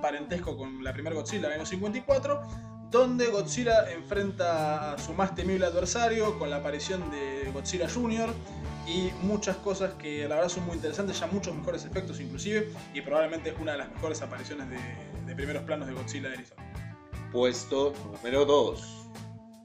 parentesco 0.02 0.58
con 0.58 0.84
la 0.84 0.94
primera 0.94 1.16
Godzilla 1.16 1.50
del 1.50 1.60
año 1.60 1.66
54, 1.66 2.42
donde 2.90 3.28
Godzilla 3.28 3.90
enfrenta 3.92 4.94
a 4.94 4.98
su 4.98 5.14
más 5.14 5.36
temible 5.36 5.66
adversario 5.66 6.38
con 6.40 6.50
la 6.50 6.58
aparición 6.58 7.10
de 7.12 7.50
Godzilla 7.54 7.90
Jr. 7.90 8.34
y 8.88 9.12
muchas 9.22 9.58
cosas 9.58 9.94
que 9.94 10.28
la 10.28 10.36
verdad 10.36 10.50
son 10.50 10.66
muy 10.66 10.76
interesantes, 10.76 11.20
ya 11.20 11.28
muchos 11.28 11.56
mejores 11.56 11.86
efectos 11.86 12.20
inclusive, 12.20 12.72
y 12.94 13.02
probablemente 13.02 13.50
es 13.50 13.60
una 13.60 13.74
de 13.74 13.80
las 13.80 13.92
mejores 13.92 14.22
apariciones 14.22 14.70
de, 14.70 14.80
de 15.26 15.36
primeros 15.36 15.64
planos 15.64 15.88
de 15.88 15.94
Godzilla 15.94 16.30
de 16.30 16.42
historia. 16.42 16.71
Puesto 17.32 17.94
número 18.12 18.44
2. 18.44 19.08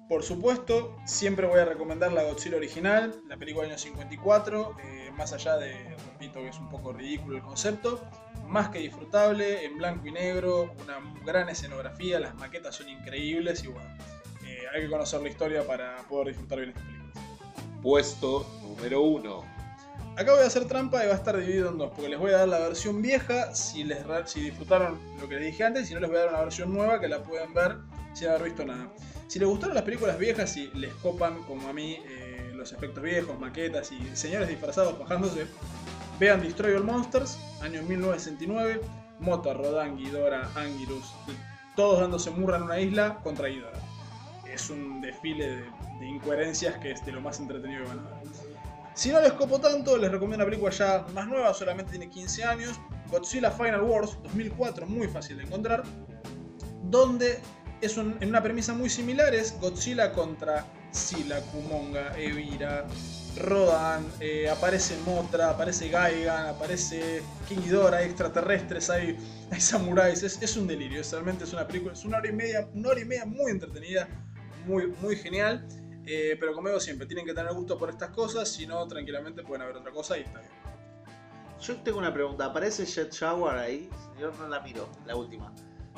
Por 0.09 0.23
supuesto, 0.23 0.97
siempre 1.05 1.49
voy 1.49 1.59
a 1.59 1.65
recomendar 1.65 2.13
la 2.13 2.23
Godzilla 2.23 2.59
original, 2.59 3.21
la 3.29 3.37
película 3.37 3.65
del 3.65 3.73
año 3.73 3.79
54, 3.81 4.77
eh, 4.85 5.11
más 5.17 5.33
allá 5.33 5.57
de, 5.57 5.97
repito, 6.13 6.35
que 6.35 6.49
es 6.49 6.59
un 6.61 6.69
poco 6.69 6.93
ridículo 6.93 7.39
el 7.39 7.43
concepto, 7.43 8.01
más 8.47 8.69
que 8.69 8.79
disfrutable, 8.79 9.65
en 9.65 9.79
blanco 9.79 10.07
y 10.07 10.13
negro, 10.13 10.75
una 10.85 11.01
gran 11.25 11.49
escenografía, 11.49 12.21
las 12.21 12.37
maquetas 12.37 12.77
son 12.77 12.89
increíbles 12.89 13.65
y 13.65 13.67
bueno, 13.67 13.89
eh, 14.47 14.63
hay 14.73 14.83
que 14.83 14.89
conocer 14.89 15.21
la 15.23 15.29
historia 15.29 15.67
para 15.67 15.97
poder 16.09 16.29
disfrutar 16.29 16.59
bien 16.61 16.71
esta 16.71 16.83
película. 16.83 17.83
Puesto 17.83 18.47
número 18.63 19.03
1. 19.03 19.56
Acá 20.17 20.33
voy 20.33 20.45
a 20.45 20.47
hacer 20.47 20.65
trampa 20.65 21.05
y 21.05 21.09
va 21.09 21.13
a 21.13 21.17
estar 21.17 21.37
dividido 21.37 21.69
en 21.69 21.77
dos, 21.77 21.91
porque 21.91 22.09
les 22.09 22.19
voy 22.19 22.31
a 22.31 22.39
dar 22.39 22.49
la 22.49 22.59
versión 22.61 23.03
vieja 23.03 23.55
si, 23.55 23.85
les, 23.85 23.99
si 24.25 24.41
disfrutaron 24.41 24.99
lo 25.21 25.29
que 25.29 25.35
les 25.35 25.53
dije 25.53 25.65
antes, 25.65 25.89
si 25.89 25.95
no 25.95 26.01
les 26.01 26.09
voy 26.09 26.19
a 26.19 26.23
dar 26.23 26.31
una 26.31 26.41
versión 26.41 26.73
nueva 26.73 26.99
que 26.99 27.07
la 27.07 27.23
pueden 27.23 27.53
ver 27.53 27.77
sin 28.15 28.29
haber 28.29 28.45
visto 28.45 28.65
nada. 28.65 28.91
Si 29.27 29.39
les 29.39 29.47
gustaron 29.47 29.75
las 29.75 29.85
películas 29.85 30.19
viejas 30.19 30.57
y 30.57 30.69
les 30.69 30.95
copan, 30.95 31.43
como 31.43 31.69
a 31.69 31.75
mí, 31.75 31.99
eh, 32.07 32.51
los 32.55 32.73
efectos 32.73 33.03
viejos, 33.03 33.39
maquetas 33.39 33.93
y 33.93 34.17
señores 34.17 34.49
disfrazados 34.49 34.99
bajándose, 34.99 35.49
vean 36.19 36.41
Destroy 36.41 36.73
All 36.73 36.85
Monsters, 36.85 37.39
año 37.61 37.83
1969, 37.83 38.81
Mota, 39.21 39.53
Rodan, 39.53 39.99
Ghidorah, 39.99 40.51
Anguirus, 40.55 41.13
todos 41.77 42.01
dándose 42.01 42.31
murra 42.31 42.57
en 42.57 42.63
una 42.63 42.81
isla 42.81 43.19
contra 43.23 43.49
Ghidorah. 43.49 43.81
Es 44.51 44.71
un 44.71 45.03
desfile 45.03 45.57
de, 45.57 45.65
de 46.01 46.07
incoherencias 46.07 46.79
que 46.79 46.93
es 46.93 47.05
de 47.05 47.13
lo 47.13 47.21
más 47.21 47.39
entretenido 47.39 47.83
que 47.83 47.89
van 47.91 47.99
a 47.99 48.03
ver. 48.03 48.46
Si 48.97 49.11
no 49.11 49.21
les 49.21 49.33
copo 49.35 49.61
tanto, 49.61 49.99
les 49.99 50.11
recomiendo 50.11 50.43
una 50.43 50.51
película 50.51 50.73
ya 50.73 51.05
más 51.13 51.29
nueva, 51.29 51.53
solamente 51.53 51.91
tiene 51.91 52.09
15 52.09 52.45
años, 52.45 52.81
Godzilla 53.11 53.51
Final 53.51 53.83
Wars 53.83 54.17
2004, 54.23 54.87
muy 54.87 55.07
fácil 55.07 55.37
de 55.37 55.43
encontrar, 55.43 55.83
donde 56.85 57.39
es 57.83 57.99
en 57.99 58.17
una 58.27 58.43
premisa 58.43 58.73
muy 58.73 58.89
similar, 58.89 59.35
es 59.35 59.55
Godzilla 59.61 60.15
contra 60.15 60.65
Sila, 60.93 61.43
Kumonga, 61.53 62.19
Evira, 62.19 62.87
Rodan, 63.37 64.03
eh, 64.21 64.49
aparece 64.49 64.97
Motra, 65.05 65.51
aparece 65.51 65.91
Gaigan, 65.91 66.47
aparece 66.47 67.21
King 67.51 67.59
Ghidorah, 67.67 67.99
hay 67.99 68.07
extraterrestres, 68.07 68.89
hay, 68.89 69.19
hay 69.51 69.61
samuráis, 69.61 70.23
es, 70.23 70.41
es 70.41 70.57
un 70.57 70.67
delirio, 70.67 71.03
es, 71.03 71.13
realmente 71.13 71.45
es 71.45 71.53
una 71.53 71.67
película, 71.67 71.93
es 71.93 72.03
una 72.07 72.17
hora 72.17 72.31
y 72.31 72.33
media, 72.33 72.67
una 72.73 72.89
hora 72.89 73.01
y 73.01 73.05
media 73.05 73.27
muy 73.27 73.51
entretenida, 73.51 74.09
muy, 74.67 74.87
muy 75.03 75.17
genial. 75.17 75.69
Eh, 76.07 76.37
pero 76.39 76.55
como 76.55 76.69
digo 76.69 76.81
siempre, 76.81 77.07
tienen 77.07 77.27
que 77.27 77.35
tener 77.35 77.53
gusto 77.53 77.77
por 77.77 77.91
estas 77.91 78.11
cosas, 78.11 78.49
si 78.49 78.67
no, 78.67 78.87
tranquilamente 78.87 79.43
pueden 79.43 79.63
haber 79.63 79.77
otra 79.77 79.91
cosa 79.91 80.17
y 80.17 80.23
está 80.23 80.39
bien. 80.41 80.53
Yo 81.61 81.77
tengo 81.79 81.99
una 81.99 82.13
pregunta. 82.13 82.47
¿Aparece 82.47 82.85
Jet 82.85 83.13
Shower 83.13 83.57
ahí? 83.57 83.89
Yo 84.21 84.31
no 84.33 84.49
la 84.49 84.61
miro, 84.61 84.89
la 85.07 85.17
última. 85.17 85.53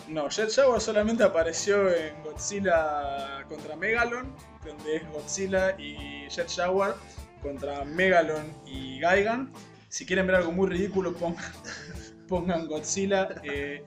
No, 0.06 0.28
Jet 0.28 0.50
Shower 0.50 0.80
solamente 0.80 1.24
apareció 1.24 1.92
en 1.92 2.22
Godzilla 2.22 3.44
contra 3.48 3.76
Megalon, 3.76 4.34
donde 4.64 4.96
es 4.96 5.11
Godzilla 5.11 5.78
y 5.78 6.28
Jet 6.28 6.48
Shower 6.48 6.94
contra 7.42 7.84
Megalon 7.84 8.52
y 8.64 9.00
Gaigan. 9.00 9.52
Si 9.88 10.06
quieren 10.06 10.26
ver 10.26 10.36
algo 10.36 10.52
muy 10.52 10.68
ridículo, 10.68 11.12
pongan, 11.14 11.44
pongan 12.28 12.66
Godzilla, 12.66 13.28
eh, 13.42 13.84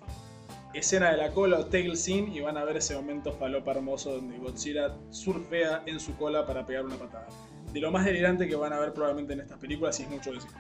escena 0.74 1.12
de 1.12 1.18
la 1.18 1.32
cola 1.32 1.60
o 1.60 1.66
tail 1.66 1.98
scene 1.98 2.36
y 2.36 2.42
van 2.42 2.58
a 2.58 2.64
ver 2.64 2.78
ese 2.78 2.96
momento 2.96 3.34
falopa 3.34 3.72
hermoso 3.72 4.14
donde 4.14 4.38
Godzilla 4.38 4.96
surfea 5.10 5.84
en 5.86 6.00
su 6.00 6.16
cola 6.16 6.46
para 6.46 6.66
pegar 6.66 6.86
una 6.86 6.96
patada. 6.96 7.28
De 7.74 7.80
lo 7.80 7.92
más 7.92 8.06
delirante 8.06 8.48
que 8.48 8.56
van 8.56 8.74
a 8.74 8.80
ver 8.80 8.94
probablemente 8.94 9.34
en 9.34 9.42
estas 9.42 9.58
películas, 9.60 10.00
y 10.00 10.04
es 10.04 10.10
mucho 10.10 10.32
decir. 10.32 10.52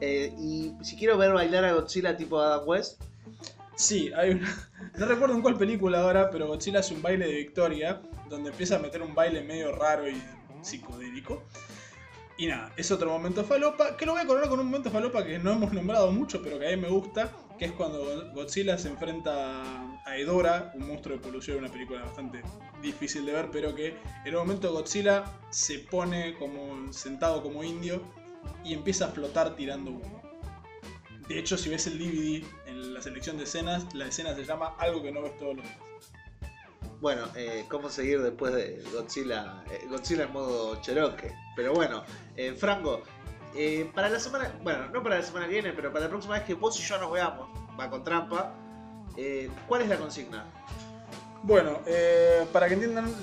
Eh, 0.00 0.32
y 0.38 0.72
si 0.82 0.96
quiero 0.96 1.16
ver 1.18 1.32
bailar 1.32 1.64
a 1.64 1.72
Godzilla 1.72 2.16
tipo 2.16 2.38
Adam 2.40 2.66
West, 2.66 3.02
Sí, 3.76 4.10
hay 4.16 4.30
una. 4.30 4.70
No 4.98 5.06
recuerdo 5.06 5.34
en 5.34 5.42
cuál 5.42 5.56
película 5.56 6.00
ahora, 6.00 6.30
pero 6.30 6.46
Godzilla 6.46 6.80
hace 6.80 6.94
un 6.94 7.02
baile 7.02 7.26
de 7.26 7.34
victoria 7.34 8.00
donde 8.28 8.50
empieza 8.50 8.76
a 8.76 8.78
meter 8.78 9.02
un 9.02 9.14
baile 9.14 9.42
medio 9.42 9.72
raro 9.72 10.08
y 10.08 10.22
psicodélico. 10.62 11.42
Y 12.36 12.46
nada, 12.46 12.72
es 12.76 12.90
otro 12.90 13.10
momento 13.10 13.44
falopa, 13.44 13.96
que 13.96 14.06
lo 14.06 14.12
voy 14.12 14.22
a 14.22 14.26
coronar 14.26 14.48
con 14.48 14.60
un 14.60 14.66
momento 14.66 14.90
falopa 14.90 15.24
que 15.24 15.38
no 15.38 15.52
hemos 15.52 15.72
nombrado 15.72 16.10
mucho, 16.12 16.42
pero 16.42 16.58
que 16.58 16.68
a 16.68 16.76
mí 16.76 16.82
me 16.82 16.88
gusta, 16.88 17.32
que 17.58 17.66
es 17.66 17.72
cuando 17.72 18.30
Godzilla 18.32 18.76
se 18.78 18.88
enfrenta 18.88 19.62
a 20.04 20.16
Edora, 20.18 20.72
un 20.74 20.88
monstruo 20.88 21.16
de 21.16 21.22
polución, 21.22 21.58
una 21.58 21.70
película 21.70 22.02
bastante 22.02 22.42
difícil 22.82 23.24
de 23.26 23.32
ver, 23.32 23.48
pero 23.52 23.74
que 23.74 23.96
en 24.24 24.34
un 24.34 24.40
momento 24.40 24.72
Godzilla 24.72 25.24
se 25.50 25.78
pone 25.80 26.34
como 26.38 26.92
sentado 26.92 27.42
como 27.42 27.62
indio 27.62 28.02
y 28.64 28.74
empieza 28.74 29.06
a 29.06 29.08
flotar 29.08 29.54
tirando 29.56 29.92
humo. 29.92 30.22
De 31.28 31.38
hecho, 31.38 31.56
si 31.56 31.70
ves 31.70 31.86
el 31.86 31.98
DVD 31.98 32.44
en 32.66 32.92
la 32.92 33.00
selección 33.00 33.38
de 33.38 33.44
escenas, 33.44 33.94
la 33.94 34.06
escena 34.06 34.34
se 34.34 34.44
llama 34.44 34.74
Algo 34.78 35.02
que 35.02 35.10
no 35.12 35.22
ves 35.22 35.36
todos 35.38 35.56
los 35.56 35.64
días. 35.64 35.78
bueno, 37.00 37.22
eh, 37.34 37.64
¿cómo 37.70 37.88
seguir 37.88 38.20
después 38.20 38.52
de 38.52 38.82
Godzilla? 38.92 39.64
eh, 39.70 39.86
Godzilla 39.88 40.24
en 40.24 40.32
modo 40.32 40.80
Cherokee. 40.82 41.30
Pero 41.56 41.72
bueno, 41.72 42.02
eh, 42.36 42.52
Franco, 42.54 43.02
eh, 43.54 43.90
para 43.94 44.08
la 44.08 44.18
semana, 44.18 44.52
bueno, 44.62 44.88
no 44.88 45.02
para 45.02 45.18
la 45.18 45.22
semana 45.22 45.46
que 45.46 45.52
viene, 45.52 45.72
pero 45.72 45.92
para 45.92 46.06
la 46.06 46.10
próxima 46.10 46.34
vez 46.34 46.44
que 46.44 46.54
vos 46.54 46.78
y 46.78 46.82
yo 46.82 46.98
nos 46.98 47.12
veamos, 47.12 47.48
va 47.78 47.88
con 47.90 48.02
trampa, 48.02 48.54
eh, 49.16 49.50
¿cuál 49.68 49.82
es 49.82 49.88
la 49.88 49.96
consigna? 49.96 50.44
Bueno, 51.46 51.80
eh, 51.84 52.46
para 52.54 52.68
que 52.68 52.72
entiendan, 52.74 53.14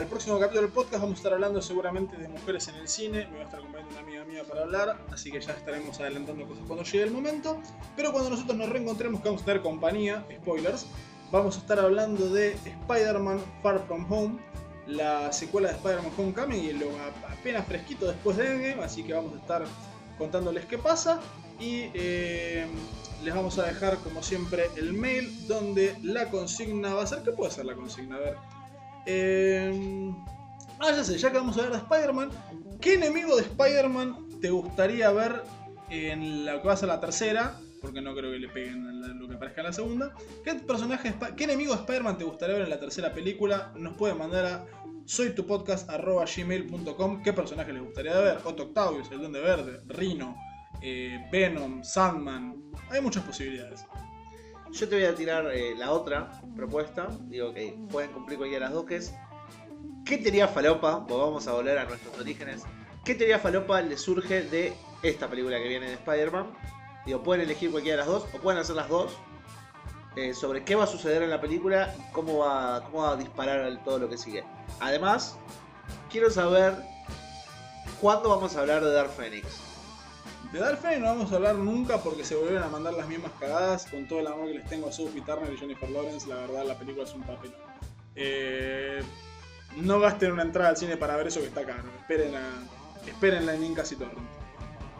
el 0.00 0.06
próximo 0.06 0.38
capítulo 0.38 0.62
del 0.62 0.72
podcast 0.72 1.02
vamos 1.02 1.16
a 1.16 1.18
estar 1.18 1.34
hablando 1.34 1.60
seguramente 1.60 2.16
de 2.16 2.26
mujeres 2.26 2.66
en 2.68 2.76
el 2.76 2.88
cine. 2.88 3.26
Me 3.26 3.36
va 3.36 3.42
a 3.42 3.44
estar 3.44 3.60
acompañando 3.60 3.92
una 3.92 4.00
amiga 4.00 4.24
mía 4.24 4.44
para 4.48 4.62
hablar, 4.62 4.98
así 5.12 5.30
que 5.30 5.42
ya 5.42 5.52
estaremos 5.52 6.00
adelantando 6.00 6.46
cosas 6.46 6.64
cuando 6.66 6.84
llegue 6.84 7.04
el 7.04 7.10
momento. 7.10 7.60
Pero 7.96 8.12
cuando 8.12 8.30
nosotros 8.30 8.56
nos 8.56 8.70
reencontremos, 8.70 9.20
que 9.20 9.28
vamos 9.28 9.42
a 9.42 9.44
tener 9.44 9.60
compañía, 9.60 10.24
spoilers, 10.38 10.86
vamos 11.30 11.58
a 11.58 11.60
estar 11.60 11.78
hablando 11.78 12.30
de 12.30 12.52
Spider-Man 12.52 13.40
Far 13.62 13.78
From 13.86 14.10
Home, 14.10 14.38
la 14.86 15.32
secuela 15.32 15.68
de 15.68 15.74
Spider-Man 15.76 16.12
Homecoming 16.16 16.64
y 16.64 16.72
lo 16.72 16.90
apenas 17.28 17.66
fresquito 17.66 18.06
después 18.06 18.36
de 18.36 18.52
Endgame, 18.52 18.82
así 18.82 19.02
que 19.02 19.12
vamos 19.12 19.34
a 19.34 19.36
estar 19.36 19.64
contándoles 20.18 20.64
qué 20.66 20.78
pasa. 20.78 21.20
Y 21.58 21.90
eh, 21.94 22.66
les 23.22 23.34
vamos 23.34 23.58
a 23.58 23.66
dejar, 23.66 23.98
como 23.98 24.22
siempre, 24.22 24.66
el 24.76 24.94
mail 24.94 25.46
donde 25.46 25.96
la 26.02 26.30
consigna 26.30 26.94
va 26.94 27.02
a 27.02 27.06
ser. 27.06 27.22
¿Qué 27.22 27.32
puede 27.32 27.50
ser 27.50 27.66
la 27.66 27.74
consigna? 27.74 28.16
A 28.16 28.18
ver. 28.18 28.36
Eh, 29.06 30.12
ah, 30.78 30.90
ya 30.90 31.04
sé, 31.04 31.18
ya 31.18 31.30
que 31.30 31.38
vamos 31.38 31.56
a 31.58 31.62
ver 31.62 31.72
de 31.72 31.78
Spider-Man. 31.78 32.30
¿Qué 32.80 32.94
enemigo 32.94 33.36
de 33.36 33.42
Spider-Man 33.42 34.40
te 34.40 34.50
gustaría 34.50 35.10
ver 35.10 35.42
en 35.90 36.46
la 36.46 36.60
que 36.60 36.68
va 36.68 36.74
a 36.74 36.76
ser 36.78 36.88
la 36.88 37.00
tercera? 37.00 37.58
Porque 37.80 38.00
no 38.00 38.14
creo 38.14 38.30
que 38.32 38.38
le 38.38 38.48
peguen 38.48 39.18
lo 39.18 39.28
que 39.28 39.34
aparezca 39.34 39.62
en 39.62 39.66
la 39.66 39.72
segunda. 39.72 40.14
¿Qué 40.44 40.54
personaje, 40.54 41.12
qué 41.36 41.44
enemigo 41.44 41.74
de 41.74 41.80
Spider-Man 41.80 42.18
te 42.18 42.24
gustaría 42.24 42.56
ver 42.56 42.64
en 42.64 42.70
la 42.70 42.80
tercera 42.80 43.12
película? 43.12 43.72
Nos 43.76 43.94
pueden 43.94 44.18
mandar 44.18 44.46
a 44.46 44.66
soytupodcast.gmail.com 45.06 47.22
qué 47.22 47.32
personaje 47.32 47.72
les 47.72 47.82
gustaría 47.82 48.16
ver. 48.18 48.38
Otto 48.44 48.64
Octavius, 48.64 49.10
el 49.10 49.18
Duende 49.18 49.40
Verde, 49.40 49.80
Rhino, 49.88 50.36
eh, 50.82 51.26
Venom, 51.32 51.82
Sandman. 51.82 52.70
Hay 52.90 53.00
muchas 53.00 53.24
posibilidades. 53.24 53.86
Yo 54.72 54.88
te 54.88 54.94
voy 54.94 55.04
a 55.04 55.14
tirar 55.14 55.50
eh, 55.52 55.74
la 55.76 55.90
otra 55.90 56.40
propuesta. 56.54 57.08
Digo 57.22 57.52
que 57.52 57.76
pueden 57.90 58.12
cumplir 58.12 58.38
cualquiera 58.38 58.66
de 58.66 58.70
las 58.70 58.74
dos, 58.74 58.86
que 58.86 58.96
es. 58.96 59.12
¿Qué 60.04 60.18
teoría 60.18 60.46
falopa? 60.48 61.06
Pues 61.06 61.20
vamos 61.20 61.48
a 61.48 61.52
volver 61.52 61.78
a 61.78 61.84
nuestros 61.84 62.18
orígenes. 62.18 62.62
¿Qué 63.04 63.14
teoría 63.14 63.38
falopa 63.38 63.80
le 63.82 63.96
surge 63.96 64.42
de 64.42 64.72
esta 65.02 65.28
película 65.28 65.58
que 65.58 65.68
viene 65.68 65.86
de 65.86 65.94
Spider-Man? 65.94 66.52
Digo, 67.06 67.22
pueden 67.22 67.44
elegir 67.44 67.70
cualquiera 67.70 67.96
de 67.96 68.08
las 68.08 68.20
dos 68.20 68.28
o 68.34 68.38
pueden 68.38 68.60
hacer 68.60 68.76
las 68.76 68.88
dos. 68.88 69.12
eh, 70.16 70.34
sobre 70.34 70.64
qué 70.64 70.74
va 70.74 70.84
a 70.84 70.86
suceder 70.88 71.22
en 71.22 71.30
la 71.30 71.40
película 71.40 71.94
y 71.96 72.12
cómo 72.12 72.38
va, 72.38 72.82
cómo 72.84 73.02
va 73.04 73.12
a 73.12 73.16
disparar 73.16 73.82
todo 73.84 73.98
lo 73.98 74.08
que 74.08 74.18
sigue. 74.18 74.44
Además, 74.80 75.36
quiero 76.10 76.30
saber 76.30 76.74
cuándo 78.00 78.28
vamos 78.28 78.56
a 78.56 78.60
hablar 78.60 78.84
de 78.84 78.92
Dark 78.92 79.10
Phoenix. 79.10 79.46
De 80.52 80.58
Dark 80.58 80.78
Phoenix 80.78 81.00
no 81.00 81.06
vamos 81.06 81.32
a 81.32 81.36
hablar 81.36 81.54
nunca 81.54 81.98
porque 81.98 82.24
se 82.24 82.34
volvieron 82.34 82.64
a 82.64 82.68
mandar 82.68 82.94
las 82.94 83.06
mismas 83.06 83.30
cagadas 83.38 83.86
con 83.86 84.08
todo 84.08 84.18
el 84.18 84.26
amor 84.26 84.48
que 84.48 84.54
les 84.54 84.66
tengo 84.68 84.88
a 84.88 84.92
Sophie 84.92 85.22
Turner 85.22 85.52
y 85.52 85.56
Jennifer 85.56 85.88
Lawrence. 85.88 86.28
La 86.28 86.36
verdad, 86.36 86.64
la 86.64 86.76
película 86.76 87.04
es 87.04 87.14
un 87.14 87.22
papel. 87.22 87.54
Eh, 88.16 89.00
no 89.76 90.00
gasten 90.00 90.32
una 90.32 90.42
entrada 90.42 90.70
al 90.70 90.76
cine 90.76 90.96
para 90.96 91.16
ver 91.16 91.28
eso 91.28 91.38
que 91.40 91.46
está 91.46 91.64
caro. 91.64 91.84
Esperen 92.00 92.34
a, 92.34 92.50
espérenla 93.06 93.54
en 93.54 93.62
Incas 93.64 93.92
y 93.92 93.96
Torrent. 93.96 94.18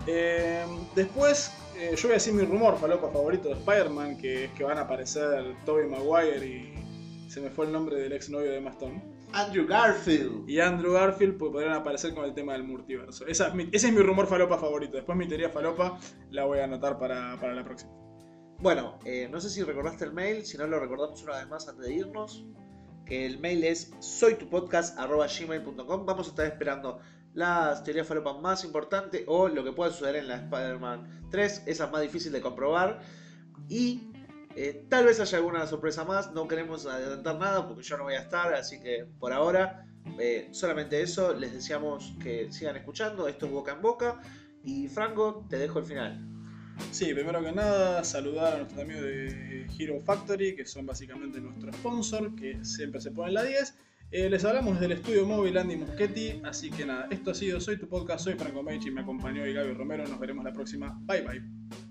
Eh, 0.06 0.64
después, 0.94 1.50
eh, 1.80 1.94
yo 1.96 2.02
voy 2.04 2.12
a 2.12 2.14
decir 2.14 2.32
mi 2.34 2.42
rumor 2.44 2.78
falopa 2.78 3.08
favorito 3.10 3.48
de 3.48 3.54
Spider-Man, 3.54 4.18
que 4.18 4.44
es 4.44 4.50
que 4.52 4.62
van 4.64 4.78
a 4.78 4.82
aparecer 4.82 5.56
Tobey 5.64 5.88
Maguire 5.88 6.46
y 6.46 6.74
se 7.30 7.40
me 7.40 7.50
fue 7.50 7.66
el 7.66 7.72
nombre 7.72 7.96
del 7.96 8.12
ex 8.12 8.28
novio 8.30 8.50
de 8.50 8.58
Emma 8.58 8.70
Stone. 8.70 9.02
Andrew 9.32 9.64
Garfield. 9.66 10.48
Y 10.48 10.58
Andrew 10.58 10.92
Garfield 10.92 11.38
pues, 11.38 11.52
podrían 11.52 11.74
aparecer 11.74 12.12
con 12.14 12.24
el 12.24 12.34
tema 12.34 12.52
del 12.54 12.64
multiverso. 12.64 13.24
Esa 13.26 13.46
es 13.48 13.54
mi- 13.54 13.68
ese 13.72 13.86
es 13.88 13.94
mi 13.94 14.00
rumor 14.02 14.26
falopa 14.26 14.58
favorito. 14.58 14.96
Después 14.96 15.16
mi 15.16 15.28
teoría 15.28 15.50
falopa 15.50 15.98
la 16.30 16.44
voy 16.46 16.58
a 16.58 16.64
anotar 16.64 16.98
para, 16.98 17.38
para 17.40 17.54
la 17.54 17.64
próxima. 17.64 17.92
Bueno, 18.58 18.98
eh, 19.04 19.28
no 19.30 19.40
sé 19.40 19.48
si 19.48 19.62
recordaste 19.62 20.04
el 20.04 20.12
mail, 20.12 20.44
si 20.44 20.58
no 20.58 20.66
lo 20.66 20.80
recordamos 20.80 21.22
una 21.22 21.36
vez 21.36 21.46
más 21.48 21.68
antes 21.68 21.86
de 21.86 21.94
irnos, 21.94 22.44
que 23.06 23.24
el 23.24 23.38
mail 23.38 23.62
es 23.64 23.92
soytupodcast.gmail.com 24.00 26.04
Vamos 26.06 26.26
a 26.26 26.30
estar 26.30 26.46
esperando 26.46 26.98
las 27.34 27.84
teorías 27.84 28.06
falopas 28.06 28.40
más 28.40 28.64
importantes 28.64 29.22
o 29.26 29.48
lo 29.48 29.64
que 29.64 29.72
pueda 29.72 29.90
suceder 29.90 30.16
en 30.16 30.28
la 30.28 30.36
Spider-Man 30.36 31.28
3, 31.30 31.64
esa 31.66 31.84
es 31.84 31.90
más 31.90 32.02
difícil 32.02 32.32
de 32.32 32.40
comprobar. 32.40 33.00
Y 33.68 34.10
eh, 34.56 34.84
tal 34.88 35.04
vez 35.04 35.20
haya 35.20 35.38
alguna 35.38 35.66
sorpresa 35.66 36.04
más, 36.04 36.32
no 36.32 36.48
queremos 36.48 36.86
adelantar 36.86 37.38
nada 37.38 37.68
porque 37.68 37.82
yo 37.82 37.96
no 37.96 38.04
voy 38.04 38.14
a 38.14 38.20
estar, 38.20 38.52
así 38.54 38.80
que 38.80 39.06
por 39.18 39.32
ahora 39.32 39.86
eh, 40.18 40.48
solamente 40.50 41.00
eso, 41.00 41.34
les 41.34 41.52
deseamos 41.52 42.14
que 42.22 42.50
sigan 42.50 42.76
escuchando, 42.76 43.28
esto 43.28 43.46
es 43.46 43.52
boca 43.52 43.72
en 43.72 43.82
boca. 43.82 44.20
Y 44.64 44.88
Franco, 44.88 45.46
te 45.48 45.56
dejo 45.56 45.78
el 45.78 45.84
final. 45.84 46.26
Sí, 46.90 47.12
primero 47.14 47.42
que 47.42 47.52
nada, 47.52 48.02
saludar 48.04 48.54
a 48.54 48.56
nuestros 48.58 48.80
amigos 48.80 49.02
de 49.02 49.66
Hero 49.78 50.00
Factory, 50.02 50.56
que 50.56 50.64
son 50.64 50.86
básicamente 50.86 51.40
nuestro 51.40 51.72
sponsor, 51.72 52.34
que 52.34 52.62
siempre 52.64 53.00
se 53.00 53.10
ponen 53.10 53.34
la 53.34 53.44
10. 53.44 53.74
Eh, 54.12 54.28
les 54.28 54.44
hablamos 54.44 54.80
del 54.80 54.90
estudio 54.92 55.24
móvil 55.24 55.56
Andy 55.56 55.76
Muschetti, 55.76 56.40
así 56.42 56.68
que 56.68 56.84
nada, 56.84 57.06
esto 57.10 57.30
ha 57.30 57.34
sido 57.34 57.60
Soy 57.60 57.78
tu 57.78 57.88
podcast, 57.88 58.24
soy 58.24 58.34
Franco 58.34 58.60
Meich 58.60 58.86
y 58.86 58.90
me 58.90 59.02
acompañó 59.02 59.42
hoy 59.42 59.52
Gaby 59.52 59.72
Romero. 59.72 60.04
Nos 60.08 60.18
veremos 60.18 60.44
la 60.44 60.52
próxima. 60.52 60.98
Bye 61.06 61.22
bye. 61.22 61.89